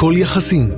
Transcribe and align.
הכל 0.00 0.14
יחסים. 0.16 0.70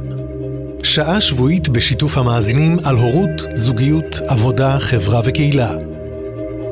שעה 0.82 1.20
שבועית 1.20 1.68
בשיתוף 1.68 2.18
המאזינים 2.18 2.76
על 2.84 2.96
הורות, 2.96 3.42
זוגיות, 3.54 4.16
עבודה, 4.26 4.78
חברה 4.80 5.20
וקהילה. 5.24 5.76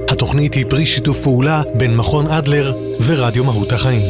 התוכנית 0.08 0.54
היא 0.54 0.64
פרי 0.70 0.86
שיתוף 0.86 1.20
פעולה 1.22 1.62
בין 1.78 1.96
מכון 1.96 2.26
אדלר 2.26 2.76
ורדיו 3.06 3.44
מהות 3.44 3.72
החיים. 3.72 4.02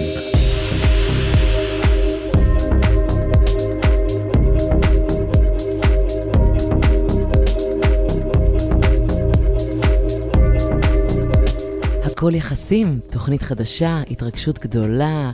הכל 12.04 12.32
יחסים, 12.34 13.00
תוכנית 13.10 13.42
חדשה, 13.42 14.02
התרגשות 14.10 14.58
גדולה. 14.58 15.30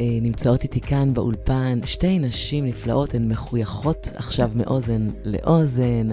אה, 0.00 0.06
נמצאות 0.22 0.62
איתי 0.62 0.80
כאן 0.80 1.14
באולפן 1.14 1.78
שתי 1.84 2.18
נשים 2.18 2.66
נפלאות, 2.66 3.14
הן 3.14 3.28
מחויכות 3.28 4.12
עכשיו 4.16 4.50
מאוזן 4.54 5.06
לאוזן. 5.24 6.06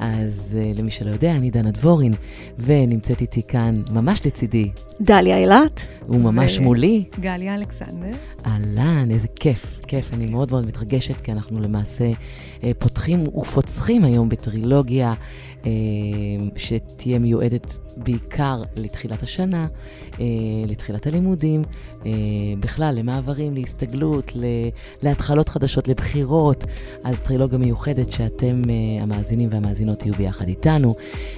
אז 0.00 0.58
uh, 0.58 0.78
למי 0.78 0.90
שלא 0.90 1.10
יודע, 1.10 1.32
אני 1.32 1.50
דנה 1.50 1.70
דבורין, 1.70 2.12
ונמצאת 2.58 3.20
איתי 3.20 3.42
כאן, 3.42 3.74
ממש 3.92 4.26
לצידי. 4.26 4.70
דליה 5.00 5.38
אילת. 5.38 5.86
הוא 6.06 6.20
ממש 6.20 6.58
ו... 6.58 6.62
מולי. 6.62 7.04
גליה 7.20 7.54
אלכסנדר. 7.54 8.16
אהלן, 8.46 9.10
איזה 9.10 9.28
כיף, 9.28 9.80
כיף. 9.86 10.14
אני 10.14 10.26
מאוד 10.30 10.50
מאוד 10.50 10.66
מתרגשת, 10.66 11.20
כי 11.20 11.32
אנחנו 11.32 11.60
למעשה 11.60 12.10
uh, 12.10 12.64
פותחים 12.78 13.28
ופוצחים 13.28 14.04
היום 14.04 14.28
בטרילוגיה 14.28 15.08
אה, 15.08 15.14
שתהיה 16.56 17.18
מיועדת 17.18 17.76
בעיקר 17.96 18.62
לתחילת 18.76 19.22
השנה, 19.22 19.66
אה, 20.20 20.26
לתחילת 20.68 21.06
הלימודים, 21.06 21.62
אה, 22.06 22.10
בכלל 22.60 22.94
למעברים, 22.94 23.54
להסתגלות, 23.54 24.32
להתחלות 25.02 25.48
חדשות, 25.48 25.88
לבחירות. 25.88 26.64
אז 27.04 27.20
טרילוגיה 27.20 27.58
מיוחדת 27.58 28.12
שאתם, 28.12 28.62
המאזינים 29.00 29.48
והמאזינות, 29.52 29.98
תהיו 29.98 30.14
ביחד 30.14 30.48
איתנו. 30.48 30.94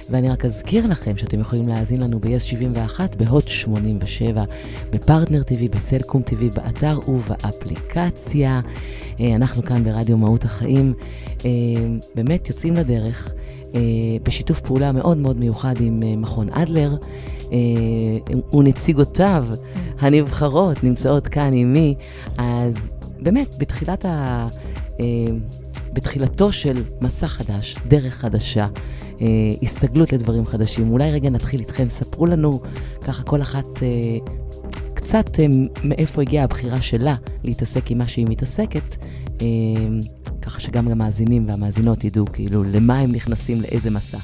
ואני 0.09 0.29
רק 0.29 0.45
אזכיר 0.45 0.85
לכם 0.85 1.17
שאתם 1.17 1.39
יכולים 1.39 1.67
להאזין 1.67 2.03
לנו 2.03 2.19
ב-yes 2.19 2.39
71, 2.39 3.15
בהוט 3.15 3.47
87, 3.47 4.43
בפרטנר 4.91 5.41
TV, 5.41 5.75
בסלקום 5.75 6.21
TV, 6.21 6.55
באתר 6.55 6.99
ובאפליקציה. 7.07 8.61
אנחנו 9.19 9.63
כאן 9.63 9.83
ברדיו 9.83 10.17
מהות 10.17 10.45
החיים. 10.45 10.93
באמת 12.15 12.49
יוצאים 12.49 12.73
לדרך. 12.73 13.33
אה, 14.13 14.17
בשיתוף 14.23 14.59
פעולה 14.59 14.91
מאוד 14.91 15.17
מאוד 15.17 15.37
מיוחד 15.37 15.73
עם 15.81 15.99
אה, 16.03 16.15
מכון 16.15 16.49
אדלר, 16.49 16.95
אה, 17.51 17.57
ונציגותיו 18.53 19.45
הנבחרות 19.99 20.83
נמצאות 20.83 21.27
כאן 21.27 21.51
עימי, 21.51 21.95
אז 22.37 22.75
באמת, 23.19 23.55
בתחילת 23.59 24.05
ה... 24.05 24.47
בתחילתו 25.93 26.51
של 26.51 26.83
מסע 27.01 27.27
חדש, 27.27 27.75
דרך 27.87 28.13
חדשה, 28.13 28.67
הסתגלות 29.61 30.13
לדברים 30.13 30.45
חדשים. 30.45 30.91
אולי 30.91 31.11
רגע 31.11 31.29
נתחיל 31.29 31.59
איתכם, 31.59 31.89
ספרו 31.89 32.25
לנו 32.25 32.61
ככה 33.01 33.23
כל 33.23 33.41
אחת 33.41 33.65
קצת 34.93 35.29
מאיפה 35.83 36.21
הגיעה 36.21 36.43
הבחירה 36.43 36.81
שלה 36.81 37.15
להתעסק 37.43 37.91
עם 37.91 37.97
מה 37.97 38.07
שהיא 38.07 38.25
מתעסקת. 38.29 39.05
ככה 40.45 40.59
שגם 40.59 40.87
המאזינים 40.87 41.45
והמאזינות 41.47 42.03
ידעו 42.03 42.25
כאילו 42.33 42.63
למה 42.63 42.99
הם 42.99 43.11
נכנסים, 43.11 43.61
לאיזה 43.61 43.89
מסע. 43.89 44.17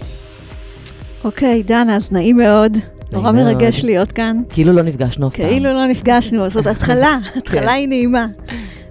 אוקיי, 1.23 1.63
דנה, 1.63 1.95
אז 1.95 2.11
נעים 2.11 2.37
מאוד. 2.37 2.77
נורא 3.11 3.31
מרגש 3.31 3.83
להיות 3.83 4.11
כאן. 4.11 4.41
כאילו 4.49 4.73
לא 4.73 4.81
נפגשנו 4.81 5.27
אף 5.27 5.35
פעם. 5.35 5.45
כאילו 5.45 5.73
לא 5.73 5.87
נפגשנו, 5.87 6.49
זאת 6.49 6.67
התחלה, 6.67 7.17
התחלה 7.37 7.61
כן. 7.61 7.67
היא 7.67 7.87
נעימה. 7.87 8.25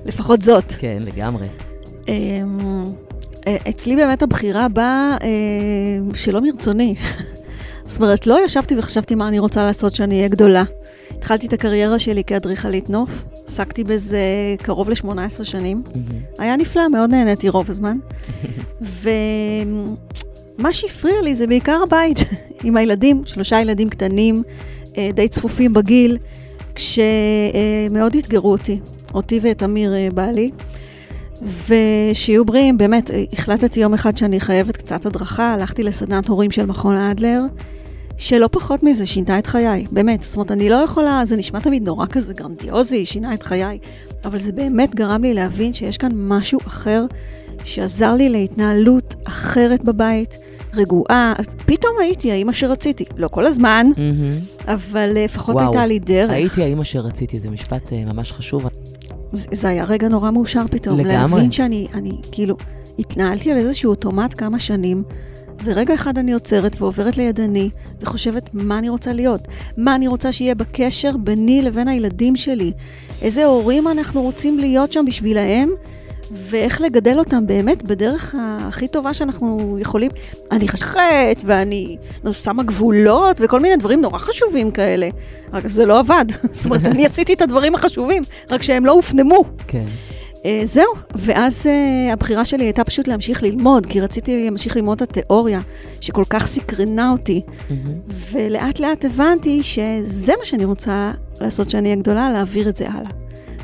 לפחות 0.06 0.42
זאת. 0.42 0.74
כן, 0.78 1.02
לגמרי. 1.06 1.46
אמ, 2.08 2.84
אה, 3.46 3.56
אצלי 3.68 3.96
באמת 3.96 4.22
הבחירה 4.22 4.68
באה 4.68 5.16
אה, 5.22 5.28
שלא 6.14 6.40
מרצוני. 6.40 6.94
זאת 7.84 8.00
אומרת, 8.00 8.26
לא 8.26 8.44
ישבתי 8.44 8.78
וחשבתי 8.78 9.14
מה 9.14 9.28
אני 9.28 9.38
רוצה 9.38 9.64
לעשות 9.64 9.94
שאני 9.94 10.16
אהיה 10.16 10.28
גדולה. 10.28 10.64
התחלתי 11.18 11.46
את 11.46 11.52
הקריירה 11.52 11.98
שלי 11.98 12.24
כאדריכלית 12.24 12.90
נוף, 12.90 13.10
עסקתי 13.46 13.84
בזה 13.84 14.18
קרוב 14.62 14.90
ל-18 14.90 15.44
שנים. 15.44 15.82
Mm-hmm. 15.86 16.42
היה 16.42 16.56
נפלא, 16.56 16.88
מאוד 16.88 17.10
נהניתי 17.10 17.48
רוב 17.48 17.70
הזמן. 17.70 17.98
ומה 19.02 20.72
שהפריע 20.72 21.22
לי 21.22 21.34
זה 21.34 21.46
בעיקר 21.46 21.80
הבית, 21.86 22.18
עם 22.64 22.76
הילדים, 22.76 23.22
שלושה 23.24 23.60
ילדים 23.60 23.88
קטנים, 23.88 24.42
אה, 24.98 25.08
די 25.14 25.28
צפופים 25.28 25.72
בגיל, 25.72 26.18
כשמאוד 26.74 28.16
אתגרו 28.16 28.52
אותי, 28.52 28.80
אותי 29.14 29.40
ואת 29.42 29.62
אמיר 29.62 29.94
אה, 29.94 30.08
בעלי. 30.14 30.50
ושיהיו 31.68 32.44
בריאים, 32.44 32.78
באמת, 32.78 33.10
החלטתי 33.32 33.80
יום 33.80 33.94
אחד 33.94 34.16
שאני 34.16 34.40
חייבת 34.40 34.76
קצת 34.76 35.06
הדרכה, 35.06 35.52
הלכתי 35.54 35.82
לסדנת 35.82 36.28
הורים 36.28 36.50
של 36.50 36.66
מכון 36.66 36.96
אדלר. 36.96 37.40
שלא 38.18 38.48
פחות 38.52 38.82
מזה 38.82 39.06
שינתה 39.06 39.38
את 39.38 39.46
חיי, 39.46 39.84
באמת. 39.92 40.22
זאת 40.22 40.36
אומרת, 40.36 40.50
אני 40.50 40.68
לא 40.68 40.74
יכולה, 40.74 41.22
זה 41.24 41.36
נשמע 41.36 41.60
תמיד 41.60 41.86
נורא 41.86 42.06
כזה 42.06 42.34
גרנדיוזי, 42.34 43.06
שינה 43.06 43.34
את 43.34 43.42
חיי, 43.42 43.78
אבל 44.24 44.38
זה 44.38 44.52
באמת 44.52 44.94
גרם 44.94 45.22
לי 45.22 45.34
להבין 45.34 45.72
שיש 45.72 45.96
כאן 45.96 46.10
משהו 46.14 46.58
אחר, 46.66 47.04
שעזר 47.64 48.14
לי 48.14 48.28
להתנהלות 48.28 49.14
אחרת 49.24 49.84
בבית, 49.84 50.34
רגועה. 50.74 51.32
אז 51.38 51.46
פתאום 51.66 51.92
הייתי 52.00 52.32
האימא 52.32 52.52
שרציתי. 52.52 53.04
לא 53.16 53.28
כל 53.28 53.46
הזמן, 53.46 53.86
mm-hmm. 53.94 54.70
אבל 54.72 55.10
לפחות 55.14 55.54
וואו, 55.54 55.66
הייתה 55.66 55.86
לי 55.86 55.98
דרך. 55.98 56.30
הייתי 56.30 56.62
האימא 56.62 56.84
שרציתי, 56.84 57.38
זה 57.38 57.50
משפט 57.50 57.88
uh, 57.88 58.14
ממש 58.14 58.32
חשוב. 58.32 58.66
זה, 59.32 59.46
זה 59.52 59.68
היה 59.68 59.84
רגע 59.84 60.08
נורא 60.08 60.30
מאושר 60.30 60.64
פתאום. 60.70 60.98
לגמרי. 60.98 61.14
להבין 61.14 61.52
שאני, 61.52 61.86
אני, 61.94 62.12
כאילו, 62.32 62.56
התנהלתי 62.98 63.50
על 63.50 63.56
איזשהו 63.56 63.90
אוטומט 63.90 64.34
כמה 64.40 64.58
שנים. 64.58 65.02
ורגע 65.64 65.94
אחד 65.94 66.18
אני 66.18 66.32
עוצרת 66.32 66.82
ועוברת 66.82 67.16
לידני, 67.16 67.70
וחושבת 68.00 68.50
מה 68.52 68.78
אני 68.78 68.88
רוצה 68.88 69.12
להיות, 69.12 69.48
מה 69.76 69.94
אני 69.94 70.06
רוצה 70.06 70.32
שיהיה 70.32 70.54
בקשר 70.54 71.16
ביני 71.16 71.62
לבין 71.62 71.88
הילדים 71.88 72.36
שלי, 72.36 72.72
איזה 73.22 73.44
הורים 73.44 73.88
אנחנו 73.88 74.22
רוצים 74.22 74.58
להיות 74.58 74.92
שם 74.92 75.04
בשבילהם, 75.04 75.70
ואיך 76.30 76.80
לגדל 76.80 77.18
אותם 77.18 77.46
באמת 77.46 77.82
בדרך 77.82 78.34
הכי 78.38 78.88
טובה 78.88 79.14
שאנחנו 79.14 79.76
יכולים. 79.80 80.10
אני 80.50 80.68
חשכת, 80.68 81.42
ואני 81.44 81.96
שמה 82.32 82.62
גבולות, 82.62 83.36
וכל 83.40 83.60
מיני 83.60 83.76
דברים 83.76 84.00
נורא 84.00 84.18
חשובים 84.18 84.70
כאלה. 84.70 85.08
רק 85.52 85.66
זה 85.66 85.86
לא 85.86 85.98
עבד. 85.98 86.24
זאת 86.52 86.64
אומרת, 86.64 86.84
אני 86.84 87.06
עשיתי 87.06 87.34
את 87.34 87.42
הדברים 87.42 87.74
החשובים, 87.74 88.22
רק 88.50 88.62
שהם 88.62 88.86
לא 88.86 88.92
הופנמו. 88.92 89.44
כן. 89.68 89.84
Uh, 90.48 90.64
זהו, 90.64 90.92
ואז 91.14 91.66
uh, 91.66 92.12
הבחירה 92.12 92.44
שלי 92.44 92.64
הייתה 92.64 92.84
פשוט 92.84 93.08
להמשיך 93.08 93.42
ללמוד, 93.42 93.86
כי 93.86 94.00
רציתי 94.00 94.44
להמשיך 94.44 94.76
ללמוד 94.76 95.02
את 95.02 95.10
התיאוריה, 95.10 95.60
שכל 96.00 96.24
כך 96.30 96.46
סקרנה 96.46 97.10
אותי. 97.10 97.42
Mm-hmm. 97.46 98.12
ולאט 98.32 98.80
לאט 98.80 99.04
הבנתי 99.04 99.62
שזה 99.62 100.32
מה 100.38 100.44
שאני 100.44 100.64
רוצה 100.64 101.12
לעשות 101.40 101.66
כשאני 101.66 101.88
אהיה 101.88 102.02
גדולה, 102.02 102.30
להעביר 102.30 102.68
את 102.68 102.76
זה 102.76 102.90
הלאה. 102.90 103.10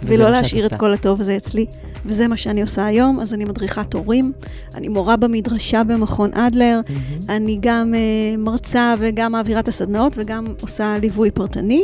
ולא 0.03 0.31
להשאיר 0.31 0.67
את 0.67 0.75
כל 0.75 0.95
הטוב 0.95 1.21
הזה 1.21 1.37
אצלי. 1.37 1.67
וזה 2.07 2.29
מה 2.29 2.37
שאני 2.37 2.63
עושה 2.63 2.87
היום, 2.87 3.21
אז 3.21 3.35
אני 3.35 3.45
מדריכת 3.45 3.95
הורים, 3.95 4.33
אני 4.75 4.89
מורה 4.89 5.17
במדרשה 5.17 5.85
במכון 5.85 6.35
אדלר, 6.35 6.81
mm-hmm. 6.87 7.25
אני 7.29 7.59
גם 7.61 7.95
uh, 7.95 8.41
מרצה 8.41 8.95
וגם 8.99 9.33
מעבירה 9.33 9.61
את 9.61 9.69
הסדנאות 9.69 10.13
וגם 10.17 10.47
עושה 10.61 10.97
ליווי 11.01 11.31
פרטני, 11.31 11.83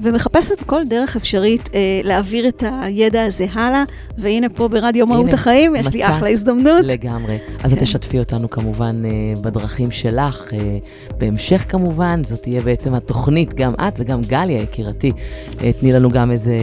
ומחפשת 0.00 0.60
כל 0.66 0.84
דרך 0.84 1.16
אפשרית 1.16 1.68
אה, 1.74 2.00
להעביר 2.04 2.48
את 2.48 2.62
הידע 2.82 3.22
הזה 3.22 3.46
הלאה, 3.52 3.84
והנה 4.18 4.48
פה 4.48 4.68
ברדיו 4.68 5.06
מהות 5.06 5.32
החיים, 5.32 5.76
יש 5.76 5.88
לי 5.92 6.06
אחלה 6.06 6.28
הזדמנות. 6.28 6.84
לגמרי. 6.84 7.36
אז 7.64 7.70
כן. 7.70 7.76
את 7.76 7.82
תשתפי 7.82 8.18
אותנו 8.18 8.50
כמובן 8.50 9.02
אה, 9.04 9.10
בדרכים 9.42 9.90
שלך, 9.90 10.52
אה, 10.52 10.78
בהמשך 11.18 11.64
כמובן, 11.68 12.20
זאת 12.24 12.42
תהיה 12.42 12.62
בעצם 12.62 12.94
התוכנית, 12.94 13.54
גם 13.54 13.72
את 13.74 13.94
וגם 13.98 14.20
גליה 14.22 14.62
יקירתי. 14.62 15.12
אה, 15.62 15.72
תני 15.72 15.92
לנו 15.92 16.10
גם 16.10 16.30
איזה 16.30 16.56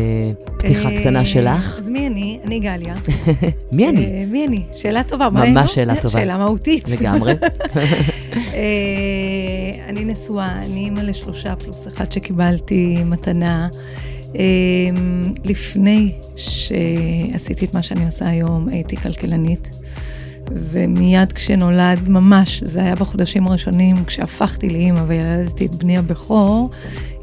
פתיחה 0.57 0.89
קטנה 0.99 1.25
שלך. 1.25 1.79
אז 1.79 1.89
מי 1.89 2.07
אני? 2.07 2.39
אני 2.45 2.59
גליה. 2.59 2.94
מי 3.71 3.89
אני? 3.89 4.05
אה, 4.05 4.23
מי 4.31 4.47
אני? 4.47 4.63
שאלה 4.71 5.03
טובה. 5.03 5.29
ממש 5.29 5.75
שאלה 5.75 5.95
טובה. 6.01 6.09
שאלה 6.21 6.37
מהותית. 6.37 6.89
לגמרי. 6.89 7.33
אה, 8.53 8.59
אני 9.87 10.05
נשואה, 10.05 10.63
אני 10.65 10.79
אימא 10.79 10.99
לשלושה 10.99 11.55
פלוס 11.55 11.87
אחד 11.87 12.11
שקיבלתי 12.11 12.97
מתנה. 13.05 13.67
אמ, 14.35 15.21
לפני 15.43 16.11
שעשיתי 16.35 17.65
את 17.65 17.73
מה 17.73 17.83
שאני 17.83 18.05
עושה 18.05 18.29
היום, 18.29 18.67
הייתי 18.69 18.95
כלכלנית. 18.95 19.69
ומיד 20.51 21.31
כשנולד, 21.31 22.09
ממש, 22.09 22.63
זה 22.63 22.83
היה 22.83 22.95
בחודשים 22.95 23.47
הראשונים, 23.47 23.95
כשהפכתי 24.05 24.69
לאימא 24.69 25.01
וילדתי 25.07 25.65
את 25.65 25.75
בני 25.75 25.97
הבכור, 25.97 26.69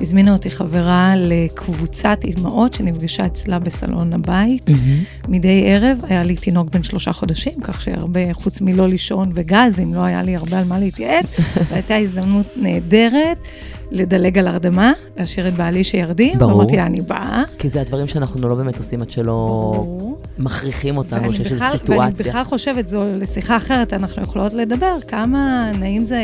הזמינה 0.01 0.33
אותי 0.33 0.51
חברה 0.51 1.15
לקבוצת 1.17 2.19
אימהות 2.25 2.75
שנפגשה 2.75 3.27
אצלה 3.27 3.59
בסלון 3.59 4.13
הבית. 4.13 4.69
Mm-hmm. 4.69 5.29
מדי 5.29 5.65
ערב 5.67 6.01
היה 6.09 6.23
לי 6.23 6.37
תינוק 6.37 6.71
בן 6.71 6.83
שלושה 6.83 7.13
חודשים, 7.13 7.53
כך 7.63 7.81
שהרבה, 7.81 8.35
חוץ 8.35 8.61
מלא 8.61 8.89
לישון 8.89 9.33
וגזים, 9.35 9.95
לא 9.95 10.03
היה 10.03 10.23
לי 10.23 10.37
הרבה 10.37 10.59
על 10.59 10.65
מה 10.65 10.79
להתייעץ, 10.79 11.27
והייתה 11.71 11.97
הזדמנות 11.97 12.53
נהדרת. 12.57 13.39
לדלג 13.93 14.39
על 14.39 14.49
הרדמה, 14.49 14.93
להשאיר 15.17 15.49
את 15.49 15.53
בעלי 15.55 15.85
שירדים. 15.85 16.39
ברור. 16.39 16.53
ואמרתי 16.57 16.77
לה, 16.77 16.87
אני 16.87 17.01
באה. 17.01 17.43
כי 17.59 17.69
זה 17.69 17.81
הדברים 17.81 18.09
שאנחנו 18.09 18.49
לא 18.49 18.55
באמת 18.55 18.79
עושים 18.79 19.03
עד 19.03 19.11
שלא 19.11 19.71
ברור. 19.75 20.19
מכריחים 20.39 20.97
אותנו, 20.97 21.33
שיש 21.33 21.41
איזו 21.41 21.55
בכלל- 21.57 21.67
ואני 21.69 21.79
סיטואציה. 21.79 22.27
בכלל 22.27 22.45
חושבת, 22.45 22.89
זו 22.89 23.01
לשיחה 23.15 23.57
אחרת, 23.57 23.93
אנחנו 23.93 24.23
יכולות 24.23 24.53
לדבר 24.53 24.97
כמה 25.09 25.71
נעים 25.79 26.01
זה 26.05 26.23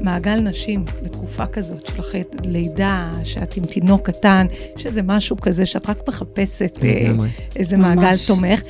מעגל 0.00 0.40
נשים 0.40 0.84
בתקופה 1.02 1.46
כזאת 1.46 1.86
של 1.86 2.00
אחרי 2.00 2.22
לידה, 2.44 3.12
שאת 3.24 3.56
עם 3.56 3.64
תינוק 3.64 4.10
קטן, 4.10 4.46
שזה 4.76 5.02
משהו 5.02 5.36
כזה 5.36 5.66
שאת 5.66 5.90
רק 5.90 6.08
מחפשת 6.08 6.78
אה, 6.84 7.08
לגמרי. 7.10 7.28
איזה 7.56 7.76
ממש. 7.76 7.86
מעגל 7.96 8.16
תומך. 8.26 8.60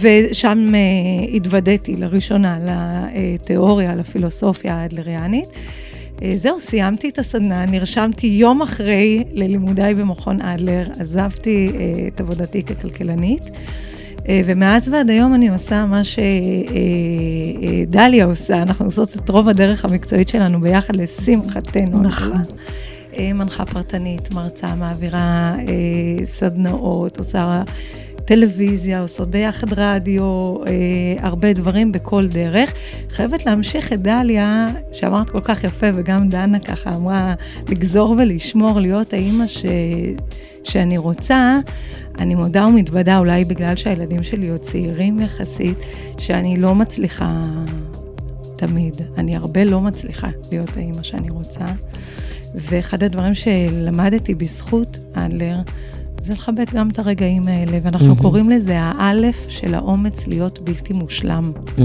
ושם 0.00 0.64
אה, 0.74 0.80
התוודעתי 1.36 1.96
לראשונה 1.96 2.58
לתיאוריה, 2.64 3.92
לפילוסופיה 3.92 4.74
האדלריאנית. 4.76 5.48
אה, 6.22 6.32
זהו, 6.36 6.60
סיימתי 6.60 7.08
את 7.08 7.18
הסדנה, 7.18 7.66
נרשמתי 7.66 8.26
יום 8.26 8.62
אחרי 8.62 9.24
ללימודיי 9.32 9.94
במכון 9.94 10.40
אדלר, 10.40 10.86
עזבתי 11.00 11.66
אה, 11.74 12.08
את 12.08 12.20
עבודתי 12.20 12.62
ככלכלנית. 12.62 13.50
אה, 14.28 14.40
ומאז 14.44 14.88
ועד 14.88 15.10
היום 15.10 15.34
אני 15.34 15.48
עושה 15.48 15.86
מה 15.86 16.02
שדליה 17.88 18.24
עושה, 18.24 18.62
אנחנו 18.62 18.84
עושות 18.84 19.16
את 19.16 19.30
רוב 19.30 19.48
הדרך 19.48 19.84
המקצועית 19.84 20.28
שלנו 20.28 20.60
ביחד, 20.60 20.96
לשמחתנו. 20.96 22.02
נכון. 22.02 22.42
מנחה 23.34 23.66
פרטנית, 23.66 24.34
מרצה, 24.34 24.74
מעבירה 24.74 25.54
סדנאות, 26.24 27.18
עושה 27.18 27.62
טלוויזיה, 28.26 29.00
עושות 29.00 29.30
ביחד 29.30 29.72
רדיו, 29.72 30.54
אה, 30.66 30.72
הרבה 31.18 31.52
דברים 31.52 31.92
בכל 31.92 32.28
דרך. 32.28 32.72
חייבת 33.10 33.46
להמשיך 33.46 33.92
את 33.92 34.02
דליה, 34.02 34.66
שאמרת 34.92 35.30
כל 35.30 35.40
כך 35.40 35.64
יפה, 35.64 35.86
וגם 35.94 36.28
דנה 36.28 36.58
ככה 36.58 36.94
אמרה, 36.94 37.34
לגזור 37.68 38.10
ולשמור, 38.18 38.80
להיות 38.80 39.12
האימא 39.12 39.46
ש... 39.46 39.64
שאני 40.64 40.98
רוצה. 40.98 41.60
אני 42.18 42.34
מודה 42.34 42.66
ומתוודה, 42.66 43.18
אולי 43.18 43.44
בגלל 43.44 43.76
שהילדים 43.76 44.22
שלי 44.22 44.48
עוד 44.48 44.60
צעירים 44.60 45.20
יחסית, 45.20 45.78
שאני 46.18 46.56
לא 46.56 46.74
מצליחה 46.74 47.42
תמיד. 48.56 48.94
אני 49.18 49.36
הרבה 49.36 49.64
לא 49.64 49.80
מצליחה 49.80 50.28
להיות 50.50 50.76
האימא 50.76 51.02
שאני 51.02 51.30
רוצה. 51.30 51.64
ואחד 52.54 53.02
הדברים 53.02 53.34
שלמדתי 53.34 54.34
בזכות 54.34 54.98
אדלר, 55.12 55.56
זה 56.26 56.32
לחבק 56.32 56.74
גם 56.74 56.88
את 56.90 56.98
הרגעים 56.98 57.42
האלה, 57.48 57.78
ואנחנו 57.82 58.06
מהמם. 58.06 58.20
קוראים 58.22 58.50
לזה 58.50 58.78
האלף 58.80 59.48
של 59.48 59.74
האומץ 59.74 60.26
להיות 60.26 60.58
בלתי 60.58 60.92
מושלם, 60.92 61.42
Mm. 61.78 61.80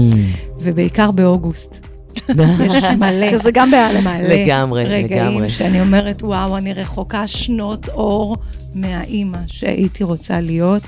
ובעיקר 0.60 1.10
באוגוסט. 1.10 1.86
יש 2.66 2.84
מלא, 2.98 3.30
שזה 3.30 3.50
גם 3.50 3.70
באלף. 3.70 4.04
מלא 4.04 4.28
לגמרי, 4.28 4.84
רגעים 4.84 5.26
לגמרי. 5.28 5.48
שאני 5.48 5.80
אומרת, 5.80 6.22
וואו, 6.22 6.56
אני 6.56 6.72
רחוקה 6.72 7.26
שנות 7.26 7.88
אור 7.88 8.36
מהאימא 8.74 9.38
שהייתי 9.46 10.04
רוצה 10.04 10.40
להיות. 10.40 10.82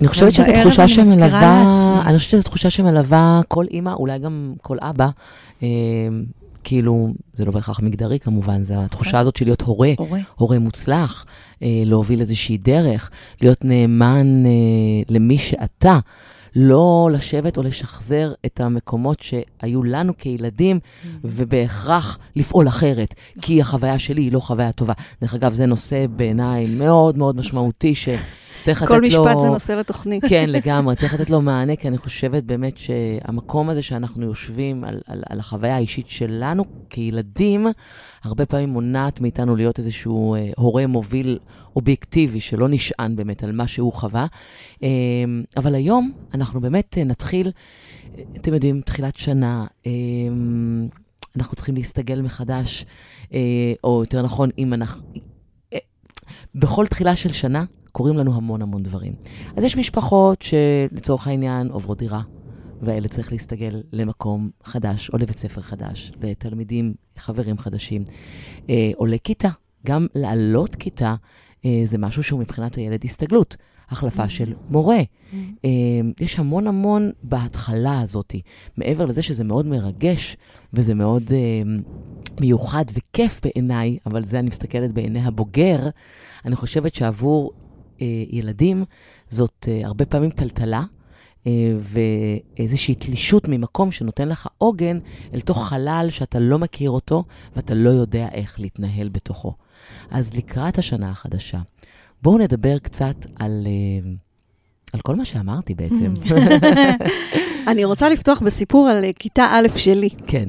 אני 0.00 0.08
חושבת 0.08 0.32
שזו 0.32 0.52
תחושה 0.62 0.88
שמלווה. 0.88 2.02
אני 2.06 2.18
חושבת 2.18 2.30
שזו 2.30 2.42
תחושה 2.42 2.70
שמלווה 2.70 3.40
כל 3.48 3.64
אימא, 3.70 3.90
אולי 3.90 4.18
גם 4.18 4.52
כל 4.62 4.76
אבא. 4.80 5.08
כאילו, 6.68 7.12
זה 7.34 7.44
לא 7.44 7.52
בהכרח 7.52 7.80
מגדרי 7.80 8.18
כמובן, 8.18 8.62
זה 8.62 8.74
התחושה 8.84 9.18
הזאת 9.18 9.36
של 9.36 9.44
להיות 9.44 9.62
הורה, 9.62 9.92
הורה. 9.98 10.20
הורה 10.34 10.58
מוצלח, 10.58 11.26
אה, 11.62 11.68
להוביל 11.86 12.20
איזושהי 12.20 12.58
דרך, 12.58 13.10
להיות 13.40 13.64
נאמן 13.64 14.46
אה, 14.46 14.50
למי 15.08 15.38
שאתה. 15.38 15.98
לא 16.56 17.10
לשבת 17.12 17.56
או 17.56 17.62
לשחזר 17.62 18.32
את 18.46 18.60
המקומות 18.60 19.20
שהיו 19.20 19.82
לנו 19.82 20.12
כילדים, 20.18 20.80
ובהכרח 21.24 22.18
לפעול 22.36 22.68
אחרת, 22.68 23.14
כי 23.40 23.60
החוויה 23.60 23.98
שלי 23.98 24.22
היא 24.22 24.32
לא 24.32 24.40
חוויה 24.40 24.72
טובה. 24.72 24.92
דרך 25.20 25.34
אגב, 25.34 25.52
זה 25.52 25.66
נושא 25.66 26.06
בעיניי 26.16 26.66
מאוד 26.66 27.18
מאוד 27.18 27.36
משמעותי, 27.36 27.94
שצריך 28.60 28.82
לתת 28.82 28.90
כל 28.90 28.98
לו... 28.98 29.06
משפט 29.08 29.40
זה 29.40 29.48
נושא 29.48 29.72
לתוכנית. 29.72 30.24
כן, 30.30 30.44
לגמרי, 30.48 30.96
צריך 30.96 31.14
לתת 31.14 31.30
לו 31.30 31.40
מענה, 31.40 31.76
כי 31.76 31.88
אני 31.88 31.98
חושבת 31.98 32.42
באמת 32.44 32.78
שהמקום 32.78 33.70
הזה 33.70 33.82
שאנחנו 33.82 34.26
יושבים 34.26 34.84
על, 34.84 35.00
על, 35.06 35.22
על 35.28 35.40
החוויה 35.40 35.76
האישית 35.76 36.08
שלנו 36.08 36.64
כילדים, 36.90 37.66
הרבה 38.24 38.46
פעמים 38.46 38.68
מונעת 38.68 39.20
מאיתנו 39.20 39.56
להיות 39.56 39.78
איזשהו 39.78 40.34
אה, 40.34 40.50
הורה 40.56 40.86
מוביל 40.86 41.38
אובייקטיבי, 41.76 42.40
שלא 42.40 42.68
נשען 42.68 43.16
באמת 43.16 43.44
על 43.44 43.52
מה 43.52 43.66
שהוא 43.66 43.92
חווה. 43.92 44.26
אה, 44.82 44.88
אבל 45.56 45.74
היום 45.74 46.12
אנחנו 46.34 46.60
באמת 46.60 46.98
אה, 46.98 47.04
נתחיל, 47.04 47.50
אה, 48.18 48.22
אתם 48.36 48.54
יודעים, 48.54 48.80
תחילת 48.80 49.16
שנה, 49.16 49.66
אה, 49.86 49.92
אנחנו 51.36 51.56
צריכים 51.56 51.74
להסתגל 51.74 52.22
מחדש, 52.22 52.84
אה, 53.32 53.72
או 53.84 54.02
יותר 54.02 54.22
נכון, 54.22 54.50
אם 54.58 54.74
אנחנו... 54.74 55.02
אה, 55.72 55.78
בכל 56.54 56.86
תחילה 56.86 57.16
של 57.16 57.32
שנה 57.32 57.64
קורים 57.98 58.18
לנו 58.18 58.34
המון 58.34 58.62
המון 58.62 58.82
דברים. 58.82 59.12
אז 59.56 59.64
יש 59.64 59.76
משפחות 59.76 60.42
שלצורך 60.42 61.26
העניין 61.26 61.68
עוברות 61.68 61.98
דירה, 61.98 62.22
והילד 62.82 63.06
צריך 63.06 63.32
להסתגל 63.32 63.82
למקום 63.92 64.50
חדש, 64.62 65.10
או 65.12 65.18
לבית 65.18 65.38
ספר 65.38 65.60
חדש, 65.60 66.12
לתלמידים, 66.22 66.94
חברים 67.16 67.58
חדשים, 67.58 68.04
אה, 68.68 68.90
או 68.98 69.06
לכיתה. 69.06 69.48
גם 69.86 70.06
לעלות 70.14 70.74
כיתה 70.74 71.14
אה, 71.64 71.80
זה 71.84 71.98
משהו 71.98 72.22
שהוא 72.22 72.40
מבחינת 72.40 72.74
הילד 72.74 73.04
הסתגלות. 73.04 73.56
החלפה 73.90 74.28
של 74.28 74.52
מורה. 74.70 75.00
אה, 75.64 75.70
יש 76.20 76.38
המון 76.38 76.66
המון 76.66 77.10
בהתחלה 77.22 78.00
הזאת, 78.00 78.34
מעבר 78.76 79.06
לזה 79.06 79.22
שזה 79.22 79.44
מאוד 79.44 79.66
מרגש, 79.66 80.36
וזה 80.72 80.94
מאוד 80.94 81.22
אה, 81.32 81.62
מיוחד 82.40 82.84
וכיף 82.92 83.40
בעיניי, 83.44 83.98
אבל 84.06 84.24
זה 84.24 84.38
אני 84.38 84.48
מסתכלת 84.48 84.92
בעיני 84.92 85.24
הבוגר, 85.24 85.88
אני 86.44 86.56
חושבת 86.56 86.94
שעבור 86.94 87.52
אה, 87.52 87.67
ילדים 88.30 88.84
זאת 89.28 89.68
אה, 89.68 89.80
הרבה 89.84 90.04
פעמים 90.04 90.30
טלטלה. 90.30 90.82
אה, 91.46 91.72
ואיזושהי 92.58 92.94
תלישות 92.94 93.48
ממקום 93.48 93.90
שנותן 93.90 94.28
לך 94.28 94.48
עוגן 94.58 94.98
אל 95.34 95.40
תוך 95.40 95.68
חלל 95.68 96.06
שאתה 96.10 96.38
לא 96.38 96.58
מכיר 96.58 96.90
אותו 96.90 97.24
ואתה 97.56 97.74
לא 97.74 97.90
יודע 97.90 98.28
איך 98.32 98.60
להתנהל 98.60 99.08
בתוכו. 99.08 99.54
אז 100.10 100.34
לקראת 100.34 100.78
השנה 100.78 101.10
החדשה, 101.10 101.58
בואו 102.22 102.38
נדבר 102.38 102.78
קצת 102.78 103.26
על, 103.36 103.66
אה, 103.66 104.10
על 104.92 105.00
כל 105.00 105.16
מה 105.16 105.24
שאמרתי 105.24 105.74
בעצם. 105.74 106.12
אני 107.70 107.84
רוצה 107.84 108.08
לפתוח 108.08 108.40
בסיפור 108.40 108.88
על 108.88 109.04
כיתה 109.18 109.46
א' 109.52 109.68
שלי, 109.76 110.08
כן, 110.26 110.48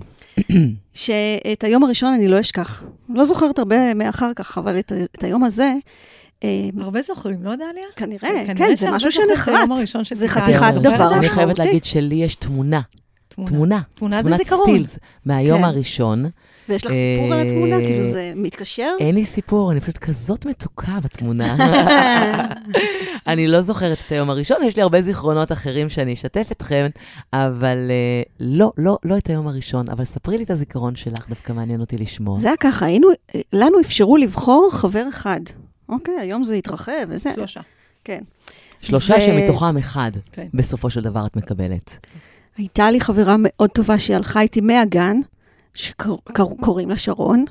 שאת 0.93 1.63
היום 1.63 1.83
הראשון 1.83 2.13
אני 2.13 2.27
לא 2.27 2.39
אשכח. 2.39 2.83
לא 3.09 3.23
זוכרת 3.23 3.59
הרבה 3.59 3.93
מאחר 3.93 4.31
כך, 4.35 4.57
אבל 4.57 4.79
את, 4.79 4.91
את 5.15 5.23
היום 5.23 5.43
הזה, 5.43 5.73
הרבה 6.79 7.01
זוכרים, 7.01 7.43
לא 7.43 7.55
דליה? 7.55 7.87
כנראה, 7.95 8.45
כן, 8.55 8.75
זה 8.75 8.91
משהו 8.91 9.11
שנחרט. 9.11 9.69
זה 10.11 10.27
חתיכת. 10.27 10.73
דבר 10.73 10.91
זוכרת? 10.91 11.11
אני 11.11 11.29
חייבת 11.29 11.51
משמעותי. 11.51 11.61
להגיד 11.61 11.83
שלי 11.83 12.15
יש 12.15 12.35
תמונה, 12.35 12.81
תמונה. 13.45 13.79
תמונה, 13.93 14.23
זה 14.23 14.29
תמונת 14.29 14.43
זיכרון. 14.43 14.63
סטילס, 14.63 14.99
מהיום 15.25 15.57
כן. 15.57 15.63
הראשון. 15.63 16.25
ויש 16.69 16.85
לך 16.85 16.91
סיפור 16.91 17.33
על 17.33 17.39
אה, 17.39 17.41
התמונה? 17.41 17.77
כאילו 17.77 18.03
זה 18.03 18.33
מתקשר? 18.35 18.91
אין 18.99 19.15
לי 19.15 19.25
סיפור, 19.25 19.71
אני 19.71 19.79
פשוט 19.79 19.97
כזאת 19.97 20.45
מתוקה 20.45 20.97
בתמונה. 21.03 21.55
אני 23.27 23.47
לא 23.47 23.61
זוכרת 23.61 23.97
את 24.07 24.11
היום 24.11 24.29
הראשון, 24.29 24.57
יש 24.63 24.75
לי 24.75 24.81
הרבה 24.81 25.01
זיכרונות 25.01 25.51
אחרים 25.51 25.89
שאני 25.89 26.13
אשתף 26.13 26.47
אתכם, 26.51 26.87
אבל 27.33 27.77
אה, 27.89 28.21
לא, 28.39 28.71
לא, 28.77 28.97
לא 29.03 29.17
את 29.17 29.29
היום 29.29 29.47
הראשון. 29.47 29.89
אבל 29.89 30.03
ספרי 30.03 30.37
לי 30.37 30.43
את 30.43 30.49
הזיכרון 30.49 30.95
שלך, 30.95 31.29
דווקא 31.29 31.53
מעניין 31.53 31.79
אותי 31.79 31.97
לשמוע. 31.97 32.39
זה 32.39 32.47
היה 32.47 32.57
ככה, 32.57 32.85
היינו, 32.85 33.07
אה, 33.35 33.41
לנו 33.53 33.79
אפשרו 33.79 34.17
לבחור 34.17 34.69
חבר 34.71 35.03
אחד. 35.09 35.41
אוקיי, 35.89 36.19
היום 36.19 36.43
זה 36.43 36.55
התרחב 36.55 37.05
וזה. 37.07 37.31
שלושה. 37.35 37.61
כן. 38.03 38.19
שלושה 38.81 39.15
ו- 39.17 39.21
שמתוכם 39.21 39.77
אחד, 39.77 40.11
כן. 40.31 40.47
בסופו 40.53 40.89
של 40.89 41.01
דבר 41.01 41.25
את 41.25 41.35
מקבלת. 41.35 41.97
הייתה 42.57 42.91
לי 42.91 43.01
חברה 43.01 43.35
מאוד 43.39 43.69
טובה 43.69 43.99
שהלכה 43.99 44.41
איתי 44.41 44.61
מהגן, 44.61 45.17
שקוראים 45.73 46.89
לה 46.89 46.97
שרון, 46.97 47.45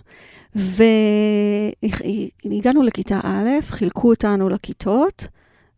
והגענו 2.44 2.82
לכיתה 2.82 3.20
א', 3.24 3.48
חילקו 3.62 4.08
אותנו 4.10 4.48
לכיתות, 4.48 5.26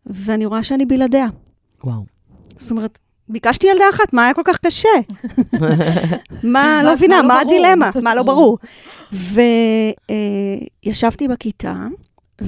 ואני 0.05 0.45
רואה 0.45 0.63
שאני 0.63 0.85
בלעדיה. 0.85 1.27
וואו. 1.83 2.05
זאת 2.57 2.71
אומרת, 2.71 2.99
ביקשתי 3.29 3.67
ילדה 3.67 3.85
אחת, 3.93 4.13
מה 4.13 4.23
היה 4.25 4.33
כל 4.33 4.41
כך 4.45 4.57
קשה? 4.57 4.89
מה, 6.53 6.81
לא 6.83 6.95
מבינה, 6.95 7.21
מה 7.21 7.33
לא? 7.33 7.39
הדילמה? 7.41 7.91
מה 8.03 8.15
לא 8.15 8.23
ברור? 8.23 8.57
וישבתי 10.85 11.27
בכיתה, 11.27 11.85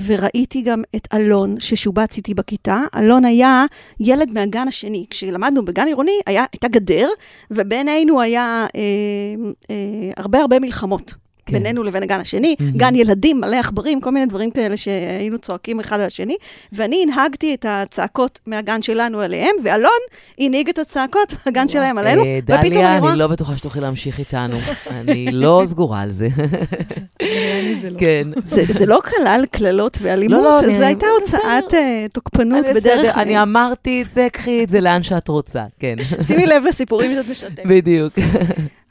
וראיתי 0.05 0.61
גם 0.61 0.83
את 0.95 1.07
אלון, 1.13 1.55
ששובץ 1.59 2.17
איתי 2.17 2.33
בכיתה. 2.33 2.81
אלון 2.97 3.25
היה 3.25 3.65
ילד 3.99 4.31
מהגן 4.31 4.67
השני. 4.67 5.05
כשלמדנו 5.09 5.65
בגן 5.65 5.87
עירוני, 5.87 6.19
היה, 6.25 6.45
הייתה 6.53 6.67
גדר, 6.67 7.07
ובינינו 7.51 8.21
היה 8.21 8.65
אה, 8.75 8.81
אה, 9.69 10.11
הרבה 10.17 10.39
הרבה 10.39 10.59
מלחמות. 10.59 11.22
כן. 11.45 11.53
בינינו 11.53 11.83
לבין 11.83 12.03
הגן 12.03 12.19
השני, 12.19 12.55
מהמם. 12.59 12.77
גן 12.77 12.95
ילדים, 12.95 13.41
מלא 13.41 13.55
עכברים, 13.55 14.01
כל 14.01 14.11
מיני 14.11 14.25
דברים 14.25 14.51
כאלה 14.51 14.77
שהיינו 14.77 15.37
צועקים 15.37 15.79
אחד 15.79 15.99
על 15.99 16.05
השני, 16.05 16.35
ואני 16.73 17.03
הנהגתי 17.03 17.53
את 17.53 17.65
הצעקות 17.69 18.39
מהגן 18.47 18.81
שלנו 18.81 19.23
אליהם, 19.23 19.55
ואלון 19.63 19.91
הנהיג 20.39 20.69
את 20.69 20.77
הצעקות 20.79 21.33
מהגן 21.45 21.67
שלהם 21.67 21.97
עלינו, 21.97 22.23
אה, 22.23 22.39
ופתאום 22.43 22.61
דליה, 22.73 22.91
אני 22.91 22.99
רואה... 22.99 23.11
אני 23.11 23.19
לא 23.19 23.27
בטוחה 23.27 23.57
שתוכלי 23.57 23.81
להמשיך 23.81 24.19
איתנו. 24.19 24.57
אני 24.99 25.31
לא 25.31 25.61
סגורה 25.65 26.01
על 26.01 26.11
זה. 26.11 26.27
לא. 27.21 27.97
כן. 27.99 28.27
זה, 28.41 28.63
זה 28.69 28.85
לא 28.85 28.99
כלל 29.05 29.45
קללות 29.51 29.97
ואלימות, 30.01 30.39
לא, 30.43 30.55
לא, 30.55 30.61
זו 30.61 30.67
אני- 30.67 30.85
הייתה. 30.85 31.05
הוצאת 31.19 31.73
אה, 31.73 32.05
תוקפנות 32.13 32.65
אני 32.65 32.73
בדרך... 32.73 33.17
אני 33.17 33.41
אמרתי 33.41 34.01
את 34.01 34.13
זה, 34.13 34.27
קחי 34.31 34.63
את 34.63 34.69
זה 34.69 34.81
לאן 34.81 35.03
שאת 35.03 35.27
רוצה, 35.27 35.63
כן. 35.79 35.95
שימי 36.27 36.45
לב 36.45 36.63
לסיפורים 36.67 37.11
שאת 37.13 37.29
משתפת. 37.31 37.65
בדיוק. 37.65 38.13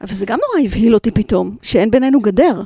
אבל 0.03 0.13
זה 0.13 0.27
גם 0.27 0.39
נורא 0.49 0.67
הבהיל 0.67 0.95
אותי 0.95 1.11
פתאום, 1.11 1.57
שאין 1.63 1.91
בינינו 1.91 2.21
גדר. 2.21 2.63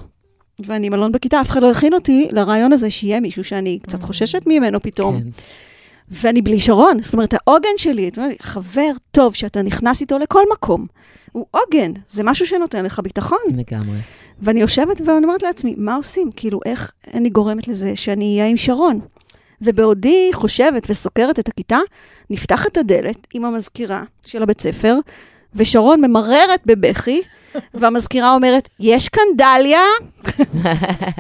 ואני 0.67 0.87
עם 0.87 0.95
אלון 0.95 1.13
בכיתה, 1.13 1.41
אף 1.41 1.51
אחד 1.51 1.63
לא 1.63 1.71
הכין 1.71 1.95
אותי 1.95 2.29
לרעיון 2.31 2.73
הזה 2.73 2.91
שיהיה 2.91 3.21
מישהו 3.21 3.45
שאני 3.45 3.79
קצת 3.83 4.03
חוששת 4.03 4.43
ממנו 4.47 4.83
פתאום. 4.83 5.21
כן. 5.21 5.29
ואני 6.09 6.43
בלי 6.43 6.61
שרון. 6.61 7.03
זאת 7.03 7.15
אומרת, 7.15 7.35
העוגן 7.35 7.69
שלי, 7.77 8.09
את 8.09 8.19
אומרת, 8.19 8.37
חבר 8.41 8.91
טוב 9.11 9.35
שאתה 9.35 9.63
נכנס 9.63 10.01
איתו 10.01 10.19
לכל 10.19 10.43
מקום, 10.53 10.87
הוא 11.33 11.47
עוגן, 11.51 11.93
זה 12.09 12.23
משהו 12.25 12.47
שנותן 12.47 12.85
לך 12.85 13.01
ביטחון. 13.01 13.39
לגמרי. 13.57 13.99
ואני 14.39 14.61
יושבת 14.61 15.01
ואני 15.01 15.25
אומרת 15.25 15.43
לעצמי, 15.43 15.75
מה 15.79 15.95
עושים? 15.95 16.31
כאילו, 16.37 16.61
איך 16.67 16.93
אני 17.15 17.31
גורמת 17.31 17.69
לזה 17.69 17.97
שאני 17.97 18.37
אהיה 18.39 18.51
עם 18.51 18.57
שרון? 18.57 19.01
ובעודי 19.63 20.31
חושבת 20.33 20.87
וסוקרת 20.91 21.39
את 21.39 21.49
הכיתה, 21.49 21.79
נפתחת 22.31 22.77
הדלת 22.77 23.27
עם 23.35 23.45
המזכירה 23.45 24.03
של 24.27 24.43
הבית 24.43 24.61
ספר, 24.61 24.99
ושרון 25.57 26.01
ממררת 26.01 26.61
בבכי, 26.67 27.23
והמזכירה 27.75 28.35
אומרת, 28.35 28.69
יש 28.81 29.09
כאן 29.09 29.23
דליה? 29.37 29.83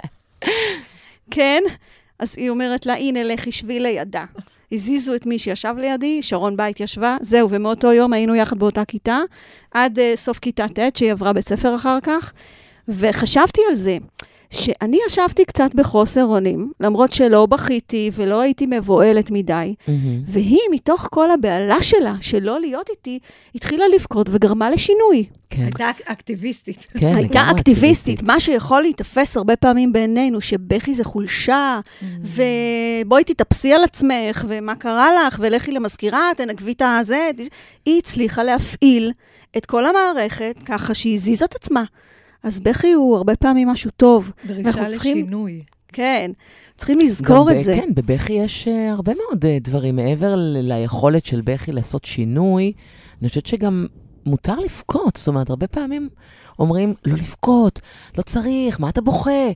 כן? 1.30 1.62
אז 2.18 2.34
היא 2.36 2.50
אומרת 2.50 2.86
לה, 2.86 2.94
הנה, 2.94 3.22
לכי 3.22 3.52
שבי 3.52 3.80
לידה. 3.80 4.24
הזיזו 4.72 5.14
את 5.14 5.26
מי 5.26 5.38
שישב 5.38 5.74
לידי, 5.78 6.22
שרון 6.22 6.56
בית 6.56 6.80
ישבה, 6.80 7.16
זהו, 7.20 7.50
ומאותו 7.50 7.92
יום 7.92 8.12
היינו 8.12 8.34
יחד 8.34 8.58
באותה 8.58 8.84
כיתה, 8.84 9.20
עד 9.70 9.98
uh, 9.98 10.02
סוף 10.16 10.38
כיתה 10.38 10.68
ט', 10.68 10.96
שהיא 10.96 11.12
עברה 11.12 11.32
בית 11.32 11.48
ספר 11.48 11.74
אחר 11.74 11.98
כך. 12.02 12.32
וחשבתי 12.88 13.60
על 13.68 13.74
זה, 13.74 13.96
שאני 14.50 14.98
ישבתי 15.06 15.44
קצת 15.44 15.74
בחוסר 15.74 16.24
אונים, 16.24 16.72
למרות 16.80 17.12
שלא 17.12 17.46
בכיתי 17.46 18.10
ולא 18.14 18.40
הייתי 18.40 18.66
מבוהלת 18.66 19.30
מדי, 19.30 19.74
מהמם. 19.88 20.22
והיא, 20.28 20.58
מתוך 20.70 21.08
כל 21.10 21.30
הבהלה 21.30 21.82
שלה, 21.82 22.14
שלא 22.20 22.60
להיות 22.60 22.88
איתי, 22.90 23.18
התחילה 23.54 23.84
לבכות 23.94 24.26
וגרמה 24.30 24.70
לשינוי. 24.70 25.24
כן, 25.50 25.62
הייתה 25.62 25.90
אק- 25.90 26.00
אקטיביסטית. 26.04 26.86
כן, 26.98 27.06
הייתה 27.16 27.20
לגמרי 27.40 27.50
אקטיביסטית, 27.60 28.22
מה 28.22 28.40
שיכול 28.40 28.82
להיתפס 28.82 29.36
הרבה 29.36 29.56
פעמים 29.56 29.92
בעינינו, 29.92 30.40
שבכי 30.40 30.94
זה 30.94 31.04
חולשה, 31.04 31.80
ובואי 33.02 33.24
תתאפסי 33.24 33.72
על 33.72 33.84
עצמך, 33.84 34.44
ומה 34.48 34.74
קרה 34.74 35.08
לך, 35.26 35.38
ולכי 35.42 35.72
למזכירה, 35.72 36.30
תנגבי 36.36 36.72
את 36.72 36.82
הזה. 37.00 37.30
היא 37.86 37.98
הצליחה 37.98 38.42
להפעיל 38.42 39.12
את 39.56 39.66
כל 39.66 39.86
המערכת 39.86 40.56
ככה 40.66 40.94
שהיא 40.94 41.14
הזיזה 41.14 41.44
את 41.44 41.54
עצמה. 41.54 41.84
אז 42.46 42.60
בכי 42.60 42.92
הוא 42.92 43.16
הרבה 43.16 43.36
פעמים 43.36 43.68
משהו 43.68 43.90
טוב. 43.96 44.32
דרישה 44.46 44.90
צריכים- 44.90 45.16
לשינוי. 45.16 45.62
כן, 45.88 46.30
צריכים 46.76 46.98
לזכור 46.98 47.50
את 47.50 47.56
ב- 47.56 47.60
זה. 47.60 47.74
כן, 47.74 47.88
בבכי 47.94 48.32
יש 48.32 48.68
אה, 48.68 48.92
הרבה 48.92 49.12
מאוד 49.14 49.44
אה, 49.46 49.58
דברים. 49.60 49.96
מעבר 49.96 50.34
ל- 50.34 50.56
ליכולת 50.72 51.26
של 51.26 51.40
בכי 51.44 51.72
לעשות 51.72 52.04
שינוי, 52.04 52.72
אני 53.20 53.28
חושבת 53.28 53.46
שגם 53.46 53.86
מותר 54.26 54.54
לבכות. 54.60 55.16
זאת 55.16 55.28
אומרת, 55.28 55.50
הרבה 55.50 55.66
פעמים 55.66 56.08
אומרים, 56.58 56.94
לא 57.04 57.14
לבכות, 57.16 57.80
לא 58.18 58.22
צריך, 58.22 58.80
מה 58.80 58.88
אתה 58.88 59.00
בוכה? 59.00 59.50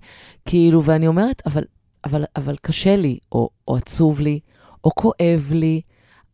כאילו, 0.45 0.85
ואני 0.85 1.07
אומרת, 1.07 1.43
אבל, 1.47 1.65
אבל, 2.05 2.25
אבל 2.37 2.57
קשה 2.63 2.97
לי, 2.97 3.19
או, 3.33 3.49
או 3.69 3.77
עצוב 3.77 4.21
לי, 4.21 4.41
או 4.85 4.91
כואב 4.95 5.49
לי, 5.51 5.81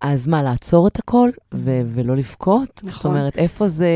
אז 0.01 0.27
מה, 0.27 0.43
לעצור 0.43 0.87
את 0.89 0.99
הכל 0.99 1.31
ו- 1.55 1.81
ולא 1.87 2.17
לבכות? 2.17 2.69
זאת 2.77 2.85
נכון. 2.85 3.11
אומרת, 3.11 3.39
איפה 3.39 3.67
זה 3.69 3.89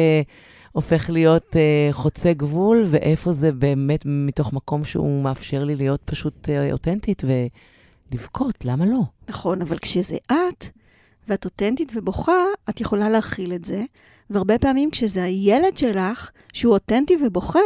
הופך 0.73 1.11
להיות 1.11 1.47
uh, 1.57 1.93
חוצה 1.93 2.33
גבול, 2.33 2.85
ואיפה 2.87 3.33
זה 3.33 3.53
באמת 3.53 4.03
מתוך 4.07 4.53
מקום 4.53 4.85
שהוא 4.85 5.23
מאפשר 5.25 5.65
לי 5.65 5.75
להיות 5.75 6.01
פשוט 6.05 6.49
uh, 6.49 6.73
אותנטית 6.73 7.23
ולבכות, 8.13 8.65
למה 8.65 8.87
לא? 8.87 9.01
נכון, 9.29 9.63
אבל 9.63 9.79
כשזה 9.79 10.17
את, 10.27 10.65
ואת 11.29 11.45
אותנטית 11.45 11.93
ובוכה, 11.97 12.33
את 12.71 12.81
יכולה 12.81 13.09
להכיל 13.09 13.53
את 13.55 13.65
זה. 13.65 13.85
והרבה 14.31 14.59
פעמים 14.59 14.91
כשזה 14.91 15.25
הילד 15.25 15.77
שלך, 15.77 16.31
שהוא 16.53 16.73
אותנטי 16.75 17.17
ובוכה, 17.27 17.59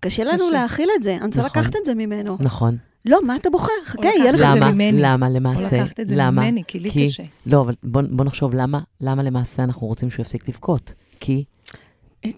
קשה 0.00 0.24
לנו 0.24 0.34
קשה. 0.44 0.50
להכיל 0.52 0.88
את 0.98 1.02
זה. 1.02 1.16
אני 1.16 1.24
רוצה 1.26 1.42
נכון. 1.42 1.60
לקחת 1.62 1.76
את 1.76 1.84
זה 1.84 1.94
ממנו. 1.94 2.36
נכון. 2.40 2.76
לא, 3.04 3.18
מה 3.26 3.36
אתה 3.36 3.50
בוכה? 3.50 3.72
חכה, 3.84 4.08
יהיה 4.08 4.30
את 4.30 4.34
לך... 4.34 4.40
זה 4.40 4.46
למה? 4.46 4.72
ממני. 4.72 4.98
למה 5.02 5.28
או 5.28 5.32
למעשה? 5.34 5.76
לקחת 5.82 6.00
את 6.00 6.08
זה 6.08 6.14
למה? 6.16 6.42
ממני, 6.42 6.62
כי 6.66 6.78
לי 6.78 6.90
כי- 6.90 7.08
קשה. 7.08 7.22
לא, 7.46 7.60
אבל 7.60 7.72
בוא, 7.82 8.02
בוא 8.10 8.24
נחשוב, 8.24 8.54
למה, 8.54 8.80
למה 9.00 9.22
למעשה 9.22 9.62
אנחנו 9.62 9.86
רוצים 9.86 10.10
שהוא 10.10 10.22
יפסיק 10.22 10.48
לבכות? 10.48 10.92
כי, 11.20 11.44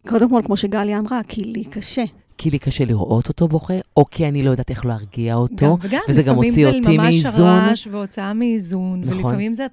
קודם 0.08 0.30
כל, 0.30 0.42
כמו 0.44 0.56
שגליה 0.56 0.98
אמרה, 0.98 1.20
כי 1.28 1.44
לי 1.44 1.64
קשה. 1.64 2.04
כי 2.38 2.50
לי 2.50 2.58
קשה 2.58 2.84
לראות 2.84 3.28
אותו 3.28 3.48
בוכה, 3.48 3.74
או 3.96 4.04
כי 4.10 4.28
אני 4.28 4.42
לא 4.42 4.50
יודעת 4.50 4.70
איך 4.70 4.86
להרגיע 4.86 5.32
גם 5.32 5.38
אותו, 5.38 5.78
וגם, 5.80 6.00
וזה 6.08 6.22
גם 6.22 6.34
לפעמים 6.34 6.50
הוציא 6.50 6.70
זה 6.70 6.76
אותי 6.76 6.98
ממש 6.98 7.24
מאיזון. 7.24 7.46
הרעש 7.46 7.88
והוצאה 7.90 8.32
מאיזון, 8.32 9.00
נכון. 9.00 9.16
ולפעמים 9.16 9.54
זה 9.54 9.66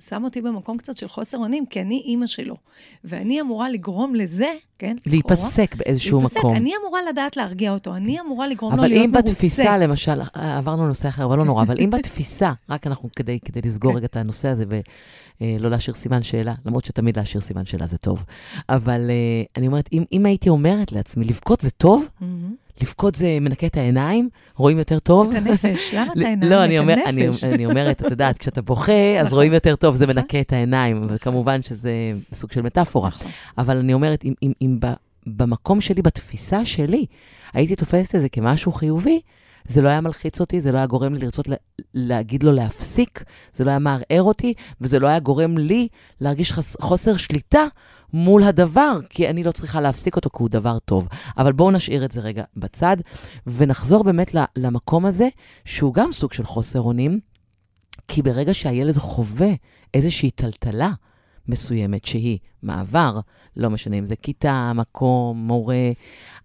שם 0.00 0.24
אותי 0.24 0.40
במקום 0.40 0.76
קצת 0.78 0.96
של 0.96 1.08
חוסר 1.08 1.38
אונים, 1.38 1.66
כי 1.66 1.80
אני 1.80 2.02
אימא 2.04 2.26
שלו. 2.26 2.56
ואני 3.04 3.40
אמורה 3.40 3.68
לגרום 3.68 4.14
לזה, 4.14 4.54
כן? 4.78 4.96
להיפסק 5.06 5.74
באיזשהו 5.74 6.18
להיפסק. 6.18 6.38
מקום. 6.38 6.56
אני 6.56 6.72
אמורה 6.82 7.00
לדעת 7.08 7.36
להרגיע 7.36 7.72
אותו, 7.72 7.96
אני 7.96 8.20
אמורה 8.20 8.46
לגרום 8.46 8.72
לו 8.72 8.78
אבל 8.78 8.88
להיות 8.88 9.04
אם 9.04 9.10
מרוצה. 9.10 9.30
בתפיסה, 9.30 9.78
למשל, 9.78 10.20
אה, 10.36 10.58
עברנו 10.58 10.84
לנושא 10.84 11.08
אחר, 11.08 11.24
אבל 11.24 11.38
לא 11.38 11.44
נורא, 11.44 11.62
אבל 11.62 11.78
אם 11.80 11.90
בתפיסה, 11.90 12.52
רק 12.68 12.86
אנחנו 12.86 13.08
כדי, 13.16 13.38
כדי 13.44 13.60
לסגור 13.64 13.92
כן. 13.92 13.96
רגע 13.96 14.06
את 14.06 14.16
הנושא 14.16 14.48
הזה 14.48 14.64
ולא 15.40 15.70
להשאיר 15.70 15.96
סימן 15.96 16.22
שאלה, 16.22 16.54
למרות 16.66 16.84
שתמיד 16.84 17.18
להשאיר 17.18 17.40
סימן 17.40 17.66
שאלה 17.66 17.86
זה 17.86 17.98
טוב, 17.98 18.24
אבל 18.68 19.10
אה, 19.10 19.42
אני 19.56 19.66
אומרת, 19.66 19.88
אם, 19.92 20.04
אם 20.12 20.26
הייתי 20.26 20.48
אומרת 20.48 20.92
לעצמי, 20.92 21.24
לבכות 21.24 21.60
זה 21.60 21.70
טוב, 21.70 22.08
מהמם. 22.20 22.39
לבכות 22.82 23.14
זה 23.14 23.38
מנקה 23.40 23.66
את 23.66 23.76
העיניים, 23.76 24.28
רואים 24.56 24.78
יותר 24.78 24.98
טוב. 24.98 25.30
את 25.30 25.36
הנפש, 25.36 25.94
למה 25.94 26.12
את 26.12 26.16
העיניים? 26.16 26.52
לא, 26.52 26.64
אני, 26.64 26.78
אומר, 26.78 26.94
אני. 27.06 27.28
אני 27.42 27.66
אומרת, 27.66 28.02
את 28.02 28.10
יודעת, 28.10 28.38
כשאתה 28.38 28.62
בוכה, 28.62 29.20
אז 29.20 29.26
נכון. 29.26 29.36
רואים 29.36 29.52
יותר 29.52 29.76
טוב, 29.76 29.94
זה 29.94 30.04
נכון. 30.04 30.16
מנקה 30.16 30.40
את 30.40 30.52
העיניים, 30.52 31.06
וכמובן 31.08 31.62
שזה 31.62 31.92
סוג 32.32 32.52
של 32.52 32.62
מטאפורה. 32.62 33.08
נכון. 33.08 33.30
אבל 33.58 33.76
אני 33.76 33.94
אומרת, 33.94 34.24
אם, 34.24 34.32
אם, 34.42 34.52
אם 34.62 34.78
ב, 34.80 34.86
במקום 35.26 35.80
שלי, 35.80 36.02
בתפיסה 36.02 36.64
שלי, 36.64 37.06
הייתי 37.52 37.76
תופסת 37.76 38.14
את 38.14 38.20
זה 38.20 38.28
כמשהו 38.28 38.72
חיובי, 38.72 39.20
זה 39.68 39.82
לא 39.82 39.88
היה 39.88 40.00
מלחיץ 40.00 40.40
אותי, 40.40 40.60
זה 40.60 40.72
לא 40.72 40.78
היה 40.78 40.86
גורם 40.86 41.14
לי 41.14 41.20
לרצות 41.20 41.48
לה, 41.48 41.56
להגיד 41.94 42.42
לו 42.42 42.52
להפסיק, 42.52 43.22
זה 43.52 43.64
לא 43.64 43.70
היה 43.70 43.78
מערער 43.78 44.22
אותי, 44.22 44.54
וזה 44.80 44.98
לא 44.98 45.06
היה 45.06 45.18
גורם 45.18 45.58
לי 45.58 45.88
להרגיש 46.20 46.52
חס, 46.52 46.76
חוסר 46.80 47.16
שליטה 47.16 47.64
מול 48.12 48.42
הדבר, 48.42 48.98
כי 49.10 49.28
אני 49.28 49.44
לא 49.44 49.52
צריכה 49.52 49.80
להפסיק 49.80 50.16
אותו, 50.16 50.30
כי 50.30 50.36
הוא 50.38 50.48
דבר 50.48 50.78
טוב. 50.78 51.08
אבל 51.38 51.52
בואו 51.52 51.70
נשאיר 51.70 52.04
את 52.04 52.12
זה 52.12 52.20
רגע 52.20 52.44
בצד, 52.56 52.96
ונחזור 53.46 54.04
באמת 54.04 54.34
למקום 54.56 55.06
הזה, 55.06 55.28
שהוא 55.64 55.94
גם 55.94 56.12
סוג 56.12 56.32
של 56.32 56.44
חוסר 56.44 56.80
אונים, 56.80 57.20
כי 58.08 58.22
ברגע 58.22 58.54
שהילד 58.54 58.98
חווה 58.98 59.50
איזושהי 59.94 60.30
טלטלה 60.30 60.92
מסוימת, 61.48 62.04
שהיא 62.04 62.38
מעבר, 62.62 63.20
לא 63.56 63.70
משנה 63.70 63.96
אם 63.96 64.06
זה 64.06 64.16
כיתה, 64.16 64.72
מקום, 64.74 65.38
מורה, 65.46 65.90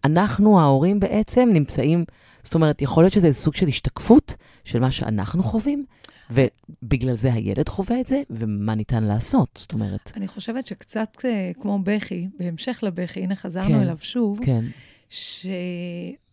אנחנו, 0.04 0.60
ההורים 0.60 1.00
בעצם, 1.00 1.50
נמצאים, 1.54 2.06
זאת 2.44 2.56
אומרת, 2.56 2.82
יכול 2.82 3.04
להיות 3.04 3.14
שזה 3.14 3.34
סוג 3.34 3.56
של 3.56 3.68
השתקפות 3.68 4.36
של 4.64 4.80
מה 4.80 4.92
שאנחנו 4.92 5.44
חווים, 5.44 5.86
ובגלל 6.32 7.16
זה 7.16 7.34
הילד 7.34 7.70
חווה 7.70 8.02
את 8.02 8.08
זה, 8.08 8.22
ומה 8.30 8.76
ניתן 8.76 9.04
לעשות, 9.04 9.50
זאת 9.56 9.74
אומרת. 9.74 10.12
אני 10.16 10.28
חושבת 10.28 10.68
שקצת 10.68 11.26
אה, 11.26 11.52
כמו 11.62 11.80
בכי, 11.84 12.28
בהמשך 12.40 12.80
לבכי, 12.84 13.20
הנה 13.20 13.36
חזרנו 13.36 13.68
כן. 13.68 13.82
אליו 13.82 13.98
שוב, 14.00 14.40
כן, 14.46 14.62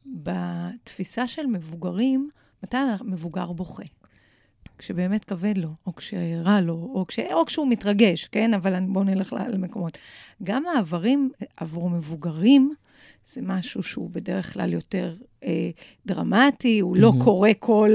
שבתפיסה 0.06 1.28
של 1.28 1.46
מבוגרים, 1.46 2.30
מתי 2.62 2.76
המבוגר 2.76 3.52
בוכה? 3.52 3.82
כשבאמת 4.78 5.24
כבד 5.24 5.58
לו, 5.58 5.70
או 5.86 5.94
כשרע 5.94 6.60
לו, 6.60 6.90
או, 6.94 7.06
כש... 7.08 7.18
או 7.18 7.46
כשהוא 7.46 7.66
מתרגש, 7.70 8.26
כן? 8.26 8.54
אבל 8.54 8.80
בואו 8.88 9.04
נלך 9.04 9.36
למקומות. 9.48 9.98
גם 10.42 10.62
מעברים 10.62 11.30
עבור 11.56 11.90
מבוגרים, 11.90 12.74
זה 13.26 13.40
משהו 13.44 13.82
שהוא 13.82 14.10
בדרך 14.12 14.52
כלל 14.52 14.72
יותר 14.72 15.14
אה, 15.44 15.70
דרמטי, 16.06 16.80
הוא 16.80 16.96
לא 16.96 17.12
מהמם. 17.12 17.24
קורה 17.24 17.54
כל, 17.58 17.90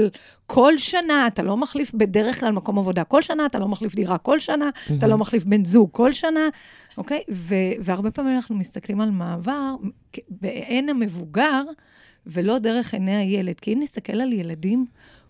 כל 0.46 0.78
שנה, 0.78 1.26
אתה 1.26 1.42
לא 1.42 1.56
מחליף 1.56 1.94
בדרך 1.94 2.40
כלל 2.40 2.52
מקום 2.52 2.78
עבודה 2.78 3.04
כל 3.04 3.22
שנה, 3.22 3.46
אתה 3.46 3.58
לא 3.58 3.68
מחליף 3.68 3.94
דירה 3.94 4.18
כל 4.18 4.40
שנה, 4.40 4.70
אתה 4.98 5.06
לא 5.06 5.18
מחליף 5.18 5.44
בן 5.44 5.64
זוג 5.64 5.88
כל 5.92 6.12
שנה, 6.12 6.48
אוקיי? 6.98 7.22
ו- 7.30 7.54
והרבה 7.80 8.10
פעמים 8.10 8.34
אנחנו 8.34 8.56
מסתכלים 8.56 9.00
על 9.00 9.10
מעבר 9.10 9.74
בעין 10.28 10.88
המבוגר, 10.88 11.62
ולא 12.26 12.58
דרך 12.58 12.94
עיני 12.94 13.16
הילד. 13.16 13.60
כי 13.60 13.72
אם 13.72 13.78
נסתכל 13.82 14.20
על 14.20 14.32
ילדים, 14.32 14.86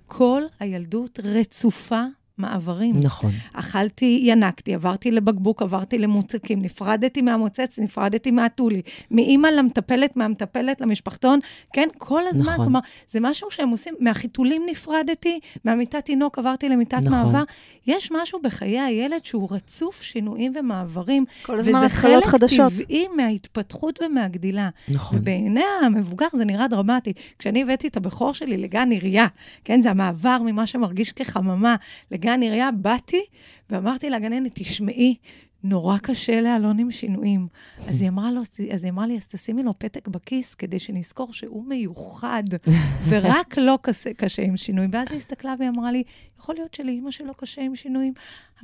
כל 0.06 0.42
הילדות 0.60 1.20
רצופה 1.24 2.04
מעברים. 2.38 3.00
נכון. 3.04 3.30
אכלתי, 3.52 4.20
ינקתי, 4.22 4.74
עברתי 4.74 5.10
לבקבוק, 5.10 5.62
עברתי 5.62 5.98
למוצקים, 5.98 6.62
נפרדתי 6.62 7.22
מהמוצץ, 7.22 7.78
נפרדתי 7.78 8.30
מהטולי, 8.30 8.82
מאימא 9.10 9.46
למטפלת, 9.46 10.16
מהמטפלת 10.16 10.80
למשפחתון, 10.80 11.40
כן? 11.72 11.88
כל 11.98 12.22
הזמן, 12.28 12.52
נכון. 12.52 12.64
כלומר, 12.64 12.80
זה 13.08 13.20
משהו 13.20 13.50
שהם 13.50 13.68
עושים, 13.68 13.94
מהחיתולים 14.00 14.62
נפרדתי, 14.70 15.40
מהמיטת 15.64 16.04
תינוק 16.04 16.38
עברתי 16.38 16.68
למיטת 16.68 16.98
נכון. 17.02 17.10
מעבר. 17.10 17.42
יש 17.86 18.12
משהו 18.12 18.38
בחיי 18.42 18.80
הילד 18.80 19.24
שהוא 19.24 19.48
רצוף 19.50 20.02
שינויים 20.02 20.52
ומעברים. 20.56 21.24
כל 21.42 21.58
הזמן 21.58 21.82
התחלות 21.84 22.26
חדשות. 22.26 22.72
וזה 22.72 22.76
חלק 22.76 22.86
טבעי 22.86 23.08
מההתפתחות 23.16 24.00
ומהגדילה. 24.02 24.68
נכון. 24.88 25.18
ובעיני 25.18 25.64
המבוגר 25.82 26.26
זה 26.32 26.44
נראה 26.44 26.68
דרמטי. 26.68 27.12
כשאני 27.38 27.62
הבאתי 27.62 27.88
את 27.88 27.96
הבכור 27.96 28.34
שלי 28.34 28.56
לגן 28.56 28.90
עירייה, 28.90 29.26
כן, 29.64 29.82
זה 29.82 29.90
המעבר 29.90 30.38
ממה 30.44 30.66
שמרגיש 30.66 31.12
כחממה 31.12 31.76
לגן 32.10 32.27
עירייה, 32.34 32.70
באתי 32.70 33.24
ואמרתי 33.70 34.10
לגננת, 34.10 34.52
תשמעי, 34.54 35.16
נורא 35.64 35.98
קשה 35.98 36.40
לאלון 36.40 36.78
עם 36.78 36.90
שינויים. 36.90 37.48
אז 37.88 38.00
היא 38.00 38.08
אמרה, 38.08 38.30
לו, 38.30 38.40
אז 38.72 38.84
היא 38.84 38.92
אמרה 38.92 39.06
לי, 39.06 39.16
אז 39.16 39.26
תשימי 39.26 39.62
לו 39.62 39.78
פתק 39.78 40.08
בכיס 40.08 40.54
כדי 40.54 40.78
שנזכור 40.78 41.32
שהוא 41.32 41.64
מיוחד, 41.64 42.42
ורק 43.08 43.58
לו 43.58 43.78
קשה, 43.82 44.14
קשה 44.14 44.42
עם 44.42 44.56
שינויים. 44.56 44.90
ואז 44.92 45.08
היא 45.10 45.18
הסתכלה 45.18 45.54
והיא 45.58 45.70
אמרה 45.70 45.92
לי, 45.92 46.02
יכול 46.38 46.54
להיות 46.54 46.74
שלאימא 46.74 47.10
שלו 47.10 47.34
קשה 47.34 47.62
עם 47.62 47.76
שינויים? 47.76 48.12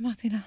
אמרתי 0.01 0.29
לה, 0.29 0.37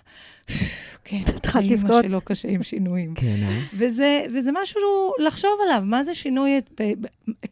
כן, 1.04 1.22
התחלת 1.36 1.64
לאימא 1.64 1.82
לבכות. 1.82 2.04
שלו 2.04 2.20
קשה 2.20 2.48
עם 2.48 2.62
שינויים. 2.62 3.14
כן, 3.14 3.36
אה? 3.42 3.58
וזה, 3.74 4.22
וזה 4.34 4.50
משהו 4.62 4.80
לחשוב 5.18 5.50
עליו, 5.66 5.82
מה 5.84 6.02
זה 6.02 6.14
שינוי, 6.14 6.60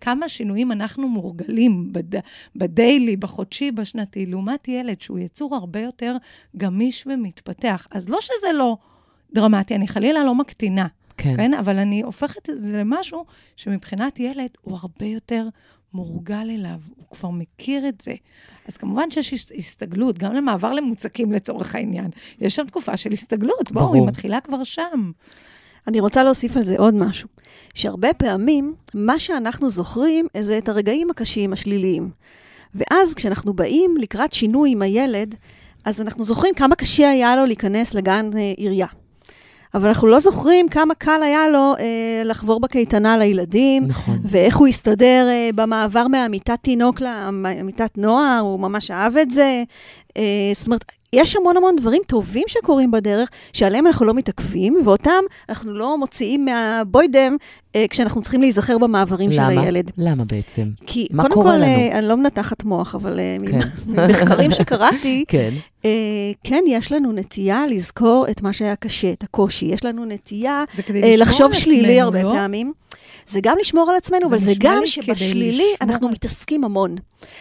כמה 0.00 0.28
שינויים 0.28 0.72
אנחנו 0.72 1.08
מורגלים 1.08 1.92
בד, 1.92 2.20
בדיילי, 2.56 3.16
בחודשי, 3.16 3.70
בשנתי, 3.70 4.26
לעומת 4.26 4.68
ילד 4.68 5.00
שהוא 5.00 5.18
יצור 5.18 5.54
הרבה 5.54 5.80
יותר 5.80 6.16
גמיש 6.56 7.06
ומתפתח. 7.06 7.86
אז 7.90 8.08
לא 8.08 8.18
שזה 8.20 8.52
לא 8.54 8.76
דרמטי, 9.34 9.74
אני 9.74 9.88
חלילה 9.88 10.24
לא 10.24 10.34
מקטינה, 10.34 10.86
כן. 11.16 11.36
כן? 11.36 11.54
אבל 11.54 11.78
אני 11.78 12.02
הופכת 12.02 12.50
את 12.50 12.60
זה 12.60 12.76
למשהו 12.76 13.24
שמבחינת 13.56 14.20
ילד 14.20 14.50
הוא 14.60 14.78
הרבה 14.80 15.06
יותר 15.06 15.48
מורגל 15.96 16.50
אליו, 16.50 16.78
הוא 16.96 17.16
כבר 17.16 17.30
מכיר 17.30 17.88
את 17.88 18.00
זה. 18.00 18.14
אז 18.68 18.76
כמובן 18.76 19.10
שיש 19.10 19.32
הס- 19.32 19.52
הסתגלות, 19.58 20.18
גם 20.18 20.34
למעבר 20.34 20.72
למוצקים 20.72 21.32
לצורך 21.32 21.74
העניין. 21.74 22.10
יש 22.40 22.56
שם 22.56 22.66
תקופה 22.66 22.96
של 22.96 23.12
הסתגלות, 23.12 23.72
בואו. 23.72 23.94
היא 23.94 24.02
מתחילה 24.02 24.40
כבר 24.40 24.64
שם. 24.64 25.10
אני 25.88 26.00
רוצה 26.00 26.22
להוסיף 26.24 26.56
על 26.56 26.64
זה 26.64 26.76
עוד 26.78 26.94
משהו. 26.94 27.28
שהרבה 27.74 28.12
פעמים, 28.14 28.74
מה 28.94 29.18
שאנחנו 29.18 29.70
זוכרים, 29.70 30.26
זה 30.40 30.58
את 30.58 30.68
הרגעים 30.68 31.10
הקשים, 31.10 31.52
השליליים. 31.52 32.10
ואז 32.74 33.14
כשאנחנו 33.14 33.54
באים 33.54 33.94
לקראת 34.00 34.32
שינוי 34.32 34.70
עם 34.72 34.82
הילד, 34.82 35.34
אז 35.84 36.00
אנחנו 36.02 36.24
זוכרים 36.24 36.54
כמה 36.54 36.74
קשה 36.74 37.10
היה 37.10 37.36
לו 37.36 37.44
להיכנס 37.44 37.94
לגן 37.94 38.30
אה, 38.36 38.52
עירייה. 38.56 38.86
אבל 39.76 39.88
אנחנו 39.88 40.08
לא 40.08 40.18
זוכרים 40.18 40.68
כמה 40.68 40.94
קל 40.94 41.20
היה 41.22 41.48
לו 41.48 41.74
אה, 41.78 42.22
לחבור 42.24 42.60
בקייטנה 42.60 43.16
לילדים, 43.16 43.84
נכון. 43.86 44.18
ואיך 44.24 44.56
הוא 44.56 44.66
הסתדר 44.66 45.26
אה, 45.30 45.50
במעבר 45.54 46.08
מהמיטת 46.08 46.58
תינוק 46.62 47.00
למיטת 47.00 47.98
נוער, 47.98 48.38
הוא 48.40 48.60
ממש 48.60 48.90
אהב 48.90 49.16
את 49.16 49.30
זה. 49.30 49.62
אה, 50.16 50.22
זאת 50.54 50.66
אומרת, 50.66 50.92
יש 51.16 51.36
המון 51.36 51.56
המון 51.56 51.76
דברים 51.76 52.02
טובים 52.06 52.44
שקורים 52.46 52.90
בדרך, 52.90 53.28
שעליהם 53.52 53.86
אנחנו 53.86 54.06
לא 54.06 54.14
מתעכבים, 54.14 54.76
ואותם 54.84 55.20
אנחנו 55.48 55.74
לא 55.74 55.98
מוציאים 55.98 56.44
מהבוידם 56.44 57.36
אה, 57.76 57.84
כשאנחנו 57.90 58.22
צריכים 58.22 58.40
להיזכר 58.40 58.78
במעברים 58.78 59.32
של 59.32 59.40
למה? 59.40 59.62
הילד. 59.62 59.90
למה 59.98 60.24
בעצם? 60.24 60.68
כי 60.86 61.08
מה 61.10 61.22
קודם 61.22 61.34
קורה 61.34 61.50
כל, 61.52 61.56
לנו? 61.56 61.66
אה, 61.66 61.98
אני 61.98 62.08
לא 62.08 62.16
מנתחת 62.16 62.64
מוח, 62.64 62.94
אבל 62.94 63.20
אה, 63.20 63.36
כן. 63.50 63.58
ממחקרים 63.86 64.50
שקראתי, 64.50 65.24
כן. 65.28 65.50
אה, 65.84 65.90
כן, 66.44 66.64
יש 66.66 66.92
לנו 66.92 67.12
נטייה 67.12 67.66
לזכור 67.66 68.26
את 68.30 68.42
מה 68.42 68.52
שהיה 68.52 68.76
קשה, 68.76 69.12
את 69.12 69.22
הקושי. 69.22 69.66
יש 69.66 69.84
לנו 69.84 70.04
נטייה 70.04 70.64
אה, 70.94 71.16
לחשוב 71.16 71.46
על 71.46 71.52
שלילי 71.52 72.00
הרבה 72.00 72.22
לא? 72.22 72.32
פעמים. 72.32 72.72
זה 73.26 73.40
גם 73.42 73.56
לשמור 73.60 73.90
על 73.90 73.96
עצמנו, 73.96 74.20
זה 74.20 74.26
אבל 74.26 74.38
זה 74.38 74.52
גם 74.58 74.82
שבשלילי 74.86 75.74
אנחנו 75.80 76.08
מתעסקים 76.08 76.64
המון. 76.64 76.96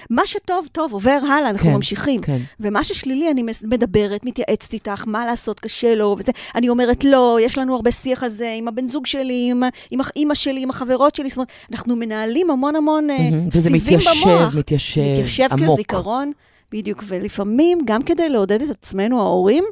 מה 0.10 0.22
שטוב, 0.26 0.68
טוב, 0.72 0.94
עובר 0.94 1.20
הלאה, 1.24 1.50
אנחנו 1.50 1.70
כן, 1.70 1.76
ממשיכים. 1.76 2.22
כן. 2.22 2.38
ומה 2.60 2.84
ששלילי, 2.84 3.32
אני 3.32 3.44
מדברת, 3.64 4.26
מתייעצת 4.26 4.74
איתך, 4.74 5.04
מה 5.08 5.26
לעשות, 5.26 5.60
קשה 5.60 5.96
לו, 5.96 6.16
וזה. 6.20 6.32
אני 6.56 6.70
אומרת, 6.70 7.04
לא, 7.04 7.38
יש 7.42 7.58
לנו 7.58 7.76
הרבה 7.76 7.92
שיח 7.92 8.24
על 8.24 8.30
זה 8.30 8.54
עם 8.58 8.68
הבן 8.68 8.88
זוג 8.88 9.06
שלי, 9.06 9.48
עם, 9.52 9.64
עם 9.92 10.00
האימא 10.02 10.34
שלי, 10.34 10.62
עם 10.62 10.70
החברות 10.70 11.16
שלי. 11.16 11.30
זאת 11.30 11.38
אומרת, 11.38 11.52
אנחנו 11.72 11.96
מנהלים 11.96 12.50
המון 12.50 12.76
המון. 12.76 13.08
וזה 13.52 13.62
סיבים 13.62 13.82
מתיישב, 13.82 14.12
במוח. 14.26 14.56
מתיישב 14.56 14.96
זה 14.96 15.12
מתיישב 15.12 15.48
עמוק. 15.52 15.70
כזיכרון, 15.70 16.32
בדיוק. 16.72 17.04
ולפעמים, 17.08 17.78
גם 17.86 18.02
כדי 18.02 18.30
לעודד 18.30 18.62
את 18.62 18.70
עצמנו, 18.70 19.22
ההורים, 19.22 19.64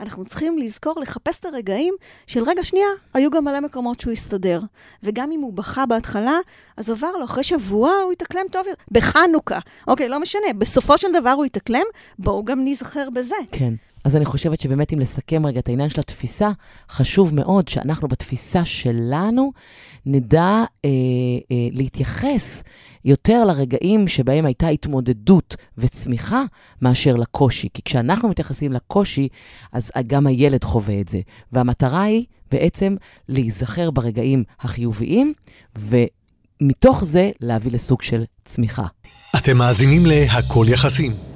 אנחנו 0.00 0.24
צריכים 0.24 0.58
לזכור, 0.58 1.00
לחפש 1.00 1.38
את 1.38 1.44
הרגעים 1.44 1.94
של 2.26 2.42
רגע, 2.42 2.64
שנייה, 2.64 2.86
היו 3.14 3.30
גם 3.30 3.44
מלא 3.44 3.60
מקומות 3.60 4.00
שהוא 4.00 4.12
הסתדר. 4.12 4.60
וגם 5.02 5.32
אם 5.32 5.40
הוא 5.40 5.52
בכה 5.52 5.86
בהתחלה, 5.86 6.38
אז 6.76 6.90
עבר 6.90 7.12
לו, 7.12 7.24
אחרי 7.24 7.42
שבוע 7.42 7.90
הוא 8.04 8.12
התאקלם 8.12 8.44
טוב. 8.52 8.66
בחנוכה, 8.90 9.58
אוקיי, 9.88 10.08
לא 10.08 10.20
משנה, 10.20 10.52
בסופו 10.58 10.98
של 10.98 11.08
דבר 11.20 11.30
הוא 11.30 11.44
התאקלם, 11.44 11.84
בואו 12.18 12.44
גם 12.44 12.64
ניזכר 12.64 13.10
בזה. 13.10 13.36
כן. 13.52 13.74
אז 14.06 14.16
אני 14.16 14.24
חושבת 14.24 14.60
שבאמת 14.60 14.92
אם 14.92 14.98
לסכם 14.98 15.46
רגע 15.46 15.60
את 15.60 15.68
העניין 15.68 15.88
של 15.88 16.00
התפיסה, 16.00 16.50
חשוב 16.90 17.34
מאוד 17.34 17.68
שאנחנו 17.68 18.08
בתפיסה 18.08 18.64
שלנו 18.64 19.52
נדע 20.06 20.64
אה, 20.84 20.90
אה, 21.50 21.56
להתייחס 21.72 22.62
יותר 23.04 23.44
לרגעים 23.44 24.08
שבהם 24.08 24.46
הייתה 24.46 24.68
התמודדות 24.68 25.56
וצמיחה 25.78 26.44
מאשר 26.82 27.14
לקושי. 27.16 27.68
כי 27.74 27.82
כשאנחנו 27.84 28.28
מתייחסים 28.28 28.72
לקושי, 28.72 29.28
אז 29.72 29.92
גם 30.06 30.26
הילד 30.26 30.64
חווה 30.64 31.00
את 31.00 31.08
זה. 31.08 31.20
והמטרה 31.52 32.02
היא 32.02 32.24
בעצם 32.50 32.96
להיזכר 33.28 33.90
ברגעים 33.90 34.44
החיוביים, 34.60 35.32
ומתוך 35.76 37.04
זה 37.04 37.30
להביא 37.40 37.72
לסוג 37.72 38.02
של 38.02 38.24
צמיחה. 38.44 38.86
אתם 39.36 39.56
מאזינים 39.56 40.06
ל"הכל 40.06 40.66
יחסים". 40.68 41.35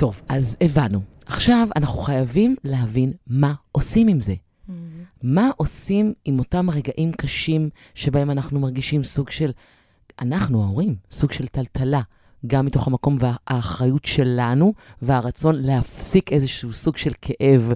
טוב, 0.00 0.22
אז 0.28 0.56
הבנו. 0.60 1.00
עכשיו 1.26 1.68
אנחנו 1.76 1.98
חייבים 1.98 2.56
להבין 2.64 3.12
מה 3.26 3.54
עושים 3.72 4.08
עם 4.08 4.20
זה. 4.20 4.34
מה 5.22 5.50
עושים 5.56 6.12
עם 6.24 6.38
אותם 6.38 6.70
רגעים 6.70 7.12
קשים 7.12 7.70
שבהם 7.94 8.30
אנחנו 8.30 8.60
מרגישים 8.60 9.04
סוג 9.04 9.30
של, 9.30 9.50
אנחנו 10.20 10.62
ההורים, 10.62 10.96
סוג 11.10 11.32
של 11.32 11.46
טלטלה, 11.46 12.00
גם 12.46 12.66
מתוך 12.66 12.86
המקום 12.86 13.16
והאחריות 13.20 14.04
שלנו 14.04 14.72
והרצון 15.02 15.54
להפסיק 15.62 16.32
איזשהו 16.32 16.72
סוג 16.72 16.96
של 16.96 17.12
כאב 17.22 17.72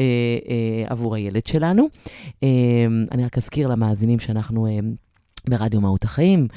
אה, 0.00 0.04
אה, 0.48 0.84
עבור 0.86 1.14
הילד 1.14 1.46
שלנו. 1.46 1.88
אה, 2.42 2.48
אני 3.12 3.24
רק 3.24 3.38
אזכיר 3.38 3.68
למאזינים 3.68 4.18
שאנחנו... 4.18 4.66
אה, 4.66 4.78
ברדיו 5.48 5.80
מהות 5.80 6.04
החיים, 6.04 6.48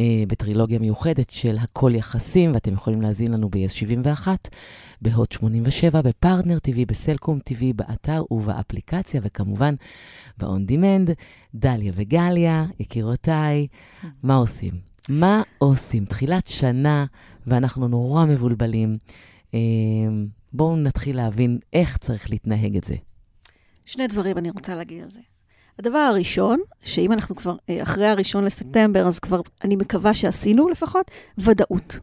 אה, 0.00 0.24
בטרילוגיה 0.28 0.78
מיוחדת 0.78 1.30
של 1.30 1.56
הכל 1.58 1.92
יחסים, 1.94 2.52
ואתם 2.54 2.72
יכולים 2.72 3.02
להזין 3.02 3.32
לנו 3.32 3.50
ב-yes 3.50 3.68
71, 3.68 4.48
בהוט 5.02 5.32
87, 5.32 6.02
בפרטנר 6.02 6.56
TV, 6.56 6.76
בסלקום 6.86 7.38
TV, 7.50 7.62
באתר 7.76 8.22
ובאפליקציה, 8.30 9.20
וכמובן 9.24 9.74
ב-on 10.38 10.70
demand. 10.70 11.10
דליה 11.54 11.92
וגליה, 11.94 12.66
יקירותיי, 12.80 13.66
מה 14.22 14.34
עושים? 14.34 14.74
מה 15.08 15.42
עושים? 15.58 16.04
תחילת 16.04 16.46
שנה, 16.46 17.04
ואנחנו 17.46 17.88
נורא 17.88 18.24
מבולבלים. 18.24 18.98
אה, 19.54 19.58
בואו 20.52 20.76
נתחיל 20.76 21.16
להבין 21.16 21.58
איך 21.72 21.96
צריך 21.96 22.30
להתנהג 22.30 22.76
את 22.76 22.84
זה. 22.84 22.94
שני 23.86 24.06
דברים 24.06 24.38
אני 24.38 24.50
רוצה 24.50 24.74
להגיד 24.74 25.02
על 25.02 25.10
זה. 25.10 25.20
הדבר 25.78 25.98
הראשון, 25.98 26.60
שאם 26.84 27.12
אנחנו 27.12 27.36
כבר 27.36 27.56
אה, 27.70 27.82
אחרי 27.82 28.06
הראשון 28.06 28.44
לספטמבר, 28.44 29.06
אז 29.06 29.18
כבר 29.18 29.40
אני 29.64 29.76
מקווה 29.76 30.14
שעשינו 30.14 30.68
לפחות, 30.68 31.10
ודאות. 31.38 31.98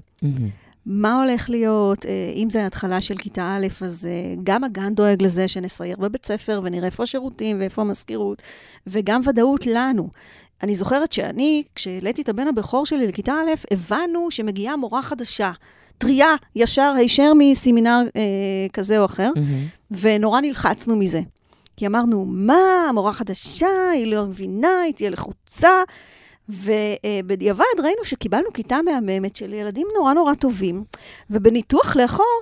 מה 0.85 1.21
הולך 1.21 1.49
להיות, 1.49 2.05
אה, 2.05 2.31
אם 2.35 2.49
זה 2.49 2.65
התחלה 2.65 3.01
של 3.01 3.17
כיתה 3.17 3.57
א', 3.57 3.67
אז 3.81 4.07
אה, 4.11 4.35
גם 4.43 4.63
הגן 4.63 4.95
דואג 4.95 5.23
לזה 5.23 5.47
שנסייר 5.47 5.97
בבית 5.99 6.25
ספר 6.25 6.61
ונראה 6.63 6.85
איפה 6.85 7.03
השירותים 7.03 7.59
ואיפה 7.59 7.81
המזכירות, 7.81 8.41
וגם 8.87 9.21
ודאות 9.25 9.65
לנו. 9.65 10.09
אני 10.63 10.75
זוכרת 10.75 11.11
שאני, 11.11 11.63
כשהעליתי 11.75 12.21
את 12.21 12.29
הבן 12.29 12.47
הבכור 12.47 12.85
שלי 12.85 13.07
לכיתה 13.07 13.33
א', 13.33 13.73
הבנו 13.73 14.31
שמגיעה 14.31 14.75
מורה 14.75 15.01
חדשה, 15.01 15.51
טריה, 15.97 16.35
ישר, 16.55 16.93
הישר 16.97 17.31
מסמינר 17.37 18.01
אה, 18.15 18.21
כזה 18.73 18.99
או 18.99 19.05
אחר, 19.05 19.31
מהמם. 19.35 19.67
ונורא 19.91 20.41
נלחצנו 20.41 20.95
מזה. 20.95 21.21
כי 21.81 21.87
אמרנו, 21.87 22.25
מה, 22.25 22.91
מורה 22.93 23.13
חדשה, 23.13 23.89
היא 23.93 24.07
לא 24.07 24.25
מבינה, 24.25 24.79
היא 24.79 24.93
תהיה 24.93 25.09
לחוצה. 25.09 25.83
ובדיעבד 26.49 27.65
ראינו 27.83 28.05
שקיבלנו 28.05 28.53
כיתה 28.53 28.81
מהממת 28.85 29.35
של 29.35 29.53
ילדים 29.53 29.87
נורא 29.97 30.13
נורא 30.13 30.33
טובים, 30.33 30.83
ובניתוח 31.29 31.95
לאחור 31.95 32.41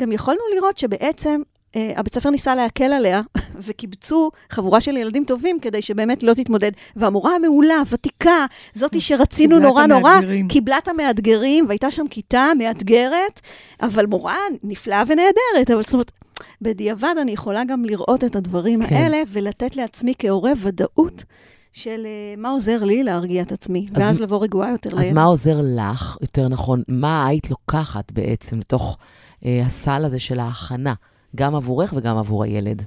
גם 0.00 0.12
יכולנו 0.12 0.40
לראות 0.54 0.78
שבעצם 0.78 1.42
אה, 1.76 1.92
הבית 1.96 2.14
ספר 2.14 2.30
ניסה 2.30 2.54
להקל 2.54 2.92
עליה, 2.92 3.20
וקיבצו 3.66 4.30
חבורה 4.50 4.80
של 4.80 4.96
ילדים 4.96 5.24
טובים 5.24 5.60
כדי 5.60 5.82
שבאמת 5.82 6.22
לא 6.22 6.34
תתמודד. 6.34 6.72
והמורה 6.96 7.34
המעולה, 7.34 7.78
הוותיקה, 7.78 8.46
זאתי 8.74 9.00
שרצינו 9.00 9.54
קיבלה 9.56 9.68
נורא 9.68 9.86
נורא. 9.86 10.10
קיבלה 10.48 10.78
את 10.78 10.88
המאתגרים, 10.88 11.64
והייתה 11.68 11.90
שם 11.90 12.08
כיתה 12.10 12.46
מאתגרת, 12.58 13.40
אבל 13.82 14.06
מורה 14.06 14.38
נפלאה 14.62 15.02
ונהדרת. 15.06 15.70
אבל 15.70 15.82
זאת 15.82 15.92
אומרת, 15.92 16.10
בדיעבד 16.62 17.14
אני 17.22 17.32
יכולה 17.32 17.64
גם 17.64 17.84
לראות 17.84 18.24
את 18.24 18.36
הדברים 18.36 18.86
כן. 18.86 18.94
האלה, 18.94 19.22
ולתת 19.32 19.76
לעצמי 19.76 20.14
כהורה 20.18 20.52
ודאות 20.62 21.24
של 21.72 22.06
אה, 22.06 22.34
מה 22.36 22.48
עוזר 22.48 22.84
לי 22.84 23.02
להרגיע 23.02 23.42
את 23.42 23.52
עצמי, 23.52 23.86
אז 23.94 24.02
ואז 24.02 24.20
לבוא 24.20 24.42
רגועה 24.42 24.70
יותר 24.70 24.90
אז 24.90 24.98
לילד. 24.98 25.14
מה 25.14 25.24
עוזר 25.24 25.60
לך, 25.62 26.16
יותר 26.20 26.48
נכון, 26.48 26.82
מה 26.88 27.26
היית 27.26 27.50
לוקחת 27.50 28.12
בעצם 28.12 28.58
לתוך 28.58 28.98
אה, 29.46 29.60
הסל 29.64 30.04
הזה 30.04 30.18
של 30.18 30.40
ההכנה, 30.40 30.94
גם 31.36 31.54
עבורך 31.54 31.92
וגם 31.96 32.16
עבור 32.16 32.44
הילד? 32.44 32.84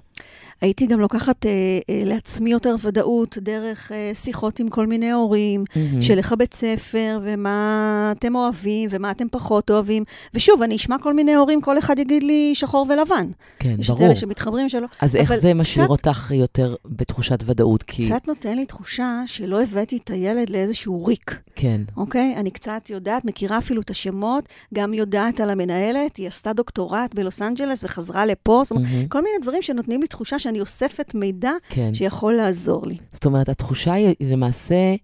הייתי 0.62 0.86
גם 0.86 1.00
לוקחת 1.00 1.46
אה, 1.46 1.52
אה, 1.90 2.02
לעצמי 2.06 2.52
יותר 2.52 2.76
ודאות 2.82 3.38
דרך 3.42 3.92
אה, 3.92 4.12
שיחות 4.14 4.60
עם 4.60 4.70
כל 4.70 4.88
מיני 4.88 5.12
הורים, 5.12 5.64
מהמם. 5.76 6.02
של 6.02 6.18
איך 6.18 6.32
הבית 6.32 6.54
ספר, 6.54 7.20
ומה 7.24 8.14
אתם 8.18 8.36
אוהבים, 8.36 8.90
ומה 8.92 9.12
אתם 9.12 9.26
פחות 9.32 9.70
אוהבים. 9.70 10.04
ושוב, 10.34 10.62
אני 10.62 10.76
אשמע 10.76 10.96
כל 10.98 11.14
מיני 11.14 11.36
הורים, 11.36 11.62
כל 11.62 11.80
אחד 11.80 12.00
יגיד 12.00 12.24
לי 12.24 12.52
שחור 12.56 12.88
ולבן. 12.90 13.28
כן, 13.60 13.76
יש 13.80 13.90
את 13.90 13.96
ברור. 13.96 14.06
אלה 14.08 14.16
שמתחברים 14.16 14.70
שלא. 14.70 14.88
אז 15.02 15.16
איך 15.16 15.36
זה 15.36 15.54
משאיר 15.54 15.86
קצת- 15.86 15.92
אותך 15.92 16.32
יותר 16.36 16.76
בתחושת 16.86 17.40
ודאות? 17.46 17.84
כי... 17.84 18.06
קצת 18.06 18.28
נותן 18.28 18.56
לי 18.56 18.66
תחושה 18.66 19.22
שלא 19.26 19.64
הבאתי 19.64 19.98
את 20.04 20.10
הילד 20.10 20.50
לאיזשהו 20.50 21.06
ריק, 21.06 21.40
כן, 21.56 21.82
אוקיי? 21.98 22.34
אני 22.38 22.52
קצת 22.52 22.90
יודעת, 22.90 23.26
מכירה 23.26 23.58
אפילו 23.58 23.82
את 23.82 23.90
השמות, 23.90 24.44
גם 24.74 24.94
יודעת 24.94 25.40
על 25.40 25.50
המנהלת, 25.50 26.18
היא 26.18 26.28
עשתה 26.28 26.54
דוקטורט 26.54 27.14
בלוס 27.16 27.42
אנג'לס 27.42 27.84
וחזרה 27.84 28.26
לפה, 28.26 28.62
זאת 28.66 28.72
אומרת, 28.72 28.88
מהמם. 28.92 29.08
כל 29.08 29.22
מיני 29.22 29.36
דברים 29.42 29.62
שנותנים 29.62 30.02
לי 30.02 30.08
תחושה 30.08 30.40
שאני 30.40 30.51
אוספת 30.60 31.16
מידע 31.16 31.52
כן. 31.70 31.94
שיכול 31.94 32.34
לעזור 32.34 32.88
לי. 32.88 32.98
זאת 33.12 33.26
אומרת, 33.26 33.50
התחושה 33.50 33.94
היא 33.94 34.16
למעשה, 34.20 34.96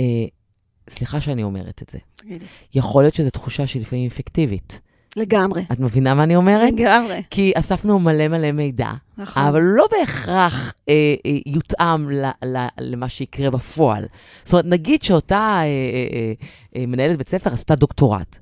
אה, 0.00 0.04
סליחה 0.90 1.20
שאני 1.20 1.42
אומרת 1.42 1.82
את 1.82 1.88
זה, 1.88 1.98
תגידי. 2.16 2.44
יכול 2.74 3.02
להיות 3.02 3.14
שזו 3.14 3.30
תחושה 3.30 3.66
שהיא 3.66 3.82
לפעמים 3.82 4.06
אפקטיבית. 4.06 4.80
לגמרי. 5.16 5.64
את 5.72 5.80
מבינה 5.80 6.14
מה 6.14 6.22
אני 6.22 6.36
אומרת? 6.36 6.72
לגמרי. 6.72 7.22
כי 7.30 7.52
אספנו 7.54 7.98
מלא 7.98 8.28
מלא 8.28 8.52
מידע, 8.52 8.90
נכון. 9.18 9.42
אבל 9.42 9.62
לא 9.62 9.86
בהכרח 9.90 10.74
אה, 10.88 11.14
אה, 11.26 11.38
יותאם 11.46 12.10
ל, 12.10 12.24
ל, 12.44 12.66
למה 12.80 13.08
שיקרה 13.08 13.50
בפועל. 13.50 14.06
זאת 14.44 14.52
אומרת, 14.52 14.66
נגיד 14.66 15.02
שאותה 15.02 15.36
אה, 15.36 15.62
אה, 15.62 15.66
אה, 16.12 16.32
אה, 16.76 16.86
מנהלת 16.86 17.18
בית 17.18 17.28
ספר 17.28 17.52
עשתה 17.52 17.74
דוקטורט. 17.74 18.38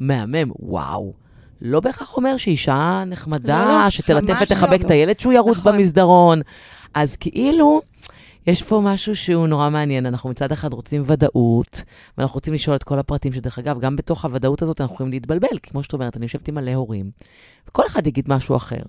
מהמם, 0.00 0.52
וואו. 0.58 1.21
לא 1.64 1.80
בהכרח 1.80 2.16
אומר 2.16 2.36
שאישה 2.36 3.02
נחמדה, 3.06 3.64
לא, 3.64 3.84
לא, 3.84 3.90
שתלטף 3.90 4.34
ותחבק 4.42 4.80
לא. 4.80 4.86
את 4.86 4.90
הילד 4.90 5.20
שהוא 5.20 5.32
ירוץ 5.32 5.58
נכון. 5.58 5.76
במסדרון. 5.76 6.40
אז 6.94 7.16
כאילו, 7.16 7.82
יש 8.46 8.62
פה 8.62 8.80
משהו 8.84 9.16
שהוא 9.16 9.46
נורא 9.46 9.70
מעניין. 9.70 10.06
אנחנו 10.06 10.30
מצד 10.30 10.52
אחד 10.52 10.72
רוצים 10.72 11.02
ודאות, 11.06 11.82
ואנחנו 12.18 12.34
רוצים 12.34 12.54
לשאול 12.54 12.76
את 12.76 12.84
כל 12.84 12.98
הפרטים, 12.98 13.32
שדרך 13.32 13.58
אגב, 13.58 13.80
גם 13.80 13.96
בתוך 13.96 14.24
הוודאות 14.24 14.62
הזאת 14.62 14.80
אנחנו 14.80 14.94
יכולים 14.94 15.12
להתבלבל, 15.12 15.58
כי 15.62 15.70
כמו 15.70 15.82
שאת 15.82 15.92
אומרת, 15.92 16.16
אני 16.16 16.24
יושבת 16.24 16.48
עם 16.48 16.54
מלא 16.54 16.74
הורים, 16.74 17.10
וכל 17.68 17.86
אחד 17.86 18.06
יגיד 18.06 18.24
משהו 18.28 18.56
אחר. 18.56 18.82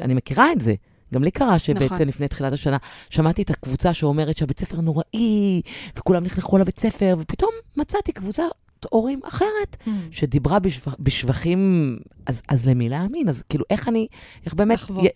אני 0.00 0.14
מכירה 0.14 0.52
את 0.52 0.60
זה. 0.60 0.74
גם 1.14 1.24
לי 1.24 1.30
קרה 1.30 1.58
שבעצם 1.58 1.94
נכון. 1.94 2.08
לפני 2.08 2.28
תחילת 2.28 2.52
השנה, 2.52 2.76
שמעתי 3.10 3.42
את 3.42 3.50
הקבוצה 3.50 3.94
שאומרת 3.94 4.36
שהבית 4.36 4.60
ספר 4.60 4.80
נוראי, 4.80 5.62
וכולם 5.96 6.24
נכנסו 6.24 6.58
לבית 6.58 6.78
ספר, 6.78 7.14
ופתאום 7.18 7.50
מצאתי 7.76 8.12
קבוצת 8.12 8.42
הורים 8.90 9.20
אחרת, 9.24 9.76
שדיברה 10.10 10.58
בשבח, 10.58 10.94
בשבחים, 11.00 11.96
אז, 12.26 12.42
אז 12.48 12.66
למי 12.68 12.88
להאמין? 12.88 13.28
אז 13.28 13.42
כאילו, 13.48 13.64
איך 13.70 13.88
אני, 13.88 14.06
איך 14.44 14.54
באמת. 14.54 14.78
י- 15.02 15.08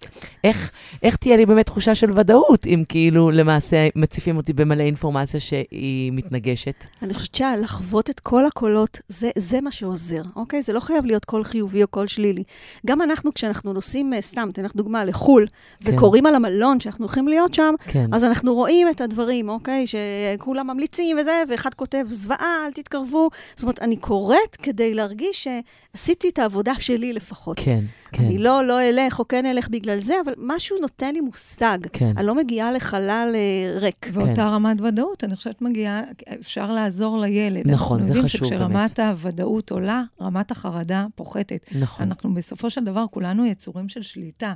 איך, 0.45 0.71
איך 1.03 1.17
תהיה 1.17 1.37
לי 1.37 1.47
באמת 1.47 1.67
תחושה 1.67 1.95
של 1.95 2.11
ודאות, 2.19 2.67
אם 2.67 2.83
כאילו 2.89 3.31
למעשה 3.31 3.89
מציפים 3.97 4.37
אותי 4.37 4.53
במלא 4.53 4.83
אינפורמציה 4.83 5.41
שהיא 5.41 6.13
מתנגשת? 6.13 6.85
אני 7.03 7.15
חושבת 7.15 7.35
שלחוות 7.35 8.11
את 8.11 8.21
כל 8.21 8.47
הקולות, 8.47 8.99
זה, 9.09 9.31
זה 9.39 9.61
מה 9.61 9.71
שעוזר, 9.71 10.23
אוקיי? 10.37 10.63
זה 10.63 10.73
לא 10.73 10.81
חייב 10.81 11.05
להיות 11.07 11.25
קול 11.25 11.45
חיובי 11.45 11.83
או 11.83 11.89
קול 11.89 12.07
שלילי. 12.07 12.43
גם 12.87 13.03
אנחנו, 13.03 13.35
כשאנחנו 13.35 13.73
נוסעים, 13.73 14.15
אה, 14.15 14.21
סתם, 14.21 14.49
אתן 14.53 14.65
לך 14.65 14.77
דוגמה, 14.77 15.05
לחו"ל, 15.05 15.47
כן. 15.85 15.95
וקוראים 15.95 16.27
על 16.27 16.35
המלון 16.35 16.81
שאנחנו 16.81 17.05
הולכים 17.05 17.29
להיות 17.29 17.55
שם, 17.55 17.75
כן. 17.87 18.07
אז 18.15 18.25
אנחנו 18.25 18.55
רואים 18.55 18.89
את 18.89 19.01
הדברים, 19.01 19.49
אוקיי? 19.49 19.85
שכולם 19.87 20.67
ממליצים 20.67 21.17
וזה, 21.21 21.43
ואחד 21.51 21.75
כותב, 21.75 22.05
זוועה, 22.11 22.67
אל 22.67 22.73
תתקרבו. 22.73 23.29
זאת 23.59 23.63
אומרת, 23.63 23.83
אני 23.83 23.97
קוראת 23.97 24.57
כדי 24.63 24.95
להרגיש 24.95 25.49
שעשיתי 25.95 26.29
את 26.29 26.39
העבודה 26.39 26.73
שלי 26.79 27.13
לפחות. 27.13 27.57
כן, 27.61 27.85
כן. 28.13 28.25
אני 28.25 28.39
לא, 28.39 28.65
לא 28.65 28.83
אלך 28.83 29.19
או 29.19 29.29
כן 29.29 29.47
אלך 29.47 29.69
בגלל 29.69 30.01
זה, 30.01 30.15
אבל 30.25 30.33
משהו 30.37 30.77
נותן 30.81 31.15
לי 31.15 31.21
מושג. 31.21 31.79
כן. 31.93 32.13
אני 32.17 32.27
לא 32.27 32.35
מגיעה 32.35 32.73
לחלל 32.73 33.33
אה, 33.35 33.79
ריק. 33.79 34.07
ואותה 34.13 34.35
כן. 34.35 34.41
רמת 34.41 34.81
ודאות, 34.81 35.25
אני 35.25 35.37
חושבת 35.37 35.63
מגיעה, 35.63 36.03
אפשר 36.41 36.73
לעזור 36.73 37.19
לילד. 37.19 37.71
נכון, 37.71 38.05
זה 38.05 38.13
חשוב 38.13 38.23
אנחנו 38.23 38.57
יודעים 38.57 38.89
שכשרמת 38.89 38.99
הוודאות 38.99 39.71
עולה, 39.71 40.03
רמת 40.21 40.51
החרדה 40.51 41.07
פוחתת. 41.15 41.71
נכון. 41.81 42.07
אנחנו 42.07 42.35
בסופו 42.35 42.71
של 42.71 42.85
דבר, 42.85 43.05
כולנו 43.11 43.47
יצורים 43.47 43.89
של 43.89 44.03
שליטה. 44.03 44.55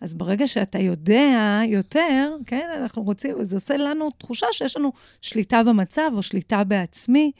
אז 0.00 0.14
ברגע 0.14 0.48
שאתה 0.48 0.78
יודע 0.78 1.60
יותר, 1.68 2.36
כן, 2.46 2.68
אנחנו 2.82 3.02
רוצים, 3.02 3.44
זה 3.44 3.56
עושה 3.56 3.76
לנו 3.76 4.10
תחושה 4.10 4.46
שיש 4.52 4.76
לנו 4.76 4.92
שליטה 5.22 5.62
במצב 5.62 6.10
או 6.12 6.22
שליטה 6.22 6.64
בעצמי. 6.64 7.32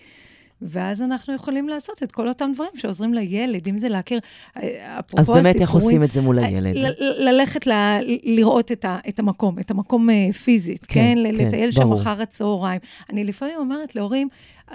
ואז 0.62 1.02
אנחנו 1.02 1.34
יכולים 1.34 1.68
לעשות 1.68 2.02
את 2.02 2.12
כל 2.12 2.28
אותם 2.28 2.50
דברים 2.54 2.70
שעוזרים 2.74 3.14
לילד, 3.14 3.68
אם 3.68 3.78
זה 3.78 3.88
להכיר, 3.88 4.20
אה, 4.56 4.98
אפרופו 4.98 5.20
אז 5.20 5.30
באמת, 5.30 5.60
איך 5.60 5.70
עושים 5.70 6.02
את 6.02 6.10
זה 6.10 6.20
מול 6.20 6.38
הילד? 6.38 6.76
ל- 6.76 7.28
ללכת 7.28 7.66
ל- 7.66 8.00
לראות 8.24 8.72
את, 8.72 8.84
ה, 8.84 8.98
את 9.08 9.18
המקום, 9.18 9.58
את 9.58 9.70
המקום 9.70 10.10
אה, 10.10 10.32
פיזית, 10.32 10.84
כן, 10.84 11.14
כן? 11.24 11.30
כן, 11.30 11.46
לטייל 11.46 11.70
שם. 11.70 11.92
אחר 11.92 12.22
הצהריים. 12.22 12.80
אני 13.10 13.24
לפעמים 13.24 13.54
אומרת 13.58 13.96
להורים, 13.96 14.28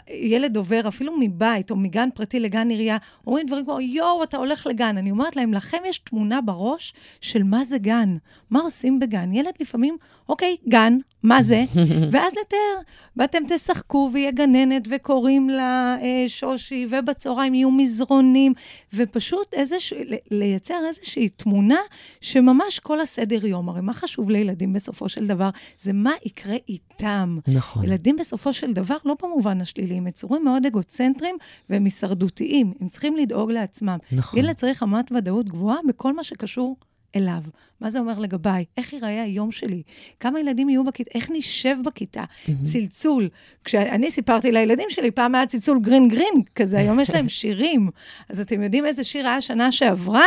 ילד 0.09 0.57
עובר 0.57 0.87
אפילו 0.87 1.13
מבית 1.19 1.71
או 1.71 1.75
מגן 1.75 2.09
פרטי 2.13 2.39
לגן 2.39 2.69
עירייה, 2.69 2.97
אומרים 3.27 3.47
דברים 3.47 3.65
כמו, 3.65 3.79
יואו, 3.79 4.23
אתה 4.23 4.37
הולך 4.37 4.67
לגן. 4.67 4.97
אני 4.97 5.11
אומרת 5.11 5.35
להם, 5.35 5.53
לכם 5.53 5.77
יש 5.85 5.97
תמונה 5.97 6.41
בראש 6.41 6.93
של 7.21 7.43
מה 7.43 7.63
זה 7.63 7.77
גן, 7.77 8.09
מה 8.49 8.59
עושים 8.59 8.99
בגן. 8.99 9.33
ילד 9.33 9.53
לפעמים, 9.59 9.97
אוקיי, 10.29 10.57
גן, 10.67 10.97
מה 11.23 11.41
זה? 11.41 11.63
ואז 12.11 12.33
לתאר. 12.41 12.81
ואתם 13.17 13.43
תשחקו 13.49 14.09
ויהיה 14.13 14.31
גננת 14.31 14.87
וקוראים 14.89 15.49
לה 15.49 15.97
אה, 16.01 16.25
שושי, 16.27 16.87
ובצהריים 16.89 17.53
יהיו 17.53 17.71
מזרונים, 17.71 18.53
ופשוט 18.93 19.53
איזוש... 19.53 19.93
לייצר 20.31 20.79
איזושהי 20.87 21.29
תמונה 21.29 21.79
שממש 22.21 22.79
כל 22.79 23.01
הסדר 23.01 23.45
יום. 23.45 23.69
הרי 23.69 23.81
מה 23.81 23.93
חשוב 23.93 24.29
לילדים 24.29 24.73
בסופו 24.73 25.09
של 25.09 25.27
דבר? 25.27 25.49
זה 25.77 25.93
מה 25.93 26.11
יקרה 26.25 26.55
איתם. 26.69 27.37
נכון. 27.47 27.83
ילדים 27.83 28.15
בסופו 28.15 28.53
של 28.53 28.73
דבר, 28.73 28.95
לא 29.05 29.15
במובן 29.23 29.61
השלילי, 29.61 29.80
הם 29.89 30.07
יצורים 30.07 30.43
מאוד 30.43 30.65
אגוצנטריים 30.65 31.35
והם 31.69 31.83
הישרדותיים. 31.83 32.73
הם 32.79 32.87
צריכים 32.87 33.17
לדאוג 33.17 33.51
לעצמם. 33.51 33.97
נכון. 34.11 34.39
ילד 34.39 34.53
צריך 34.53 34.83
רמת 34.83 35.11
ודאות 35.11 35.49
גבוהה 35.49 35.77
בכל 35.87 36.13
מה 36.13 36.23
שקשור 36.23 36.75
אליו. 37.15 37.43
מה 37.81 37.91
זה 37.91 37.99
אומר 37.99 38.19
לגביי? 38.19 38.65
איך 38.77 38.93
ייראה 38.93 39.23
היום 39.23 39.51
שלי? 39.51 39.83
כמה 40.19 40.39
ילדים 40.39 40.69
יהיו 40.69 40.83
בכיתה? 40.83 41.11
איך 41.15 41.31
נשב 41.33 41.75
בכיתה? 41.85 42.23
צלצול. 42.63 43.29
כשאני 43.65 44.11
סיפרתי 44.11 44.51
לילדים 44.51 44.87
שלי, 44.89 45.11
פעם 45.11 45.35
היה 45.35 45.45
צלצול 45.45 45.79
גרין 45.79 46.07
גרין 46.07 46.33
כזה, 46.55 46.79
היום 46.79 46.99
יש 46.99 47.09
להם 47.09 47.29
שירים. 47.29 47.89
אז 48.29 48.39
אתם 48.39 48.63
יודעים 48.63 48.85
איזה 48.85 49.03
שיר 49.03 49.27
היה 49.27 49.41
שנה 49.41 49.71
שעברה? 49.71 50.25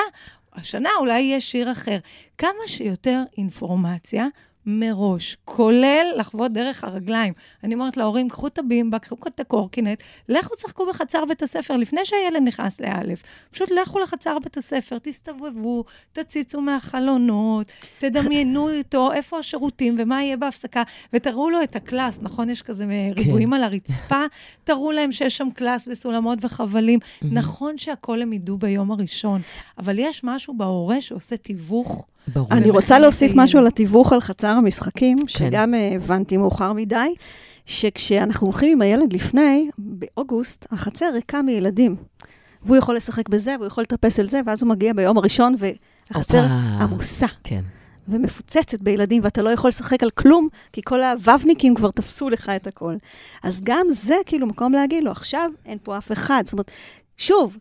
השנה 0.53 0.89
אולי 1.01 1.21
יהיה 1.21 1.41
שיר 1.41 1.73
אחר. 1.73 1.99
כמה 2.39 2.67
שיותר 2.67 3.23
אינפורמציה 3.39 4.27
מראש, 4.67 5.37
כולל 5.45 6.07
לחוות 6.17 6.53
דרך 6.53 6.85
הרגליים. 6.85 7.33
אני 7.65 7.75
אומרת 7.75 7.97
להורים, 7.97 8.29
קחו 8.29 8.47
את 8.47 8.59
הבימבה, 8.59 8.99
קחו 8.99 9.17
את 9.27 9.41
הקורקינט, 9.41 10.03
לכו 10.29 10.55
תשחקו 10.55 10.87
בחצר 10.87 11.25
בית 11.29 11.43
הספר 11.43 11.77
לפני 11.77 12.01
שהילד 12.05 12.43
נכנס 12.45 12.81
לאלף. 12.81 13.23
פשוט 13.51 13.71
לכו 13.71 13.99
לחצר 13.99 14.39
בית 14.39 14.57
הספר, 14.57 14.99
תסתובבו, 15.03 15.85
תציצו 16.13 16.61
מהחלונות, 16.61 17.73
תדמיינו 17.99 18.69
איתו 18.79 19.13
איפה 19.13 19.39
השירותים 19.39 19.97
ומה 19.99 20.23
יהיה 20.23 20.37
בהפסקה, 20.37 20.83
ותראו 21.13 21.51
לו 21.51 21.63
את 21.63 21.77
הקלאס, 21.77 22.19
נכון? 22.23 22.51
יש 22.51 22.63
כזה 22.63 22.85
ריבועים 23.17 23.53
על 23.53 23.65
הרצפה, 23.65 24.25
תראו 24.65 24.93
להם 24.93 25.13
שיש 25.13 25.37
שם 25.37 25.49
קלאס 25.55 25.89
וסולמות 25.91 26.39
וחבלים. 26.43 26.99
נכון 27.23 27.79
שהכל 27.79 28.23
הם 28.23 28.33
ידעו 28.33 28.59
ביום 28.59 28.91
הראשון, 28.91 29.41
אבל 29.79 29.99
יש 29.99 30.25
משהו 30.25 30.55
בהורה 30.57 31.01
שעושה 31.01 31.37
תיווך. 31.37 32.07
ברור. 32.29 32.49
אני 32.51 32.71
רוצה 32.71 32.99
להוסיף. 32.99 33.33
משהו 33.35 33.59
על 33.59 33.67
התיווך 33.67 34.13
על 34.13 34.21
חצר 34.21 34.54
המשחקים, 34.59 35.17
שגם 35.27 35.75
אה, 35.75 35.93
הבנתי 35.95 36.37
מאוחר 36.37 36.73
מדי, 36.73 37.15
שכשאנחנו 37.67 38.47
הולכים 38.47 38.73
עם 38.73 38.83
הילד 38.83 39.13
לפני, 39.13 39.71
באוגוסט, 39.79 40.67
החצר 40.71 41.11
ריקה 41.15 41.43
מילדים. 41.43 41.97
והוא 42.63 42.77
יכול 42.77 42.97
לשחק 42.97 43.29
בזה, 43.29 43.55
והוא 43.59 43.67
יכול 43.67 43.83
לטפס 43.83 44.21
על 44.21 44.29
זה, 44.29 44.41
ואז 44.47 44.63
הוא 44.63 44.71
מגיע 44.71 44.93
ביום 44.93 45.19
הראשון, 45.19 45.55
והחצר 45.59 46.39
הופה. 46.43 46.85
עמוסה 46.85 47.27
כן. 47.45 47.61
ומפוצצת 48.09 48.81
בילדים, 48.81 49.25
ואתה 49.25 49.43
לא 49.43 49.51
יכול 49.51 49.69
לשחק 49.69 50.03
על 50.03 50.11
כלום, 50.11 50.49
כי 50.73 50.81
כל 50.85 51.03
הוובניקים 51.03 51.75
כבר 51.75 51.91
תפסו 51.91 52.31
לך 52.31 52.49
את 52.57 52.67
הכל. 52.67 52.97
אז 53.43 53.61
גם 53.65 53.87
זה 53.91 54.17
כאילו 54.27 54.47
מקום 54.47 54.73
להגיד 54.73 55.05
לו, 55.05 55.11
עכשיו 55.11 55.51
אין 55.67 55.79
פה 55.83 55.99
אף 55.99 56.13
אחד. 56.13 56.43
זאת 56.45 56.53
אומרת, 56.53 56.71
שוב, 57.17 57.59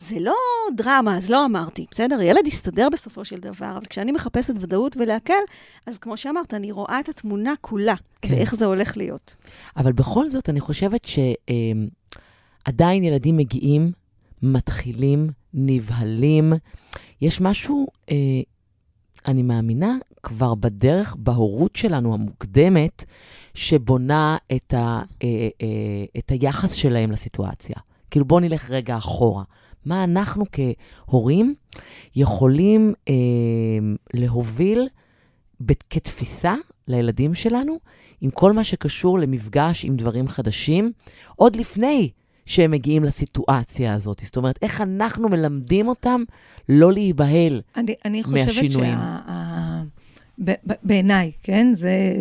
זה 0.00 0.20
לא 0.20 0.34
דרמה, 0.76 1.16
אז 1.16 1.30
לא 1.30 1.44
אמרתי, 1.44 1.86
בסדר? 1.90 2.20
ילד 2.20 2.46
יסתדר 2.46 2.88
בסופו 2.92 3.24
של 3.24 3.40
דבר, 3.40 3.76
אבל 3.76 3.86
כשאני 3.90 4.12
מחפשת 4.12 4.54
ודאות 4.60 4.96
ולהקל, 4.96 5.42
אז 5.86 5.98
כמו 5.98 6.16
שאמרת, 6.16 6.54
אני 6.54 6.72
רואה 6.72 7.00
את 7.00 7.08
התמונה 7.08 7.52
כולה, 7.60 7.94
כן. 8.22 8.34
ואיך 8.34 8.54
זה 8.54 8.64
הולך 8.64 8.96
להיות. 8.96 9.34
אבל 9.76 9.92
בכל 9.92 10.28
זאת, 10.28 10.48
אני 10.48 10.60
חושבת 10.60 11.06
שעדיין 12.64 13.04
ילדים 13.04 13.36
מגיעים, 13.36 13.92
מתחילים, 14.42 15.30
נבהלים. 15.54 16.52
יש 17.20 17.40
משהו, 17.40 17.86
אה, 18.10 18.16
אני 19.26 19.42
מאמינה, 19.42 19.96
כבר 20.22 20.54
בדרך, 20.54 21.16
בהורות 21.18 21.76
שלנו 21.76 22.14
המוקדמת, 22.14 23.04
שבונה 23.54 24.36
את, 24.56 24.74
ה, 24.74 25.02
אה, 25.22 25.28
אה, 25.62 26.04
את 26.18 26.30
היחס 26.30 26.72
שלהם 26.72 27.10
לסיטואציה. 27.10 27.76
כאילו, 28.10 28.26
בואו 28.26 28.40
נלך 28.40 28.70
רגע 28.70 28.96
אחורה. 28.96 29.42
מה 29.86 30.04
אנחנו 30.04 30.44
כהורים 30.52 31.54
יכולים 32.16 32.92
אה, 33.08 33.14
להוביל 34.14 34.88
כתפיסה 35.90 36.54
לילדים 36.88 37.34
שלנו, 37.34 37.78
עם 38.20 38.30
כל 38.30 38.52
מה 38.52 38.64
שקשור 38.64 39.18
למפגש 39.18 39.84
עם 39.84 39.96
דברים 39.96 40.28
חדשים, 40.28 40.92
עוד 41.36 41.56
לפני 41.56 42.10
שהם 42.46 42.70
מגיעים 42.70 43.04
לסיטואציה 43.04 43.94
הזאת. 43.94 44.20
זאת 44.24 44.36
אומרת, 44.36 44.58
איך 44.62 44.80
אנחנו 44.80 45.28
מלמדים 45.28 45.88
אותם 45.88 46.22
לא 46.68 46.92
להיבהל. 46.92 47.60
אני, 47.76 47.94
אני 48.04 48.22
חושבת 48.22 48.46
מהשינויים. 48.46 48.98
שבעיניי, 50.38 51.32
כן? 51.42 51.72
זה, 51.72 52.16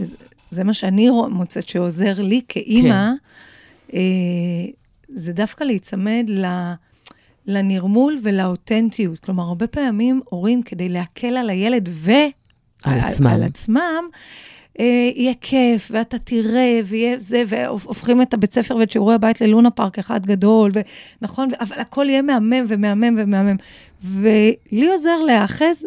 זה 0.52 0.64
מה 0.64 0.74
שאני 0.74 1.10
מוצאת 1.30 1.68
שעוזר 1.68 2.22
לי 2.22 2.42
כאימא, 2.48 3.12
כן. 3.88 3.98
אה, 3.98 4.66
זה 5.10 5.34
דווקא 5.34 5.64
להיצמד 5.64 6.26
ל... 6.28 6.46
לנרמול 7.48 8.18
ולאותנטיות. 8.22 9.20
כלומר, 9.20 9.44
הרבה 9.44 9.68
פעמים 9.68 10.22
הורים, 10.26 10.64
כדי 10.64 10.90
להקל 10.90 11.38
על 11.38 11.50
הילד 11.50 11.90
ו... 11.92 12.12
על 12.84 13.00
עצמם. 13.00 13.28
על 13.28 13.44
עצמם, 13.44 14.04
אה, 14.80 15.10
יהיה 15.16 15.34
כיף, 15.42 15.88
ואתה 15.92 16.18
תראה, 16.18 16.80
ויהיה 16.86 17.16
זה, 17.20 17.44
והופכים 17.48 18.22
את 18.22 18.34
הבית 18.34 18.54
ספר 18.54 18.76
ואת 18.76 18.92
שיעורי 18.92 19.16
הבית 19.16 19.42
ללונה 19.42 19.72
פארק 19.72 20.00
אחד 20.00 20.26
גדול, 20.26 20.72
ונכון, 21.22 21.48
אבל 21.60 21.80
הכל 21.80 22.06
יהיה 22.10 22.22
מהמם 22.22 22.66
ומהמם 22.68 23.16
ומהמם. 23.18 23.56
ולי 24.04 24.88
עוזר 24.92 25.22
להיאחז 25.26 25.86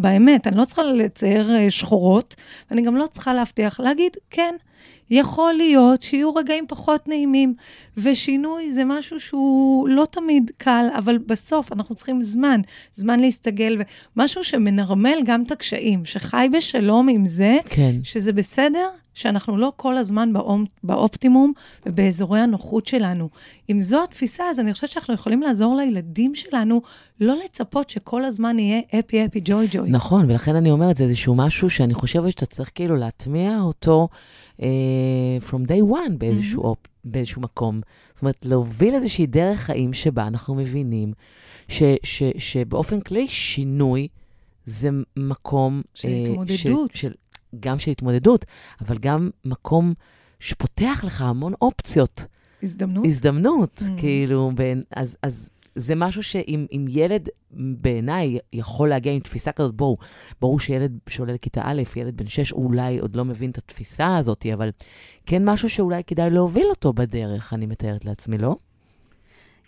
באמת, 0.00 0.46
אני 0.46 0.56
לא 0.56 0.64
צריכה 0.64 0.82
לצייר 0.82 1.54
אה, 1.54 1.70
שחורות, 1.70 2.34
ואני 2.70 2.82
גם 2.82 2.96
לא 2.96 3.06
צריכה 3.06 3.34
להבטיח, 3.34 3.80
להגיד, 3.80 4.12
כן, 4.30 4.54
יכול 5.10 5.54
להיות 5.54 6.02
שיהיו 6.02 6.34
רגעים 6.34 6.64
פחות 6.68 7.08
נעימים, 7.08 7.54
ושינוי 7.96 8.72
זה 8.72 8.84
משהו 8.84 9.20
שהוא 9.20 9.88
לא 9.88 10.06
תמיד 10.10 10.50
קל, 10.56 10.86
אבל 10.98 11.18
בסוף 11.18 11.72
אנחנו 11.72 11.94
צריכים 11.94 12.22
זמן, 12.22 12.60
זמן 12.92 13.20
להסתגל, 13.20 13.76
ומשהו 14.16 14.44
שמנרמל 14.44 15.18
גם 15.24 15.42
את 15.42 15.50
הקשיים, 15.50 16.04
שחי 16.04 16.46
בשלום 16.52 17.08
עם 17.08 17.26
זה, 17.26 17.58
כן. 17.70 17.96
שזה 18.02 18.32
בסדר 18.32 18.88
שאנחנו 19.14 19.56
לא 19.56 19.72
כל 19.76 19.96
הזמן 19.96 20.32
באום, 20.32 20.64
באופטימום 20.84 21.52
ובאזורי 21.86 22.40
הנוחות 22.40 22.86
שלנו. 22.86 23.28
אם 23.70 23.82
זו 23.82 24.04
התפיסה, 24.04 24.44
אז 24.50 24.60
אני 24.60 24.72
חושבת 24.72 24.90
שאנחנו 24.90 25.14
יכולים 25.14 25.42
לעזור 25.42 25.76
לילדים 25.76 26.34
שלנו 26.34 26.82
לא 27.20 27.34
לצפות 27.44 27.90
שכל 27.90 28.24
הזמן 28.24 28.58
יהיה 28.58 28.80
אפי 28.98 29.24
אפי 29.24 29.40
ג'וי 29.44 29.66
ג'וי. 29.70 29.90
נכון, 29.90 30.30
ולכן 30.30 30.56
אני 30.56 30.70
אומרת, 30.70 30.96
זה 30.96 31.04
איזשהו 31.04 31.34
משהו 31.34 31.70
שאני 31.70 31.94
חושבת 31.94 32.30
שאתה 32.30 32.46
צריך 32.46 32.70
כאילו 32.74 32.96
להטמיע 32.96 33.58
אותו 33.60 34.08
from 35.48 35.68
day 35.68 35.82
one 35.92 36.18
באיזשהו, 36.18 36.62
mm-hmm. 36.72 36.88
באיזשהו 37.04 37.42
מקום. 37.42 37.80
זאת 38.14 38.22
אומרת, 38.22 38.36
להוביל 38.44 38.94
איזושהי 38.94 39.26
דרך 39.26 39.60
חיים 39.60 39.92
שבה 39.92 40.26
אנחנו 40.26 40.54
מבינים 40.54 41.12
ש, 41.68 41.82
ש, 42.02 42.22
שבאופן 42.38 43.00
כללי 43.00 43.26
שינוי 43.28 44.08
זה 44.64 44.88
מקום... 45.16 45.82
של 45.94 46.08
אה, 46.08 46.22
התמודדות. 46.22 46.90
של, 46.94 47.08
של, 47.08 47.12
גם 47.60 47.78
של 47.78 47.90
התמודדות, 47.90 48.44
אבל 48.80 48.98
גם 48.98 49.30
מקום 49.44 49.94
שפותח 50.40 51.04
לך 51.06 51.22
המון 51.22 51.52
אופציות. 51.60 52.26
הזדמנות. 52.62 53.06
הזדמנות, 53.06 53.78
Mm. 53.78 54.00
כאילו, 54.00 54.50
בין, 54.54 54.82
אז, 54.96 55.16
אז 55.22 55.48
זה 55.74 55.94
משהו 55.94 56.22
שאם 56.22 56.66
אם 56.72 56.86
ילד, 56.88 57.28
בעיניי, 57.50 58.38
יכול 58.52 58.88
להגיע 58.88 59.12
עם 59.12 59.20
תפיסה 59.20 59.52
כזאת, 59.52 59.74
בואו, 59.74 59.96
ברור 60.40 60.60
שילד 60.60 60.98
שעולה 61.08 61.32
לכיתה 61.32 61.60
א', 61.64 61.82
ילד 61.96 62.16
בן 62.16 62.26
שש, 62.26 62.50
הוא 62.50 62.64
אולי 62.64 62.98
עוד 62.98 63.16
לא 63.16 63.24
מבין 63.24 63.50
את 63.50 63.58
התפיסה 63.58 64.16
הזאת, 64.16 64.46
אבל 64.54 64.70
כן 65.26 65.50
משהו 65.50 65.68
שאולי 65.68 66.04
כדאי 66.04 66.30
להוביל 66.30 66.66
אותו 66.70 66.92
בדרך, 66.92 67.52
אני 67.52 67.66
מתארת 67.66 68.04
לעצמי, 68.04 68.38
לא? 68.38 68.56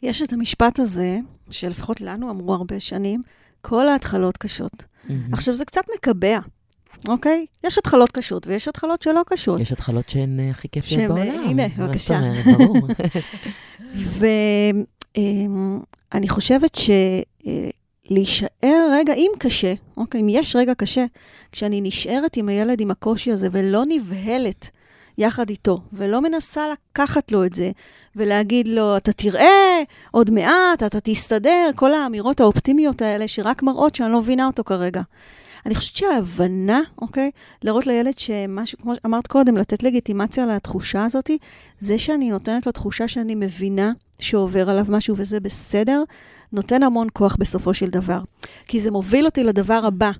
יש 0.03 0.23
את 0.23 0.33
המשפט 0.33 0.79
הזה, 0.79 1.19
שלפחות 1.51 2.01
לנו 2.01 2.31
אמרו 2.31 2.55
הרבה 2.55 2.81
שנים, 2.81 3.23
כל 3.61 3.88
ההתחלות 3.88 4.37
קשות. 4.37 4.85
עכשיו, 5.33 5.57
זה 5.57 5.64
קצת 5.64 5.83
מקבע, 5.97 6.38
אוקיי? 7.09 7.47
יש 7.64 7.79
התחלות 7.79 8.11
קשות 8.12 8.47
ויש 8.47 8.69
התחלות 8.69 9.03
שלא 9.03 9.23
קשות. 9.27 9.61
יש 9.61 9.73
התחלות 9.73 10.09
שהן 10.09 10.40
אה, 10.40 10.51
הכי 10.51 10.69
כיפיות 10.69 11.01
שהן, 11.01 11.09
בעולם. 11.09 11.45
הנה, 11.49 11.67
מה 11.77 11.87
בבקשה. 11.87 12.21
זאת 12.45 12.55
אומרת, 12.55 12.59
ברור. 12.59 12.88
ואני 15.16 16.29
חושבת 16.29 16.79
שלהישאר 18.05 18.88
רגע, 18.92 19.14
אם 19.14 19.31
קשה, 19.38 19.74
אוקיי, 19.96 20.20
אם 20.20 20.29
יש 20.29 20.57
רגע 20.57 20.74
קשה, 20.74 21.05
כשאני 21.53 21.81
נשארת 21.81 22.37
עם 22.37 22.48
הילד 22.48 22.81
עם 22.81 22.90
הקושי 22.90 23.33
הזה 23.33 23.48
ולא 23.53 23.83
נבהלת 23.88 24.70
יחד 25.18 25.50
איתו, 25.50 25.81
ולא 25.92 26.20
מנסה 26.20 26.62
לקחת 26.68 27.33
לו 27.33 27.44
את 27.44 27.55
זה, 27.55 27.70
ולהגיד 28.16 28.68
לו, 28.68 28.96
אתה 28.96 29.12
תראה, 29.12 29.83
עוד 30.11 30.31
מעט, 30.31 30.83
אתה 30.87 31.00
תסתדר, 31.00 31.70
כל 31.74 31.94
האמירות 31.94 32.40
האופטימיות 32.40 33.03
האלה 33.03 33.29
שרק 33.29 33.62
מראות 33.62 33.94
שאני 33.94 34.12
לא 34.12 34.20
מבינה 34.20 34.46
אותו 34.46 34.64
כרגע. 34.64 35.03
אני 35.66 35.74
חושבת 35.74 35.96
שההבנה, 35.96 36.81
אוקיי, 36.98 37.31
להראות 37.62 37.87
לילד 37.87 38.18
שמשהו, 38.18 38.79
כמו 38.79 38.94
שאמרת 38.94 39.27
קודם, 39.27 39.57
לתת 39.57 39.83
לגיטימציה 39.83 40.46
לתחושה 40.46 41.05
הזאת, 41.05 41.31
זה 41.79 41.98
שאני 41.98 42.31
נותנת 42.31 42.66
לו 42.66 42.72
תחושה 42.72 43.09
שאני 43.09 43.35
מבינה 43.35 43.92
שעובר 44.18 44.70
עליו 44.70 44.87
משהו 44.88 45.14
וזה 45.18 45.40
בסדר, 45.40 46.03
נותן 46.53 46.83
המון 46.83 47.09
כוח 47.12 47.37
בסופו 47.37 47.74
של 47.74 47.90
דבר. 47.90 48.20
כי 48.64 48.81
זה 48.81 48.90
מוביל 48.90 49.24
אותי 49.24 49.44
לדבר 49.44 49.81
הבא 49.87 50.11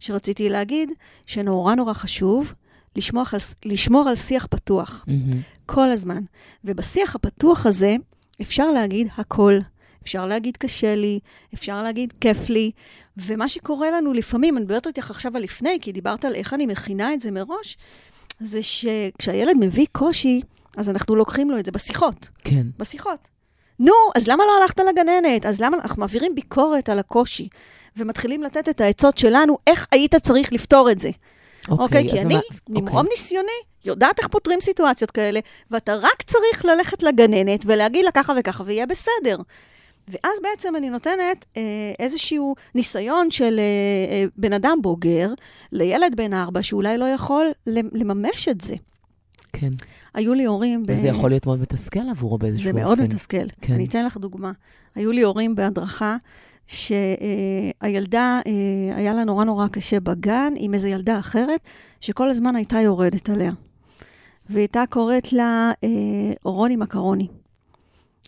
שרציתי 0.00 0.48
להגיד, 0.48 0.92
שנורא 1.26 1.74
נורא 1.74 1.92
חשוב 1.92 2.52
לשמור 2.96 3.24
על, 3.32 3.38
לשמור 3.64 4.08
על 4.08 4.16
שיח 4.16 4.46
פתוח, 4.50 5.04
מהמם. 5.08 5.40
כל 5.66 5.90
הזמן. 5.90 6.22
ובשיח 6.64 7.14
הפתוח 7.14 7.66
הזה 7.66 7.96
אפשר 8.40 8.70
להגיד 8.70 9.08
הכל. 9.16 9.58
אפשר 10.02 10.26
להגיד 10.26 10.56
קשה 10.56 10.94
לי, 10.94 11.18
אפשר 11.54 11.82
להגיד 11.82 12.12
כיף 12.20 12.48
לי, 12.48 12.70
ומה 13.16 13.48
שקורה 13.48 13.90
לנו 13.90 14.12
לפעמים, 14.12 14.56
אני 14.56 14.64
מדברת 14.64 14.86
איתך 14.86 15.10
עכשיו 15.10 15.36
על 15.36 15.42
לפני, 15.42 15.78
כי 15.80 15.92
דיברת 15.92 16.24
על 16.24 16.34
איך 16.34 16.54
אני 16.54 16.66
מכינה 16.66 17.14
את 17.14 17.20
זה 17.20 17.30
מראש, 17.30 17.76
זה 18.40 18.60
שכשהילד 18.62 19.56
מביא 19.60 19.86
קושי, 19.92 20.40
אז 20.76 20.90
אנחנו 20.90 21.16
לוקחים 21.16 21.50
לו 21.50 21.58
את 21.58 21.66
זה 21.66 21.72
בשיחות. 21.72 22.28
כן. 22.44 22.62
בשיחות. 22.78 23.18
נו, 23.78 23.92
אז 24.16 24.28
למה 24.28 24.44
לא 24.44 24.62
הלכת 24.62 24.78
לגננת? 24.80 25.46
אז 25.46 25.60
למה 25.60 25.76
אנחנו 25.76 26.00
מעבירים 26.00 26.34
ביקורת 26.34 26.88
על 26.88 26.98
הקושי, 26.98 27.48
ומתחילים 27.96 28.42
לתת 28.42 28.68
את 28.68 28.80
העצות 28.80 29.18
שלנו, 29.18 29.58
איך 29.66 29.86
היית 29.92 30.14
צריך 30.14 30.52
לפתור 30.52 30.90
את 30.90 31.00
זה. 31.00 31.10
אוקיי? 31.68 32.08
כי 32.08 32.18
אז 32.20 32.24
אני, 32.24 32.34
מה- 32.34 32.40
ממרום 32.68 32.96
אוקיי. 32.96 33.10
ניסיוני, 33.10 33.48
יודעת 33.84 34.18
איך 34.18 34.28
פותרים 34.28 34.60
סיטואציות 34.60 35.10
כאלה, 35.10 35.40
ואתה 35.70 35.94
רק 35.94 36.22
צריך 36.26 36.64
ללכת 36.64 37.02
לגננת 37.02 37.60
ולהגיד 37.66 38.04
לה 38.04 38.10
ככה 38.10 38.32
וככה, 38.38 38.64
ויהיה 38.66 38.86
בסדר. 38.86 39.36
ואז 40.08 40.32
בעצם 40.42 40.76
אני 40.76 40.90
נותנת 40.90 41.44
אה, 41.56 41.62
איזשהו 41.98 42.54
ניסיון 42.74 43.30
של 43.30 43.58
אה, 43.58 43.64
אה, 44.14 44.24
בן 44.36 44.52
אדם 44.52 44.78
בוגר 44.82 45.32
לילד 45.72 46.16
בן 46.16 46.32
ארבע 46.32 46.62
שאולי 46.62 46.98
לא 46.98 47.04
יכול 47.04 47.46
לממש 47.66 48.48
את 48.48 48.60
זה. 48.60 48.74
כן. 49.52 49.72
היו 50.14 50.34
לי 50.34 50.44
הורים... 50.44 50.86
ב- 50.86 50.90
וזה 50.90 51.08
יכול 51.08 51.30
להיות 51.30 51.46
מאוד 51.46 51.60
מתסכל 51.60 52.10
עבורו 52.10 52.38
באיזשהו 52.38 52.64
זה 52.64 52.70
אופן. 52.70 52.82
מאוד 52.84 53.00
מתסכל. 53.00 53.36
כן. 53.36 53.46
כן. 53.60 53.74
אני 53.74 53.84
אתן 53.84 54.04
לך 54.04 54.16
דוגמה. 54.16 54.52
היו 54.94 55.12
לי 55.12 55.22
הורים 55.22 55.54
בהדרכה, 55.54 56.16
שהילדה, 56.66 58.40
אה, 58.46 58.96
היה 58.96 59.14
לה 59.14 59.24
נורא 59.24 59.44
נורא 59.44 59.68
קשה 59.68 60.00
בגן 60.00 60.52
עם 60.56 60.74
איזו 60.74 60.88
ילדה 60.88 61.18
אחרת, 61.18 61.60
שכל 62.00 62.30
הזמן 62.30 62.56
הייתה 62.56 62.80
יורדת 62.80 63.28
עליה. 63.28 63.52
והייתה 64.50 64.84
קוראת 64.90 65.32
לה 65.32 65.72
אה, 65.84 65.88
רוני 66.44 66.76
מקרוני. 66.76 67.28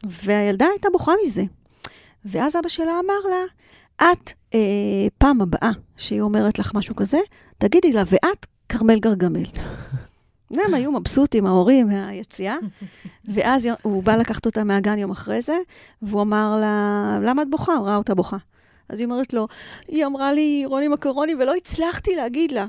והילדה 0.04 0.66
הייתה 0.72 0.88
בוכה 0.92 1.12
מזה. 1.24 1.42
ואז 2.26 2.56
אבא 2.56 2.68
שלה 2.68 2.92
אמר 3.04 3.30
לה, 3.30 3.44
את, 4.12 4.32
אה, 4.54 4.60
פעם 5.18 5.40
הבאה 5.40 5.70
שהיא 5.96 6.20
אומרת 6.20 6.58
לך 6.58 6.74
משהו 6.74 6.96
כזה, 6.96 7.18
תגידי 7.58 7.92
לה, 7.92 8.02
ואת 8.06 8.46
כרמל 8.68 8.98
גרגמל. 8.98 9.44
הם 10.66 10.74
היו 10.74 10.92
מבסוטים, 10.92 11.46
ההורים, 11.46 11.88
מהיציאה. 11.88 12.56
ואז 13.34 13.68
הוא 13.82 14.02
בא 14.02 14.16
לקחת 14.16 14.46
אותה 14.46 14.64
מהגן 14.64 14.98
יום 14.98 15.10
אחרי 15.10 15.40
זה, 15.40 15.56
והוא 16.02 16.22
אמר 16.22 16.58
לה, 16.60 17.18
למה 17.22 17.42
את 17.42 17.50
בוכה? 17.50 17.74
הוא 17.74 17.86
ראה 17.86 17.96
אותה 17.96 18.14
בוכה. 18.14 18.36
אז 18.88 18.98
היא 18.98 19.06
אומרת 19.06 19.32
לו, 19.32 19.48
היא 19.88 20.06
אמרה 20.06 20.32
לי 20.32 20.62
רוני 20.66 20.88
מקרוני, 20.88 21.34
ולא 21.34 21.54
הצלחתי 21.54 22.16
להגיד 22.16 22.52
לה. 22.52 22.66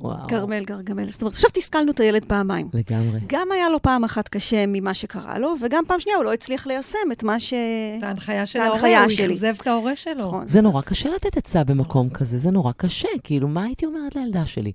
וואו. 0.00 0.28
כרמל 0.28 0.64
גרגמל. 0.64 1.10
זאת 1.10 1.22
אומרת, 1.22 1.34
עכשיו 1.34 1.50
תסכלנו 1.54 1.90
את 1.90 2.00
הילד 2.00 2.24
פעמיים. 2.24 2.68
לגמרי. 2.74 3.20
גם 3.26 3.48
היה 3.52 3.68
לו 3.68 3.82
פעם 3.82 4.04
אחת 4.04 4.28
קשה 4.28 4.64
ממה 4.66 4.94
שקרה 4.94 5.38
לו, 5.38 5.54
וגם 5.60 5.84
פעם 5.86 6.00
שנייה 6.00 6.16
הוא 6.16 6.24
לא 6.24 6.32
הצליח 6.32 6.66
ליישם 6.66 7.12
את 7.12 7.22
מה 7.22 7.40
ש... 7.40 7.54
את 7.98 8.02
ההנחיה 8.02 8.46
של 8.46 8.60
ההורה, 8.60 9.04
הוא. 9.04 9.32
אכזב 9.32 9.54
את 9.62 9.66
ההורה 9.66 9.96
שלו. 9.96 10.26
נכון. 10.26 10.48
זה 10.48 10.60
נורא 10.60 10.82
קשה 10.82 11.10
לתת 11.10 11.36
עצה 11.36 11.64
במקום 11.64 12.10
כזה, 12.10 12.38
זה 12.38 12.50
נורא 12.50 12.72
קשה. 12.76 13.08
כאילו, 13.24 13.48
מה 13.48 13.64
הייתי 13.64 13.86
אומרת 13.86 14.16
לילדה 14.16 14.46
שלי? 14.46 14.72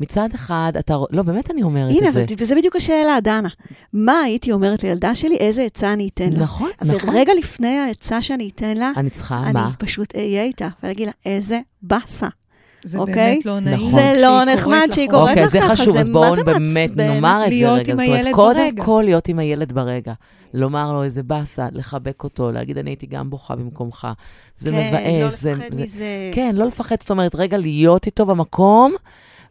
מצד 0.00 0.28
אחד, 0.34 0.72
אתה... 0.78 0.96
לא, 1.10 1.22
באמת 1.22 1.50
אני 1.50 1.62
אומרת 1.62 1.90
הנה, 1.90 2.08
את 2.08 2.12
זה. 2.12 2.24
אבל 2.24 2.34
וזה 2.38 2.54
בדיוק 2.54 2.76
השאלה, 2.76 3.18
דנה. 3.22 3.48
מה 3.92 4.20
הייתי 4.20 4.52
אומרת 4.52 4.82
לילדה 4.82 5.14
שלי, 5.14 5.36
איזה 5.36 5.62
עצה 5.62 5.92
אני 5.92 6.08
אתן 6.14 6.32
לה? 6.32 6.38
נכון, 6.38 6.70
נכון. 6.84 7.10
ורגע 7.10 7.32
לפני 7.38 7.78
העצה 7.78 8.22
שאני 8.22 8.50
אתן 8.54 8.76
לה, 8.76 8.92
אני 8.96 9.10
צריכה, 9.10 9.42
אני 9.44 9.52
מה? 9.52 9.70
פשוט 9.78 10.14
אהיה 10.16 10.42
איתה, 10.42 10.68
ולהגיד 10.82 11.06
לה, 11.06 11.12
איזה 11.26 11.60
באסה. 11.82 12.28
זה 12.84 12.98
אוקיי? 12.98 13.14
באמת 13.14 13.46
לא 13.46 13.60
נעים. 13.60 13.76
נכון. 13.76 13.90
זה 14.00 14.12
לא 14.22 14.44
נחמד 14.44 14.86
שהיא 14.92 15.08
קוראת 15.10 15.28
אוקיי, 15.28 15.42
לך 15.42 15.48
זה 15.50 15.60
ככה, 15.60 15.76
חשוב, 15.76 15.94
זה 15.94 16.00
אז 16.00 16.08
מה 16.08 16.12
בואו 16.20 16.36
זה 16.36 16.44
באמת. 16.44 16.96
נאמר 16.96 17.42
את 17.46 17.50
זה 17.58 17.68
רגע. 17.72 17.96
זאת 17.96 18.04
אומרת, 18.06 18.26
קודם. 18.34 18.76
כל 18.76 19.02
להיות 19.04 19.28
עם 19.28 19.38
הילד 19.38 19.72
ברגע. 19.72 20.12
לומר 20.54 20.92
לו 20.92 21.02
איזה 21.02 21.22
באסה, 21.22 21.66
לחבק 21.72 22.24
אותו, 22.24 22.52
להגיד, 22.52 22.78
אני 22.78 22.90
הייתי 22.90 23.06
גם 23.06 23.30
בוכה 23.30 23.56
במקומך. 23.56 24.08
זה 24.58 24.70
כן, 24.70 24.76
מבאס. 24.88 25.22
לא 25.22 25.28
זה- 25.30 25.52
לפחד 25.52 25.74
זה- 25.74 25.82
מזה. 25.82 26.04
כן, 26.32 26.54
לא 26.58 26.64
לפחד, 26.66 26.96
זאת 27.00 27.10
אומרת, 27.10 27.34
רגע 27.34 27.56
להיות 27.58 28.06
איתו 28.06 28.26
במקום, 28.26 28.94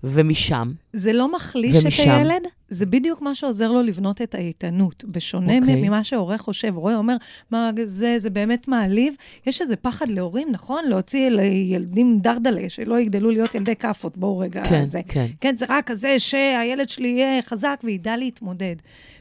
ומשם. 0.03 0.71
זה 0.93 1.13
לא 1.13 1.31
מחליש 1.35 1.75
את 1.77 1.83
ומשם. 1.83 2.11
הילד, 2.11 2.41
זה 2.73 2.85
בדיוק 2.85 3.21
מה 3.21 3.35
שעוזר 3.35 3.71
לו 3.71 3.81
לבנות 3.81 4.21
את 4.21 4.35
האיתנות. 4.35 5.03
בשונה 5.07 5.57
אוקיי. 5.57 5.73
okay. 5.73 5.77
ממה 5.87 6.03
שהורה 6.03 6.37
חושב, 6.37 6.75
הורה 6.75 6.95
אומר, 6.95 7.15
מה 7.51 7.71
זה, 7.85 8.19
זה 8.19 8.29
באמת 8.29 8.67
מעליב. 8.67 9.13
יש 9.45 9.61
איזה 9.61 9.75
פחד 9.75 10.11
להורים, 10.11 10.47
נכון? 10.51 10.83
להוציא 10.87 11.29
לילדים 11.29 12.19
דרדלה, 12.19 12.69
שלא 12.69 12.99
יגדלו 12.99 13.29
להיות 13.29 13.55
ילדי 13.55 13.75
כאפות, 13.75 14.17
בואו 14.17 14.37
רגע. 14.37 14.63
כן, 14.63 14.85
זה. 14.85 15.01
כן. 15.07 15.25
כן, 15.41 15.55
זה 15.55 15.65
רק 15.69 15.87
כזה 15.87 16.19
שהילד 16.19 16.89
שלי 16.89 17.07
יהיה 17.07 17.41
חזק 17.41 17.79
וידע 17.83 18.17
להתמודד. 18.17 18.75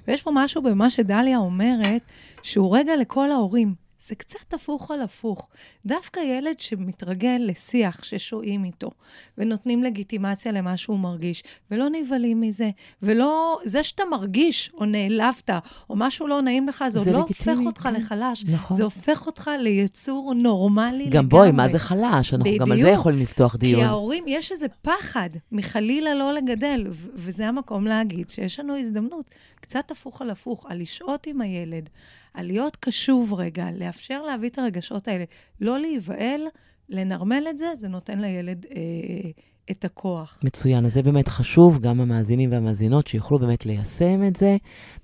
ויש 0.09 0.23
פה 0.23 0.31
משהו 0.35 0.63
במה 0.63 0.91
שדליה 0.91 1.39
אומרת, 1.39 2.03
שהוא 2.43 2.77
רגע 2.77 2.97
לכל 2.97 3.31
ההורים. 3.31 3.82
זה 4.03 4.15
קצת 4.15 4.55
הפוך 4.55 4.91
על 4.91 5.03
הפוך. 5.03 5.49
דווקא 5.87 6.21
ילד 6.21 6.61
שמתרגל 6.61 7.41
לשיח 7.41 8.05
ששוהים 8.05 8.65
איתו, 8.65 8.91
ונותנים 9.39 9.83
לגיטימציה 9.83 10.53
למה 10.53 10.77
שהוא 10.77 10.99
מרגיש, 10.99 11.43
ולא 11.71 11.89
נבהלים 11.93 12.41
מזה, 12.41 12.71
ולא... 13.03 13.59
זה 13.65 13.83
שאתה 13.83 14.03
מרגיש, 14.11 14.71
או 14.75 14.85
נעלבת, 14.85 15.51
או 15.91 15.97
משהו 15.97 16.27
לא 16.27 16.43
נעים 16.43 16.69
לך, 16.69 16.85
זה, 16.89 16.99
זה 16.99 17.11
עוד 17.11 17.19
לא 17.19 17.25
לגיטימי, 17.25 17.57
הופך 17.57 17.67
אותך 17.67 17.83
כן. 17.83 17.95
לחלש. 17.95 18.45
נכון. 18.45 18.77
זה 18.77 18.85
הופך 18.85 19.27
אותך 19.27 19.51
ליצור 19.59 20.35
נורמלי 20.35 21.07
לגמרי. 21.07 21.11
גם 21.11 21.29
בואי, 21.29 21.53
מה 21.53 21.69
זה 21.69 21.79
חלש? 21.79 22.35
אנחנו 22.35 22.51
גם 22.59 22.73
על 22.73 22.79
זה 22.79 22.85
בדיוק. 22.85 22.99
יכולים 22.99 23.21
לפתוח 23.21 23.53
כי 23.53 23.59
דיון. 23.59 23.85
ההורים, 23.85 24.25
יש 24.27 24.53
איזה 24.53 24.67
פחד 24.83 25.31
מחלילה 25.53 26.15
לא 26.15 26.35
לגדל, 26.35 26.87
ו- 26.91 27.09
וזה 27.15 27.49
המקום 27.49 27.87
להגיד 27.87 28.31
שיש 28.31 28.61
לנו 28.61 28.79
הזדמנות, 28.79 29.31
קצת 29.61 29.91
הפוך 29.91 30.23
על 30.23 30.31
הפוך, 30.31 30.67
על 30.69 30.81
לשהות 30.81 31.27
עם 31.27 31.41
הילד, 31.41 31.89
על 32.35 32.47
להיות 32.47 32.77
קשוב 32.77 33.35
רגע, 33.35 33.67
לאפשר 33.79 34.23
להביא 34.23 34.49
את 34.49 34.59
הרגשות 34.59 35.09
האלה, 35.09 35.25
לא 35.61 35.79
להיבהל, 35.79 36.41
לנרמל 36.89 37.45
את 37.51 37.59
זה, 37.59 37.67
זה 37.81 37.89
נותן 37.89 38.19
לילד 38.19 38.67
אה, 38.77 39.31
את 39.71 39.85
הכוח. 39.85 40.39
מצוין, 40.45 40.85
אז 40.85 40.95
זה 40.95 41.03
באמת 41.03 41.29
חשוב, 41.29 41.79
גם 41.79 42.01
המאזינים 42.01 42.53
והמאזינות, 42.53 43.07
שיוכלו 43.07 43.39
באמת 43.39 43.67
ליישם 43.67 44.25
את 44.29 44.37
זה, 44.37 44.57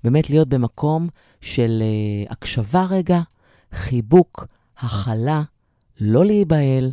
באמת 0.03 0.29
להיות 0.29 0.49
במקום 0.49 1.07
של 1.41 1.81
uh, 1.81 2.31
הקשבה 2.31 2.85
רגע, 2.89 3.19
חיבוק, 3.73 4.47
הכלה, 4.77 5.41
לא 6.01 6.25
להיבהל, 6.25 6.91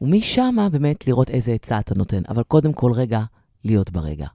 ומשם 0.00 0.56
באמת 0.72 1.06
לראות 1.06 1.30
איזה 1.30 1.52
עצה 1.52 1.78
אתה 1.78 1.94
נותן. 1.96 2.22
אבל 2.28 2.42
קודם 2.42 2.72
כל 2.72 2.92
רגע, 2.94 3.20
להיות 3.64 3.90
ברגע. 3.90 4.26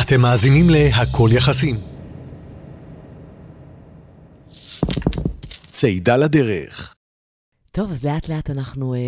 אתם 0.00 0.20
מאזינים 0.20 0.70
ל"הכל 0.70 1.30
יחסים". 1.32 2.01
צעידה 5.82 6.16
לדרך. 6.16 6.94
טוב, 7.70 7.90
אז 7.90 8.06
לאט 8.06 8.28
לאט 8.28 8.50
אנחנו 8.50 8.94
uh, 8.94 8.98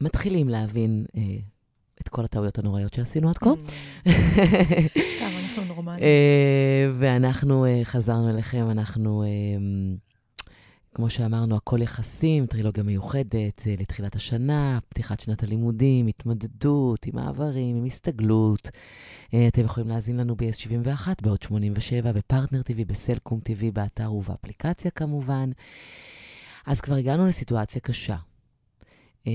מתחילים 0.00 0.48
להבין 0.48 1.04
uh, 1.08 1.18
את 2.00 2.08
כל 2.08 2.24
הטעויות 2.24 2.58
הנוראיות 2.58 2.94
שעשינו 2.94 3.28
עד 3.28 3.38
כה. 3.38 3.50
כמה 5.18 5.40
אנחנו 5.42 5.64
נורמליים. 5.64 6.02
אה, 6.02 6.88
ואנחנו 6.98 7.64
אה, 7.64 7.80
חזרנו 7.84 8.30
אליכם, 8.30 8.70
אנחנו, 8.70 9.22
אה, 9.22 9.28
כמו 10.96 11.10
שאמרנו, 11.10 11.56
הכל 11.56 11.82
יחסים, 11.82 12.46
טרילוגיה 12.46 12.84
מיוחדת 12.84 13.62
אה, 13.66 13.74
לתחילת 13.78 14.16
השנה, 14.16 14.78
פתיחת 14.88 15.20
שנת 15.20 15.42
הלימודים, 15.42 16.06
התמודדות 16.06 17.06
עם 17.06 17.16
מעברים, 17.16 17.76
עם 17.76 17.84
הסתגלות. 17.84 18.70
אה, 19.34 19.48
אתם 19.48 19.60
יכולים 19.60 19.88
להאזין 19.88 20.16
לנו 20.16 20.36
ב-S71, 20.36 21.08
בעוד 21.22 21.42
87, 21.42 22.12
בפרטנר 22.12 22.60
TV, 22.60 22.84
בסלקום 22.86 23.40
TV, 23.48 23.72
באתר 23.72 24.12
ובאפליקציה 24.12 24.90
כמובן. 24.90 25.50
אז 26.66 26.80
כבר 26.80 26.94
הגענו 26.94 27.26
לסיטואציה 27.26 27.80
קשה. 27.80 28.16
אה, 29.26 29.32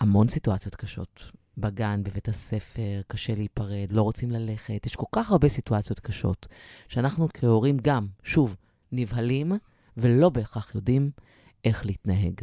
המון 0.00 0.28
סיטואציות 0.28 0.74
קשות. 0.74 1.22
בגן, 1.58 2.02
בבית 2.02 2.28
הספר, 2.28 3.00
קשה 3.06 3.34
להיפרד, 3.34 3.92
לא 3.92 4.02
רוצים 4.02 4.30
ללכת. 4.30 4.86
יש 4.86 4.96
כל 4.96 5.06
כך 5.12 5.30
הרבה 5.30 5.48
סיטואציות 5.48 6.00
קשות, 6.00 6.46
שאנחנו 6.88 7.28
כהורים 7.34 7.76
גם, 7.82 8.06
שוב, 8.22 8.56
נבהלים 8.92 9.52
ולא 9.96 10.28
בהכרח 10.28 10.74
יודעים 10.74 11.10
איך 11.64 11.86
להתנהג. 11.86 12.40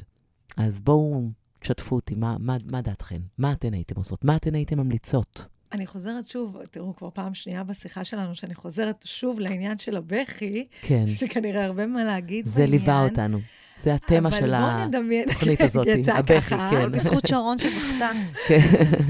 אז 0.57 0.79
בואו, 0.79 1.29
תשתפו 1.59 1.95
אותי, 1.95 2.15
מה, 2.15 2.35
מה, 2.39 2.57
מה 2.65 2.81
דעתכן? 2.81 3.21
מה 3.37 3.51
אתן 3.51 3.73
הייתם 3.73 3.95
עושות? 3.97 4.25
מה 4.25 4.35
אתן 4.35 4.55
הייתם 4.55 4.77
ממליצות? 4.77 5.45
אני 5.71 5.85
חוזרת 5.85 6.29
שוב, 6.29 6.57
תראו, 6.71 6.95
כבר 6.95 7.09
פעם 7.13 7.33
שנייה 7.33 7.63
בשיחה 7.63 8.03
שלנו, 8.03 8.35
שאני 8.35 8.55
חוזרת 8.55 9.03
שוב 9.05 9.39
לעניין 9.39 9.79
של 9.79 9.97
הבכי, 9.97 10.67
כן, 10.81 11.07
שכנראה 11.07 11.65
הרבה 11.65 11.87
מה 11.87 12.03
להגיד 12.03 12.45
זה 12.45 12.61
בעניין. 12.61 12.79
ליווה 12.79 13.03
אותנו. 13.03 13.39
זה 13.77 13.93
התמה 13.93 14.31
של 14.31 14.53
התוכנית 14.53 15.61
הזאת, 15.67 15.87
הבכי. 16.13 16.55
כן. 16.71 16.91
בזכות 16.91 17.27
שרון 17.27 17.57
שבכתה, 17.59 18.11
כן. 18.47 18.59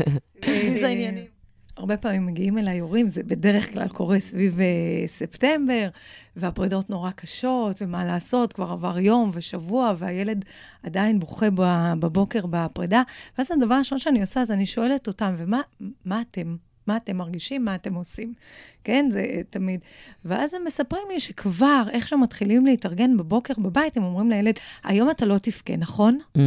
הזיז 0.43 0.84
אה, 0.84 0.88
העניינים. 0.88 1.37
הרבה 1.78 1.98
פעמים 1.98 2.26
מגיעים 2.26 2.58
אליי 2.58 2.80
הורים, 2.80 3.08
זה 3.08 3.24
בדרך 3.24 3.74
כלל 3.74 3.88
קורה 3.88 4.20
סביב 4.20 4.60
אה, 4.60 5.08
ספטמבר, 5.08 5.90
והפרידות 6.36 6.90
נורא 6.90 7.12
קשות, 7.12 7.82
ומה 7.82 8.06
לעשות, 8.06 8.54
כבר 8.54 8.72
עבר 8.72 9.00
יום 9.00 9.30
ושבוע, 9.34 9.94
והילד 9.98 10.46
עדיין 10.84 11.20
בוכה 11.20 11.46
בבוקר 12.00 12.46
בפרידה. 12.46 13.02
ואז 13.38 13.52
הדבר 13.52 13.76
הראשון 13.76 14.00
שאני 14.00 14.22
עושה, 14.22 14.42
אז 14.42 14.52
אני 14.52 14.66
שואלת 14.66 15.08
אותם, 15.08 15.34
ומה 15.38 15.62
מה 16.06 16.22
אתם? 16.22 16.56
מה 16.88 16.97
אתם 16.97 17.17
מרגישים? 17.17 17.65
מה 17.65 17.76
אתם 17.76 17.93
עושים? 17.93 18.34
כן, 18.84 19.06
זה 19.10 19.26
תמיד. 19.50 19.80
ואז 20.26 20.54
הם 20.54 20.62
מספרים 20.65 21.04
לי 21.10 21.19
שכבר, 21.19 21.84
איך 21.91 22.08
שהם 22.08 22.21
מתחילים 22.21 22.65
להתארגן 22.65 23.17
בבוקר 23.17 23.54
בבית, 23.58 23.97
הם 23.97 24.04
אומרים 24.04 24.30
לילד, 24.30 24.54
היום 24.84 25.10
אתה 25.10 25.26
לא 25.26 25.38
תבכה, 25.38 25.76
נכון? 25.78 26.17
Mm, 26.38 26.39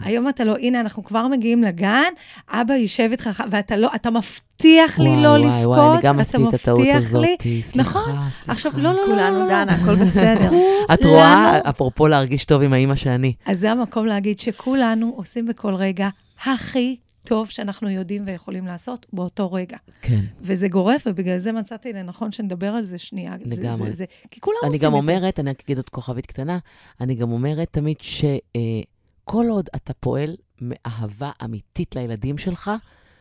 היום 0.00 0.28
אתה 0.28 0.44
לא, 0.44 0.56
הנה, 0.56 0.80
אנחנו 0.80 1.04
כבר 1.04 1.28
מגיעים 1.28 1.62
לגן, 1.62 2.12
אבא 2.48 2.74
יישב 2.74 3.08
איתך, 3.10 3.42
ואתה 3.50 3.76
לא, 3.76 3.90
אתה 3.94 4.10
מבטיח 4.10 4.98
לי 4.98 5.08
וואי, 5.08 5.22
לא 5.22 5.28
וואי, 5.28 5.46
לבכות, 5.46 5.66
וואי, 5.66 5.92
אני 5.92 6.02
גם 6.02 6.14
אתה 6.14 6.20
עשיתי 6.20 6.42
את 6.48 6.54
הטעות 6.54 6.86
הזאת. 6.94 7.24
לי. 7.44 7.62
סליחה, 7.62 7.90
נכון. 7.90 8.30
סליחה. 8.30 8.52
עכשיו, 8.52 8.72
לא, 8.76 8.82
לא, 8.82 8.92
לא, 8.92 9.00
לא, 9.00 9.06
כולנו, 9.06 9.38
לא, 9.38 9.46
דנה, 9.46 9.72
הכל 9.72 9.94
בסדר. 9.94 10.50
את 10.94 11.04
רואה, 11.04 11.60
אפרופו 11.70 12.08
להרגיש 12.08 12.44
טוב 12.44 12.62
עם 12.62 12.72
האימא 12.72 12.94
שאני. 12.94 13.32
אז 13.46 13.60
זה 13.60 13.72
המקום 13.72 14.06
להגיד 14.06 14.40
שכולנו 14.40 15.12
עושים 15.16 15.46
בכל 15.46 15.74
רגע 15.74 16.08
הכי 16.44 16.96
טוב 17.26 17.50
שאנחנו 17.50 17.90
יודעים 17.90 18.22
ויכולים 18.26 18.66
לעשות 18.66 19.06
באותו 19.12 19.52
רגע. 19.52 19.76
כן. 20.02 20.20
וזה 20.40 20.68
גורף, 20.68 21.04
ובגלל 21.06 21.38
זה 21.38 21.52
מצאתי 21.52 21.92
לנכון 21.92 22.32
שנדבר 22.32 22.68
על 22.70 22.84
זה 22.84 22.98
שנייה. 22.98 23.32
זה- 23.44 23.54
לגמרי. 23.62 23.90
זה, 23.90 23.96
זה, 23.96 24.04
כי 24.30 24.40
כולם 24.40 24.56
אני 24.62 24.68
עושים 24.76 24.82
גם 24.90 24.98
את 24.98 25.04
זה. 25.06 25.12
אומרת, 25.12 25.40
אני 25.40 25.50
אגיד 25.64 25.76
עוד 25.76 25.88
כוכבית 25.88 26.26
קטנה, 26.26 26.58
אני 27.00 27.14
גם 27.14 27.32
אומרת 27.32 27.68
תמיד 27.72 27.96
שכל 28.00 29.46
עוד 29.50 29.68
אתה 29.76 29.92
פועל 29.94 30.36
מאהבה 30.60 31.30
אמיתית 31.44 31.96
לילדים 31.96 32.38
שלך, 32.38 32.70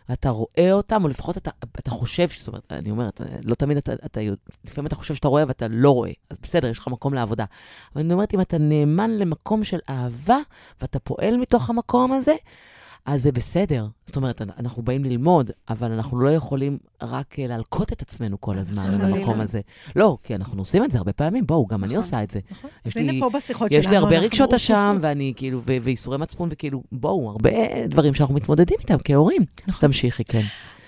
ואתה 0.10 0.30
רואה 0.30 0.72
אותם, 0.72 1.04
או 1.04 1.08
לפחות 1.08 1.38
אתה, 1.38 1.52
אתה 1.80 1.90
חושב, 1.90 2.28
זאת 2.38 2.48
אומרת, 2.48 2.74
אני 2.74 2.92
אומרת, 2.92 3.22
לא 3.44 3.56
תמיד 3.56 3.78
אתה, 3.78 3.94
אתה, 3.94 4.22
לפעמים 4.66 4.88
אתה 4.88 4.96
חושב 4.96 5.16
שאתה 5.16 5.28
רואה 5.28 5.44
ואתה 5.48 5.68
לא 5.70 5.92
רואה, 5.92 6.12
אז 6.30 6.38
בסדר, 6.42 6.68
יש 6.68 6.78
לך 6.80 6.88
מקום 6.88 7.14
לעבודה. 7.14 7.46
אבל 7.96 8.04
אני 8.04 8.14
אומרת, 8.14 8.34
אם 8.34 8.42
אתה 8.42 8.58
נאמן 8.58 9.12
למקום 9.12 9.64
של 9.64 9.80
אהבה, 9.90 10.38
ואתה 10.82 11.00
פועל 11.00 11.38
מתוך 11.38 11.70
המקום 11.70 12.14
הזה, 12.14 12.34
אז 13.06 13.24
זה 13.24 13.32
בסדר. 13.32 13.88
זאת 14.06 14.16
אומרת, 14.16 14.42
אנחנו 14.60 14.84
באים 14.84 15.04
ללמוד, 15.04 15.52
אבל 15.70 15.92
אנחנו 15.92 16.20
לא 16.20 16.30
יכולים 16.30 16.78
רק 17.02 17.40
אה, 17.40 17.48
להלקות 17.48 17.92
את 17.92 18.02
עצמנו 18.02 18.42
כל 18.42 18.58
הזמן. 18.58 18.86
במקום 19.02 19.42
הזה. 19.42 19.62
לא, 19.96 20.18
כי 20.24 20.36
אנחנו 20.36 20.62
עושים 20.62 20.84
את 20.84 20.92
זה 20.92 20.98
הרבה 20.98 21.14
פעמים, 21.14 21.46
בואו, 21.48 21.68
גם 21.68 21.84
אני 21.84 21.94
נכון. 21.94 21.98
עושה 21.98 22.24
את 22.24 22.32
זה. 22.32 22.40
נכון. 22.52 22.70
יש 22.86 22.98
אז 22.98 23.02
הנה 23.02 23.12
לי- 23.12 23.20
פה 23.20 23.30
בשיחות 23.30 23.72
שלנו, 23.72 23.80
יש 23.84 23.90
לי 23.90 23.98
הרבה 23.98 24.20
רגשות 24.20 24.54
אשם, 24.54 24.98
ואני 25.02 25.34
כאילו, 25.36 25.62
ו- 25.62 25.78
וייסורי 25.82 26.18
מצפון, 26.18 26.50
וכאילו, 26.52 26.82
בואו, 26.92 27.30
הרבה 27.30 27.52
דברים 27.88 28.14
שאנחנו 28.14 28.36
מתמודדים 28.36 28.78
איתם 28.80 28.98
כהורים. 29.04 29.42
אז 29.42 29.48
נכון. 29.68 29.82
תמשיכי, 29.82 30.24
כן. 30.24 30.42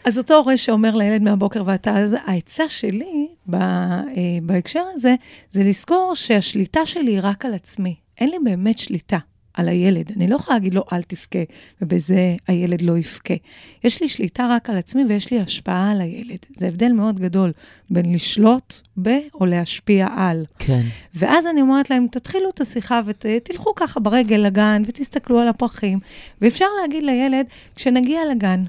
אז 0.06 0.18
אותו 0.18 0.36
הורה 0.36 0.58
שאומר 0.58 0.96
לילד 0.96 1.22
מהבוקר 1.24 1.64
ואתה, 1.66 1.98
אז 1.98 2.16
העצה 2.26 2.70
שלי 2.70 3.28
אה, 3.54 4.02
בהקשר 4.42 4.84
הזה, 4.94 5.16
זה 5.50 5.64
לזכור 5.64 6.12
שהשליטה 6.16 6.86
שלי 6.86 7.12
היא 7.12 7.20
רק 7.24 7.46
על 7.46 7.54
עצמי. 7.54 7.96
אין 8.18 8.30
לי 8.30 8.38
באמת 8.44 8.78
שליטה 8.78 9.18
על 9.58 9.70
הילד. 9.70 10.12
אני 10.16 10.28
לא 10.28 10.36
יכולה 10.36 10.58
להגיד 10.58 10.74
לו, 10.74 10.84
אל 10.94 11.02
תבכה, 11.02 11.40
ובזה 11.82 12.36
הילד 12.48 12.82
לא 12.82 12.98
יבכה. 12.98 13.34
יש 13.84 14.02
לי 14.02 14.10
שליטה 14.10 14.48
רק 14.50 14.70
על 14.70 14.78
עצמי 14.78 15.04
ויש 15.10 15.32
לי 15.32 15.40
השפעה 15.40 15.92
על 15.92 16.02
הילד. 16.02 16.38
זה 16.56 16.68
הבדל 16.68 16.92
מאוד 16.92 17.20
גדול 17.20 17.52
בין 17.90 18.14
לשלוט 18.14 18.76
ב 19.02 19.10
או 19.34 19.46
להשפיע 19.46 20.08
על. 20.16 20.46
כן. 20.60 20.82
ואז 21.16 21.48
אני 21.48 21.62
אומרת 21.62 21.90
להם, 21.90 22.08
תתחילו 22.12 22.50
את 22.50 22.62
השיחה 22.62 23.02
ותלכו 23.06 23.76
ככה 23.76 24.00
ברגל 24.00 24.36
לגן 24.36 24.82
ותסתכלו 24.86 25.40
על 25.40 25.48
הפרחים. 25.48 26.00
ואפשר 26.42 26.66
להגיד 26.82 27.04
לילד, 27.04 27.46
כשנגיע 27.76 28.22
לגן, 28.32 28.64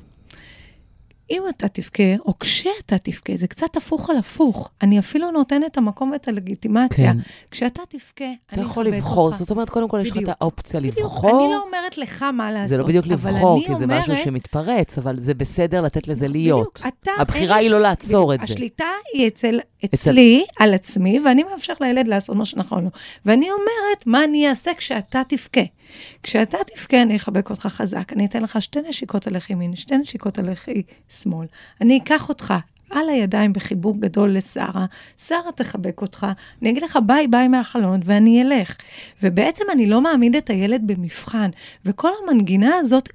אם 1.30 1.42
אתה 1.48 1.68
תבכה, 1.68 2.02
או 2.26 2.38
כשאתה 2.38 2.98
תבכה, 2.98 3.32
זה 3.36 3.46
קצת 3.46 3.76
הפוך 3.76 4.10
על 4.10 4.16
הפוך. 4.16 4.70
אני 4.82 4.98
אפילו 4.98 5.30
נותנת 5.30 5.66
את 5.72 5.76
המקום 5.78 6.10
ואת 6.10 6.28
הלגיטימציה. 6.28 7.12
כן. 7.12 7.18
כשאתה 7.50 7.82
תבכה, 7.88 8.04
אני 8.24 8.36
אתה 8.52 8.60
יכול 8.60 8.86
אכבד 8.88 8.96
לבחור, 8.96 9.24
אותך. 9.26 9.36
זאת 9.36 9.50
אומרת, 9.50 9.70
קודם 9.70 9.88
כל 9.88 9.98
יש 10.02 10.10
לך 10.10 10.16
את 10.16 10.22
בדיוק. 10.22 10.36
האופציה 10.40 10.80
בדיוק. 10.80 10.98
לבחור. 10.98 11.44
אני 11.44 11.52
לא 11.52 11.62
אומרת 11.66 11.98
לך 11.98 12.22
מה 12.22 12.52
לעשות, 12.52 12.68
זה 12.68 12.78
לא 12.78 12.86
בדיוק 12.86 13.06
לבחור, 13.06 13.60
כי 13.66 13.76
זה 13.76 13.86
משהו 13.86 14.10
אומרת- 14.12 14.24
שמתפרץ, 14.24 14.98
אבל 14.98 15.20
זה 15.20 15.34
בסדר 15.34 15.80
לתת 15.80 16.08
לזה 16.08 16.28
בדיוק, 16.28 16.36
להיות. 16.78 16.82
אתה, 17.00 17.10
הבחירה 17.18 17.56
היא 17.56 17.68
לי 17.68 17.74
לא 17.74 17.80
ש- 17.80 17.82
לעצור 17.82 18.26
בדיוק, 18.28 18.42
את 18.42 18.48
זה. 18.48 18.54
השליטה 18.54 18.84
היא 19.14 19.28
אצל, 19.28 19.60
אצלי, 19.84 20.44
על 20.58 20.74
עצמי, 20.74 21.20
ואני 21.24 21.42
מאפשר 21.42 21.72
לילד 21.80 22.08
לעשות 22.08 22.36
מה 22.36 22.44
שנכון 22.44 22.84
לו. 22.84 22.90
ואני 23.26 23.50
אומרת, 23.50 24.06
מה 24.06 24.24
אני 24.24 24.48
אעשה 24.48 24.70
כשאתה 24.78 25.22
תבכה? 25.28 25.60
כשאתה 26.22 26.58
תבכה, 26.74 27.02
אני 27.02 27.16
אחבק 27.16 27.50
אותך 27.50 27.66
חזק, 27.66 28.12
אני 28.12 28.26
אתן 28.26 28.42
לך 28.42 28.62
שתי 28.62 28.80
נשיקות 28.88 29.26
לחי 29.26 29.52
ימין, 29.52 29.76
שתי 29.76 29.98
נשיקות 29.98 30.38
לחי 30.38 30.82
שמאל. 31.08 31.46
אני 31.80 31.98
אקח 31.98 32.28
אותך 32.28 32.54
על 32.90 33.08
הידיים 33.08 33.52
בחיבוק 33.52 33.96
גדול 33.96 34.30
לשרה, 34.30 34.86
שרה 35.18 35.52
תחבק 35.54 36.00
אותך, 36.00 36.26
אני 36.62 36.70
אגיד 36.70 36.82
לך 36.82 36.98
ביי 37.06 37.28
ביי 37.28 37.48
מהחלון 37.48 38.00
ואני 38.04 38.42
אלך. 38.42 38.76
ובעצם 39.22 39.64
אני 39.72 39.86
לא 39.86 40.00
מעמיד 40.00 40.36
את 40.36 40.50
הילד 40.50 40.82
במבחן, 40.86 41.50
וכל 41.84 42.10
המנגינה 42.22 42.76
הזאת 42.76 43.08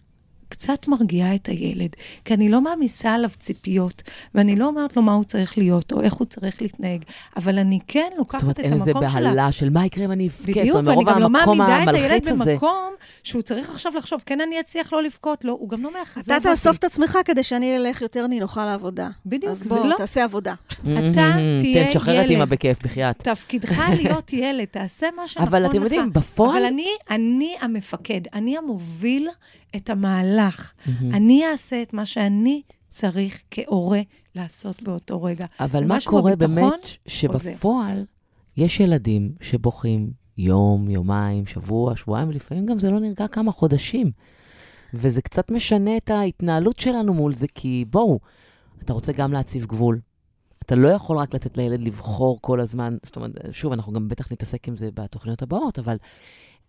קצת 0.54 0.88
מרגיעה 0.88 1.36
את 1.36 1.48
הילד, 1.48 1.90
כי 2.26 2.34
אני 2.34 2.50
לא 2.50 2.62
מעמיסה 2.62 3.14
עליו 3.14 3.30
ציפיות, 3.40 4.02
ואני 4.36 4.56
לא 4.56 4.66
אומרת 4.68 4.96
לו 4.98 5.02
מה 5.02 5.14
הוא 5.14 5.24
צריך 5.24 5.58
להיות, 5.58 5.92
או 5.94 6.02
איך 6.02 6.14
הוא 6.14 6.26
צריך 6.28 6.62
להתנהג, 6.62 7.02
אבל 7.38 7.60
אני 7.60 7.80
כן 7.88 8.10
לוקחת 8.18 8.40
זאת 8.40 8.44
אומרת, 8.44 8.60
את 8.60 8.66
אין 8.66 8.74
איזה 8.74 8.92
המקום 8.92 9.10
שלה. 9.10 9.22
בהלה 9.30 9.52
של 9.52 9.70
מה 9.70 9.86
יקרה 9.86 10.06
אם 10.06 10.12
אני 10.12 10.28
אבכה. 10.28 10.44
בדיוק, 10.52 10.66
זאת 10.66 10.76
אומרת, 10.76 10.98
ואני 10.98 11.10
גם 11.12 11.20
לא 11.20 11.26
המקום 11.26 11.58
מעמידה 11.58 11.84
את 11.84 11.96
הילד 11.96 12.28
הזה. 12.28 12.52
במקום 12.54 12.94
שהוא 13.24 13.42
צריך 13.42 13.70
עכשיו 13.70 13.92
לחשוב, 13.98 14.24
כן, 14.26 14.42
אני 14.42 14.60
אצליח 14.60 14.94
לא 14.94 15.04
לבכות, 15.04 15.46
לא, 15.46 15.52
הוא 15.60 15.70
גם 15.70 15.84
לא 15.84 15.94
מאכזב 16.00 16.32
אתה. 16.32 16.40
תאסוף 16.44 16.78
את 16.78 16.84
עצמך 16.84 17.18
כדי 17.26 17.44
שאני 17.44 17.76
אלך 17.78 18.02
יותר 18.02 18.28
נינוחה 18.28 18.66
לעבודה. 18.66 19.10
בדיוק, 19.26 19.52
אז 19.52 19.60
זה 19.60 19.70
בוא, 19.70 19.86
לא- 19.88 19.96
תעשה 19.98 20.24
עבודה. 20.24 20.54
אתה 20.82 20.88
תהיה 21.62 21.84
תן, 21.84 21.90
תשחרר 21.90 22.16
את 22.20 22.26
ילד. 22.26 22.30
אימא 22.32 22.46
בכיף, 22.46 22.84
בחייאת. 22.84 23.18
תפקידך 23.18 23.80
להיות 23.98 24.34
ילד, 24.34 24.66
תעשה 24.66 25.08
מה 25.16 25.28
שנכון 25.28 25.44
לך. 25.48 25.50
אבל 25.54 25.66
אתם 25.66 25.84
יודעים, 25.84 26.14
בפועל- 26.14 26.50
אבל 26.58 26.66
אני, 26.66 26.88
אני 27.10 27.56
המפקד, 27.62 28.22
אני 28.34 28.58
המוביל 28.58 29.30
את 29.76 29.90
המהלך. 29.90 30.74
אני 31.14 31.46
אעשה 31.52 31.82
את 31.82 31.94
מה 31.94 32.06
שאני 32.06 32.62
צריך 32.90 33.44
כהורה 33.52 34.02
לעשות 34.36 34.84
באותו 34.84 35.24
רגע. 35.24 35.46
אבל 35.60 35.86
מה 35.86 35.98
קורה 36.06 36.36
באמת, 36.36 36.88
שבפועל 37.08 38.06
יש 38.58 38.80
ילדים 38.80 39.32
שבוכים 39.42 40.12
יום, 40.38 40.90
יומיים, 40.90 41.46
שבוע, 41.46 41.96
שבועיים, 41.96 42.30
ולפעמים 42.30 42.66
גם 42.66 42.80
זה 42.80 42.90
לא 42.90 43.00
נרגע 43.00 43.28
כמה 43.28 43.52
חודשים. 43.52 44.12
וזה 44.94 45.22
קצת 45.22 45.52
משנה 45.52 45.98
את 45.98 46.10
ההתנהלות 46.10 46.80
שלנו 46.80 47.14
מול 47.14 47.34
זה, 47.34 47.46
כי 47.56 47.86
בואו, 47.90 48.20
אתה 48.84 48.94
רוצה 48.94 49.12
גם 49.12 49.34
להציב 49.34 49.66
גבול. 49.66 50.00
אתה 50.66 50.76
לא 50.76 50.90
יכול 50.90 51.18
רק 51.18 51.36
לתת 51.36 51.58
לילד 51.58 51.84
לבחור 51.84 52.38
כל 52.42 52.60
הזמן, 52.60 52.96
זאת 53.04 53.16
אומרת, 53.16 53.32
שוב, 53.52 53.74
אנחנו 53.74 53.94
גם 53.94 54.10
בטח 54.10 54.32
נתעסק 54.32 54.68
עם 54.68 54.78
זה 54.78 54.90
בתוכניות 54.94 55.42
הבאות, 55.42 55.80
אבל 55.80 55.98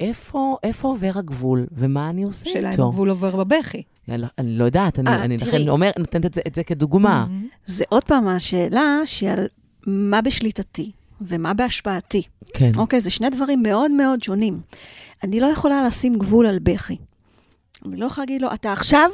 איפה, 0.01 0.57
איפה 0.63 0.89
עובר 0.89 1.11
הגבול, 1.15 1.67
ומה 1.73 2.11
אני 2.11 2.23
עושה 2.23 2.51
שאלה 2.51 2.69
אם 2.69 2.73
איתו? 2.73 2.89
הגבול 2.89 3.11
עובר 3.11 3.45
בבכי. 3.45 3.83
אני, 4.09 4.27
לא 4.39 4.65
יודעת, 4.65 4.99
אני, 4.99 5.11
אה, 5.11 5.25
אני. 5.25 5.37
לכן 5.37 5.69
אומר, 5.69 5.91
נותנת 5.99 6.27
את 6.27 6.35
זה, 6.35 6.41
את 6.47 6.55
זה 6.55 6.65
כדוגמה. 6.65 7.27
זה 7.67 7.85
עוד 7.89 8.05
פעם 8.05 8.29
השאלה 8.29 9.01
שעל 9.05 9.47
מה 9.87 10.23
בשליטתי 10.23 10.91
ומה 11.21 11.55
בהשפעתי. 11.55 12.23
כן. 12.55 12.71
אוקיי, 12.77 13.01
זה 13.01 13.11
שני 13.11 13.31
דברים 13.31 13.63
מאוד 13.63 13.91
מאוד 13.91 14.23
שונים. 14.23 14.61
אני 15.25 15.41
לא 15.41 15.47
יכולה 15.47 15.87
לשים 15.87 16.15
גבול 16.15 16.47
על 16.47 16.59
בכי. 16.59 16.97
אני 17.87 17.97
לא 17.97 18.07
יכולה 18.07 18.23
להגיד 18.23 18.43
לו, 18.43 18.55
אתה 18.55 18.73
עכשיו 18.73 19.11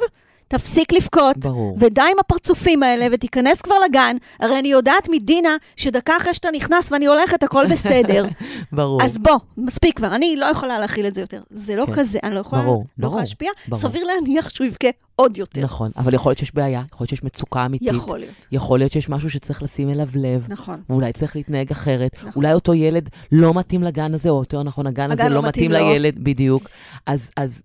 תפסיק 0.51 0.91
לבכות, 0.91 1.37
ברור. 1.37 1.77
ודי 1.79 2.01
עם 2.01 2.19
הפרצופים 2.19 2.83
האלה, 2.83 3.07
ותיכנס 3.11 3.61
כבר 3.61 3.75
לגן. 3.89 4.15
הרי 4.39 4.59
אני 4.59 4.67
יודעת 4.67 5.09
מדינה 5.09 5.55
שדקה 5.75 6.17
אחרי 6.17 6.33
שאתה 6.33 6.47
נכנס 6.53 6.91
ואני 6.91 7.05
הולכת, 7.05 7.43
הכל 7.43 7.65
בסדר. 7.71 8.25
ברור. 8.71 9.03
אז 9.03 9.17
בוא, 9.17 9.37
מספיק 9.57 9.97
כבר, 9.97 10.15
אני 10.15 10.35
לא 10.35 10.45
יכולה 10.45 10.79
להכיל 10.79 11.07
את 11.07 11.15
זה 11.15 11.21
יותר. 11.21 11.41
זה 11.49 11.75
לא 11.75 11.85
כן. 11.85 11.93
כזה, 11.93 12.19
אני 12.23 12.35
לא 12.35 12.39
יכולה, 12.39 12.61
ברור, 12.61 12.77
לא 12.77 12.85
ברור, 12.97 13.11
יכולה 13.11 13.21
להשפיע. 13.21 13.51
ברור. 13.67 13.81
סביר 13.81 14.03
להניח 14.03 14.49
שהוא 14.49 14.67
יבכה 14.67 14.87
עוד 15.15 15.37
יותר. 15.37 15.61
נכון, 15.61 15.91
אבל 15.97 16.13
יכול 16.13 16.29
להיות 16.29 16.39
שיש 16.39 16.55
בעיה, 16.55 16.83
יכול 16.93 17.03
להיות 17.03 17.09
שיש 17.09 17.23
מצוקה 17.23 17.65
אמיתית. 17.65 17.87
יכול 17.87 18.19
להיות, 18.19 18.33
יכול 18.51 18.79
להיות 18.79 18.91
שיש 18.91 19.09
משהו 19.09 19.29
שצריך 19.29 19.63
לשים 19.63 19.89
אליו 19.89 20.07
לב, 20.15 20.45
נכון. 20.49 20.81
ואולי 20.89 21.13
צריך 21.13 21.35
להתנהג 21.35 21.71
אחרת. 21.71 22.15
נכון. 22.17 22.31
אולי 22.35 22.53
אותו 22.53 22.73
ילד 22.73 23.09
לא 23.31 23.53
מתאים 23.53 23.83
לגן 23.83 24.13
הזה, 24.13 24.29
או 24.29 24.39
יותר 24.39 24.63
נכון, 24.63 24.87
הגן 24.87 25.11
הזה 25.11 25.23
הגן 25.23 25.31
לא 25.31 25.41
לא 25.41 25.47
מתאים 25.47 25.71
מתאים 25.71 25.85
לו. 25.87 25.91
לילד, 25.91 26.23
בדיוק. 26.23 26.69
אז, 27.05 27.31
אז 27.37 27.63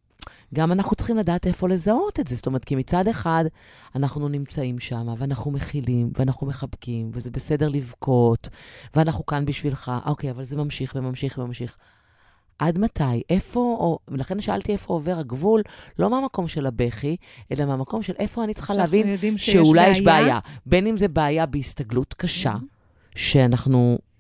גם 0.55 0.73
אנחנו 0.73 0.97
צריכים 0.97 1.17
לדעת 1.17 1.47
איפה 1.47 1.69
לזהות 1.69 2.21
את 2.21 2.27
זה. 2.27 2.37
זאת 2.37 2.47
אומרת, 2.47 2.65
כי 2.65 2.77
מצד 2.77 3.09
אחד, 3.09 3.45
אנחנו 3.95 4.29
נמצאים 4.29 4.79
שם, 4.79 5.15
ואנחנו 5.19 5.51
מכילים, 5.51 6.11
ואנחנו 6.19 6.47
מחבקים, 6.47 7.11
וזה 7.13 7.31
בסדר 7.31 7.69
לבכות, 7.69 8.49
ואנחנו 8.95 9.27
כאן 9.27 9.45
בשבילך. 9.45 9.93
אוקיי, 10.07 10.31
אבל 10.31 10.45
זה 10.45 10.57
ממשיך 10.57 10.93
וממשיך 10.97 11.39
וממשיך. 11.39 11.77
עד 12.59 12.79
מתי? 12.79 13.23
איפה, 13.31 13.61
או, 13.61 13.99
ולכן 14.09 14.41
שאלתי 14.41 14.73
איפה 14.73 14.93
עובר 14.93 15.19
הגבול, 15.19 15.63
לא 15.99 16.11
מהמקום 16.11 16.49
של 16.49 16.67
הבכי, 16.67 17.17
אלא 17.53 17.65
מהמקום 17.65 18.03
של 18.03 18.13
איפה 18.19 18.45
אני 18.45 18.55
צריכה 18.55 18.75
שאנחנו 18.75 18.97
להבין 18.97 19.39
שאולי 19.39 19.89
יש 19.89 20.01
בעיה. 20.01 20.23
בעיה. 20.23 20.39
בין 20.67 20.87
אם 20.87 20.97
זה 20.97 21.09
בעיה 21.09 21.47
בהסתגלות 21.47 22.15
קשה, 22.15 22.55
שאנחנו 23.15 23.79
אה, 23.79 23.93
אה, 23.93 24.16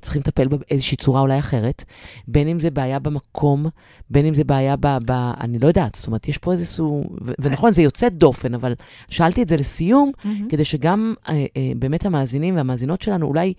צריכים 0.00 0.20
לטפל 0.20 0.48
בה 0.48 0.56
באיזושהי 0.56 0.96
צורה 0.96 1.20
אולי 1.20 1.38
אחרת, 1.38 1.84
בין 2.28 2.48
אם 2.48 2.60
זה 2.60 2.70
בעיה 2.70 2.98
במקום, 2.98 3.66
בין 4.10 4.26
אם 4.26 4.34
זה 4.34 4.44
בעיה 4.44 4.76
ב... 4.76 4.86
ב 5.06 5.10
אני 5.40 5.58
לא 5.58 5.68
יודעת, 5.68 5.94
זאת 5.94 6.06
אומרת, 6.06 6.28
יש 6.28 6.38
פה 6.38 6.52
איזשהו... 6.52 7.04
ו- 7.26 7.32
ונכון, 7.38 7.70
זה 7.72 7.82
יוצא 7.82 8.08
דופן, 8.08 8.54
אבל 8.54 8.74
שאלתי 9.10 9.42
את 9.42 9.48
זה 9.48 9.56
לסיום, 9.56 10.12
מהמם. 10.24 10.48
כדי 10.48 10.64
שגם 10.64 11.14
אה, 11.28 11.34
אה, 11.56 11.72
באמת 11.76 12.04
המאזינים 12.06 12.56
והמאזינות 12.56 13.02
שלנו 13.02 13.26
אולי 13.26 13.54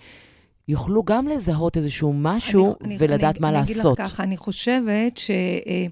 יוכלו 0.68 1.04
גם 1.04 1.28
לזהות 1.28 1.78
איזשהו 1.78 2.14
משהו 2.16 2.76
אני- 2.84 2.98
ולדעת 3.00 3.36
אני, 3.36 3.42
מה 3.42 3.48
אני 3.50 3.58
לעשות. 3.58 4.00
אגיד 4.00 4.06
לך 4.06 4.12
ככה, 4.12 4.24
אני 4.24 4.38
חושבת 4.38 5.18
ש, 5.18 5.30
אה, 5.32 5.86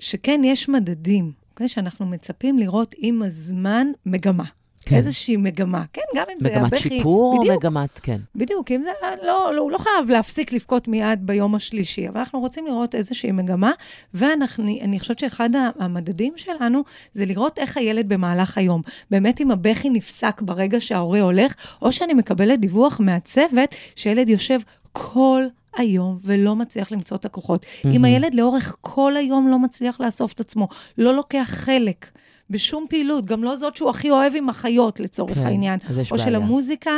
שכן, 0.00 0.40
יש 0.44 0.68
מדדים, 0.68 1.32
אוקיי? 1.50 1.68
שאנחנו 1.68 2.06
מצפים 2.06 2.58
לראות 2.58 2.94
עם 2.98 3.22
הזמן 3.22 3.86
מגמה. 4.06 4.44
כן. 4.88 4.96
איזושהי 4.96 5.36
מגמה. 5.36 5.84
כן, 5.92 6.02
גם 6.16 6.24
אם 6.32 6.36
זה 6.40 6.48
מגמת 6.48 6.72
הבכי... 6.72 6.88
שיפור 6.88 7.34
או 7.36 7.40
בדיוק, 7.40 7.56
מגמת... 7.56 7.98
כן. 8.02 8.20
בדיוק, 8.34 8.70
אם 8.70 8.82
זה... 8.82 8.90
לא, 9.22 9.54
לא, 9.54 9.60
הוא 9.60 9.70
לא 9.70 9.78
חייב 9.78 10.10
להפסיק 10.10 10.52
לבכות 10.52 10.88
מיד 10.88 11.26
ביום 11.26 11.54
השלישי, 11.54 12.08
אבל 12.08 12.18
אנחנו 12.18 12.40
רוצים 12.40 12.66
לראות 12.66 12.94
איזושהי 12.94 13.32
מגמה, 13.32 13.72
ואני 14.14 15.00
חושבת 15.00 15.18
שאחד 15.18 15.50
המדדים 15.78 16.32
שלנו 16.36 16.82
זה 17.12 17.24
לראות 17.24 17.58
איך 17.58 17.76
הילד 17.76 18.08
במהלך 18.08 18.58
היום. 18.58 18.82
באמת 19.10 19.40
אם 19.40 19.50
הבכי 19.50 19.90
נפסק 19.90 20.42
ברגע 20.42 20.80
שההורה 20.80 21.20
הולך, 21.20 21.54
או 21.82 21.92
שאני 21.92 22.14
מקבלת 22.14 22.60
דיווח 22.60 23.00
מהצוות 23.00 23.74
שילד 23.96 24.28
יושב 24.28 24.60
כל 24.92 25.44
היום 25.76 26.18
ולא 26.24 26.56
מצליח 26.56 26.92
למצוא 26.92 27.16
את 27.16 27.24
הכוחות. 27.24 27.66
אם 27.84 28.04
הילד 28.04 28.34
לאורך 28.34 28.76
כל 28.80 29.16
היום 29.16 29.48
לא 29.48 29.58
מצליח 29.58 30.00
לאסוף 30.00 30.32
את 30.32 30.40
עצמו, 30.40 30.68
לא 30.98 31.14
לוקח 31.14 31.50
חלק. 31.50 32.10
בשום 32.50 32.86
פעילות, 32.88 33.26
גם 33.26 33.44
לא 33.44 33.56
זאת 33.56 33.76
שהוא 33.76 33.90
הכי 33.90 34.10
אוהב 34.10 34.32
עם 34.36 34.48
החיות, 34.48 35.00
לצורך 35.00 35.34
כן, 35.34 35.46
העניין. 35.46 35.78
אז 35.88 35.98
יש 35.98 36.12
או 36.12 36.18
של 36.18 36.24
בעיה. 36.24 36.36
המוזיקה, 36.36 36.90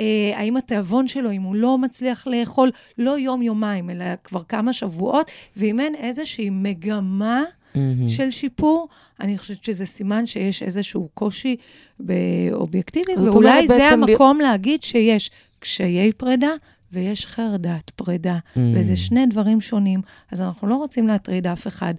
אה, 0.00 0.04
האם 0.34 0.56
התיאבון 0.56 1.08
שלו, 1.08 1.30
אם 1.30 1.42
הוא 1.42 1.54
לא 1.54 1.78
מצליח 1.78 2.26
לאכול, 2.26 2.70
לא 2.98 3.18
יום-יומיים, 3.18 3.90
אלא 3.90 4.04
כבר 4.24 4.42
כמה 4.48 4.72
שבועות, 4.72 5.30
ואם 5.56 5.80
אין 5.80 5.94
איזושהי 5.94 6.50
מגמה 6.50 7.42
מהמם. 7.74 8.08
של 8.08 8.30
שיפור, 8.30 8.88
אני 9.20 9.38
חושבת 9.38 9.64
שזה 9.64 9.86
סימן 9.86 10.26
שיש 10.26 10.62
איזשהו 10.62 11.08
קושי 11.14 11.56
אובייקטיבי, 12.52 13.12
זאת 13.16 13.34
ואולי 13.34 13.66
זה 13.66 13.88
המקום 13.88 14.40
להגיד 14.40 14.82
שיש 14.82 15.30
קשיי 15.58 16.12
פרידה. 16.12 16.50
ויש 16.92 17.26
חרדת 17.26 17.90
פרידה, 17.90 18.38
Mm. 18.54 18.58
וזה 18.74 18.96
שני 18.96 19.26
דברים 19.26 19.60
שונים, 19.60 20.00
אז 20.32 20.40
אנחנו 20.42 20.68
לא 20.68 20.74
רוצים 20.74 21.06
להטריד 21.08 21.46
אף 21.46 21.66
אחד. 21.66 21.94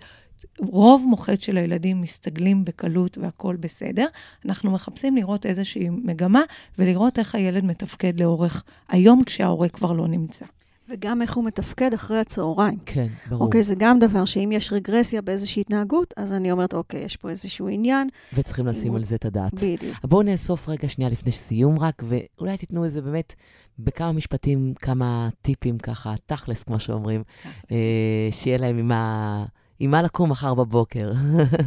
רוב 0.59 1.05
מוחץ 1.07 1.41
של 1.41 1.57
הילדים 1.57 2.01
מסתגלים 2.01 2.65
בקלות 2.65 3.17
והכול 3.17 3.55
בסדר. 3.55 4.07
אנחנו 4.45 4.71
מחפשים 4.71 5.15
לראות 5.15 5.45
איזושהי 5.45 5.89
מגמה 5.89 6.41
ולראות 6.79 7.19
איך 7.19 7.35
הילד 7.35 7.65
מתפקד 7.65 8.19
לאורך 8.19 8.63
היום 8.89 9.23
כשההורה 9.23 9.69
כבר 9.69 9.91
לא 9.91 10.07
נמצא. 10.07 10.45
וגם 10.91 11.21
איך 11.21 11.33
הוא 11.33 11.45
מתפקד 11.45 11.93
אחרי 11.93 12.19
הצהריים. 12.19 12.77
כן, 12.85 13.07
ברור. 13.29 13.45
אוקיי, 13.45 13.63
זה 13.63 13.75
גם 13.77 13.99
דבר 13.99 14.25
שאם 14.25 14.49
יש 14.53 14.73
רגרסיה 14.73 15.21
באיזושהי 15.21 15.61
התנהגות, 15.61 16.13
אז 16.17 16.33
אני 16.33 16.51
אומרת, 16.51 16.73
אוקיי, 16.73 17.01
יש 17.01 17.17
פה 17.17 17.29
איזשהו 17.29 17.67
עניין. 17.67 18.09
וצריכים 18.33 18.67
לשים 18.67 18.95
על 18.95 19.03
זה 19.03 19.15
את 19.15 19.25
הדעת. 19.25 19.53
בדיוק. 19.53 19.97
בואו 20.03 20.23
נאסוף 20.23 20.69
רגע 20.69 20.89
שנייה 20.89 21.11
לפני 21.11 21.31
סיום 21.31 21.79
רק, 21.79 22.03
ואולי 22.07 22.57
תיתנו 22.57 22.85
איזה 22.85 23.01
באמת, 23.01 23.33
בכמה 23.79 24.11
משפטים, 24.11 24.73
כמה 24.81 25.29
טיפים 25.41 25.77
ככה, 25.77 26.13
תכלס, 26.25 26.63
כמו 26.63 26.79
שאומרים, 26.79 27.23
אה, 27.71 28.27
שיהיה 28.31 28.57
להם 28.57 28.77
עם 28.77 28.87
מה, 28.87 29.45
עם 29.83 29.91
מה 29.91 30.01
לקום 30.01 30.31
מחר 30.31 30.53
בבוקר. 30.53 31.11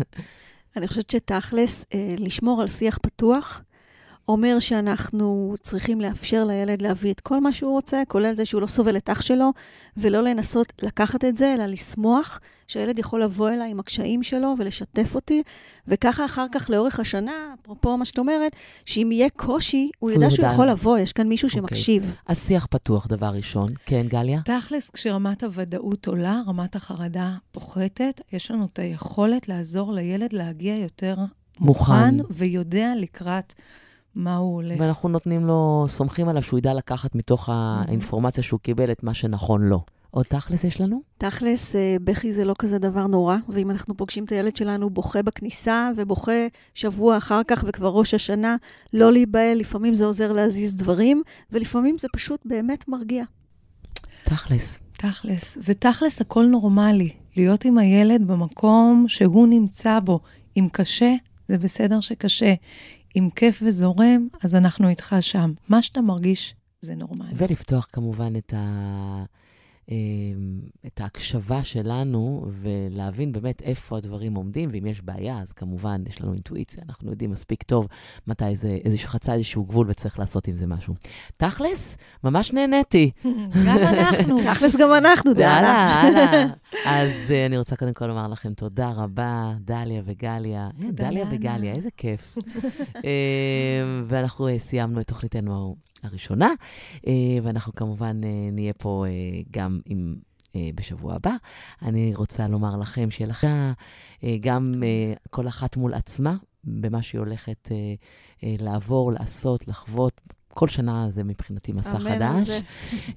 אני 0.76 0.88
חושבת 0.88 1.10
שתכלס, 1.10 1.86
אה, 1.94 2.14
לשמור 2.18 2.62
על 2.62 2.68
שיח 2.68 2.98
פתוח, 3.02 3.62
אומר 4.28 4.58
שאנחנו 4.58 5.54
צריכים 5.60 6.00
לאפשר 6.00 6.44
לילד 6.44 6.82
להביא 6.82 7.12
את 7.12 7.20
כל 7.20 7.40
מה 7.40 7.52
שהוא 7.52 7.72
רוצה, 7.72 8.02
כולל 8.08 8.34
זה 8.34 8.44
שהוא 8.44 8.62
לא 8.62 8.66
סובל 8.66 8.96
את 8.96 9.10
אח 9.10 9.20
שלו, 9.20 9.50
ולא 9.96 10.22
לנסות 10.22 10.72
לקחת 10.82 11.24
את 11.24 11.38
זה, 11.38 11.54
אלא 11.54 11.66
לשמוח 11.66 12.40
שהילד 12.68 12.98
יכול 12.98 13.22
לבוא 13.22 13.50
אליי 13.50 13.70
עם 13.70 13.80
הקשיים 13.80 14.22
שלו 14.22 14.54
ולשתף 14.58 15.14
אותי, 15.14 15.42
וככה 15.88 16.24
אחר 16.24 16.46
כך 16.52 16.70
לאורך 16.70 17.00
השנה, 17.00 17.32
אפרופו 17.62 17.96
מה 17.96 18.04
שאת 18.04 18.18
אומרת, 18.18 18.56
שאם 18.86 19.12
יהיה 19.12 19.30
קושי, 19.30 19.90
הוא 19.98 20.10
ידע 20.10 20.30
שהוא. 20.30 20.46
יכול 20.46 20.70
לבוא, 20.70 20.98
יש 20.98 21.12
כאן 21.12 21.28
מישהו 21.28 21.48
אוקיי. 21.48 21.60
שמקשיב. 21.60 22.14
אז 22.26 22.46
שיח 22.46 22.66
פתוח, 22.66 23.06
דבר 23.06 23.30
ראשון. 23.34 23.72
כן, 23.86 24.06
גליה? 24.08 24.40
תכלס, 24.44 24.90
כשרמת 24.90 25.42
הוודאות 25.42 26.06
עולה, 26.06 26.40
רמת 26.46 26.76
החרדה 26.76 27.34
פוחתת, 27.52 28.20
יש 28.32 28.50
לנו 28.50 28.68
את 28.72 28.78
היכולת 28.78 29.48
לעזור 29.48 29.92
לילד 29.92 30.32
להגיע 30.32 30.76
יותר 30.76 31.16
מוכן. 31.60 31.92
מוכן, 31.92 32.14
ויודע 32.30 32.92
לקראת 32.96 33.54
מה 34.14 34.36
הוא 34.36 34.54
הולך. 34.54 34.80
ואנחנו 34.80 35.08
נותנים 35.08 35.46
לו, 35.46 35.84
סומכים 35.88 36.28
עליו 36.28 36.42
שהוא 36.42 36.58
ידע 36.58 36.74
לקחת 36.74 37.14
מתוך 37.14 37.48
האינפורמציה 37.52 38.42
שהוא 38.42 38.60
קיבל 38.60 38.92
את 38.92 39.02
מה 39.02 39.14
שנכון 39.14 39.62
לו. 39.62 39.80
עוד 40.14 40.24
תכלס 40.24 40.64
יש 40.64 40.80
לנו? 40.80 41.02
תכלס, 41.18 41.76
אה, 41.76 41.96
בכי 42.04 42.32
זה 42.32 42.44
לא 42.44 42.54
כזה 42.58 42.78
דבר 42.78 43.06
נורא, 43.06 43.36
ואם 43.48 43.70
אנחנו 43.70 43.96
פוגשים 43.96 44.24
את 44.24 44.32
הילד 44.32 44.56
שלנו 44.56 44.90
בוכה 44.90 45.22
בכניסה 45.22 45.90
ובוכה 45.96 46.46
שבוע 46.74 47.16
אחר 47.16 47.40
כך 47.46 47.64
וכבר 47.66 47.88
ראש 47.88 48.14
השנה, 48.14 48.56
לא 48.92 49.12
להיבהל, 49.12 49.58
לפעמים 49.58 49.94
זה 49.94 50.04
עוזר 50.04 50.32
להזיז 50.32 50.76
דברים, 50.76 51.22
ולפעמים 51.52 51.98
זה 51.98 52.08
פשוט 52.12 52.40
באמת 52.44 52.88
מרגיע. 52.88 53.24
תכלס. 54.22 54.78
תכלס. 54.92 55.58
ותכלס, 55.64 56.20
הכל 56.20 56.44
נורמלי. 56.44 57.10
להיות 57.36 57.64
עם 57.64 57.78
הילד 57.78 58.26
במקום 58.26 59.04
שהוא 59.08 59.46
נמצא 59.46 60.00
בו. 60.00 60.20
אם 60.56 60.68
קשה, 60.72 61.14
זה 61.48 61.58
בסדר 61.58 62.00
שקשה. 62.00 62.54
אם 63.16 63.28
כיף 63.36 63.62
וזורם, 63.64 64.28
אז 64.42 64.54
אנחנו 64.54 64.88
איתך 64.88 65.16
שם. 65.20 65.52
מה 65.68 65.82
שאתה 65.82 66.00
מרגיש, 66.00 66.54
זה 66.80 66.94
נורמלי. 66.94 67.32
ולפתוח 67.34 67.88
כמובן 67.92 68.36
את, 68.36 68.54
ה... 68.56 69.24
אה, 69.91 69.97
את 70.87 71.01
ההקשבה 71.01 71.64
שלנו, 71.64 72.47
ולהבין 72.51 73.32
באמת 73.32 73.62
איפה 73.62 73.97
הדברים 73.97 74.35
עומדים, 74.35 74.68
ואם 74.72 74.87
יש 74.87 75.03
בעיה, 75.03 75.39
אז 75.39 75.53
כמובן 75.53 76.03
יש 76.09 76.20
לנו 76.20 76.32
אינטואיציה, 76.32 76.82
אנחנו 76.89 77.11
יודעים 77.11 77.30
מספיק 77.30 77.62
טוב 77.62 77.89
מתי 78.26 78.55
זה 78.55 78.78
איזשהו, 78.85 79.09
חצה 79.09 79.35
איזשהו 79.35 79.64
גבול 79.64 79.87
וצריך 79.91 80.18
לעשות 80.18 80.49
עם 80.49 80.57
זה 80.57 80.66
משהו. 80.66 80.95
תכלס, 81.37 81.97
ממש 82.24 82.53
נהניתי. 82.53 83.11
גם 83.66 83.78
אנחנו. 83.78 84.41
תכלס 84.55 84.76
גם 84.76 84.93
אנחנו, 84.95 85.35
דאללה. 85.35 85.85
הלאה. 85.85 86.47
אז 86.85 87.11
אה, 87.30 87.47
אני 87.47 87.59
רוצה 87.59 87.76
קודם 87.76 87.93
כל 87.93 88.07
לומר 88.07 88.28
לכם 88.28 88.55
תודה 88.55 88.91
רבה, 88.91 89.53
דליה 89.61 90.03
וגליה. 90.05 90.68
אה, 90.85 90.91
דליה. 90.91 91.24
וגליה, 91.30 91.74
איזה 91.74 91.89
כיף. 91.97 92.39
ואנחנו 94.09 94.49
סיימנו 94.59 95.01
את 95.01 95.07
תוכניתנו 95.07 95.76
הראשונה, 96.05 96.48
אה, 97.07 97.12
ואנחנו 97.42 97.72
כמובן 97.72 98.20
אה, 98.24 98.50
נהיה 98.52 98.72
פה 98.72 99.05
אה, 99.09 99.12
גם 99.50 99.80
עם... 99.86 100.16
בשבוע 100.74 101.14
הבא. 101.14 101.34
אני 101.82 102.14
רוצה 102.14 102.48
לומר 102.48 102.76
לכם 102.76 103.11
שיהיה 103.11 103.28
אה, 104.24 104.36
גם 104.40 104.72
כל 105.30 105.48
אחת 105.48 105.76
מול 105.76 105.94
עצמה, 105.94 106.36
במה 106.64 107.02
שהיא 107.02 107.18
הולכת 107.18 107.68
לעבור, 108.42 109.12
לעשות, 109.12 109.68
לחוות. 109.68 110.20
כל 110.55 110.68
שנה 110.68 111.07
זה 111.11 111.24
מבחינתי 111.24 111.72
מסע 111.72 111.98
חדש. 111.98 112.46
זה. 112.46 112.61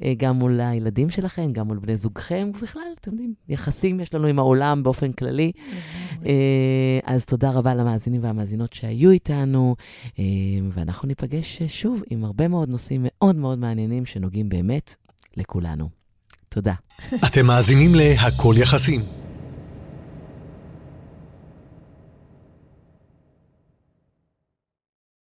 אה, 0.04 0.14
גם 0.18 0.36
מול 0.36 0.62
הילדים 0.62 1.10
שלכם, 1.10 1.52
גם 1.52 1.68
מול 1.68 1.80
בני 1.80 1.96
זוגכם, 1.96 2.52
ובכלל, 2.58 2.82
אתם 3.02 3.12
יודעים, 3.12 3.34
יחסים 3.50 4.00
יש 4.00 4.14
לנו 4.14 4.28
עם 4.28 4.40
העולם 4.40 4.84
באופן 4.84 5.12
כללי. 5.12 5.52
אה, 6.26 7.00
אז 7.04 7.26
תודה 7.26 7.52
רבה 7.52 7.76
למאזינים 7.76 8.24
והמאזינות 8.24 8.74
שהיו 8.74 9.12
איתנו, 9.12 9.76
אה, 10.20 10.24
ואנחנו 10.72 11.08
ניפגש 11.08 11.64
שוב 11.64 12.04
עם 12.10 12.24
הרבה 12.24 12.48
מאוד 12.48 12.70
נושאים 12.70 13.02
מאוד 13.04 13.36
מאוד 13.36 13.60
מעניינים 13.60 14.06
שנוגעים 14.06 14.50
באמת 14.50 14.96
לכולנו. 15.38 15.90
תודה. 16.50 16.74
אתם 17.28 17.46
מאזינים 17.46 17.96
ל"הכל 17.96 18.56
יחסים", 18.58 19.02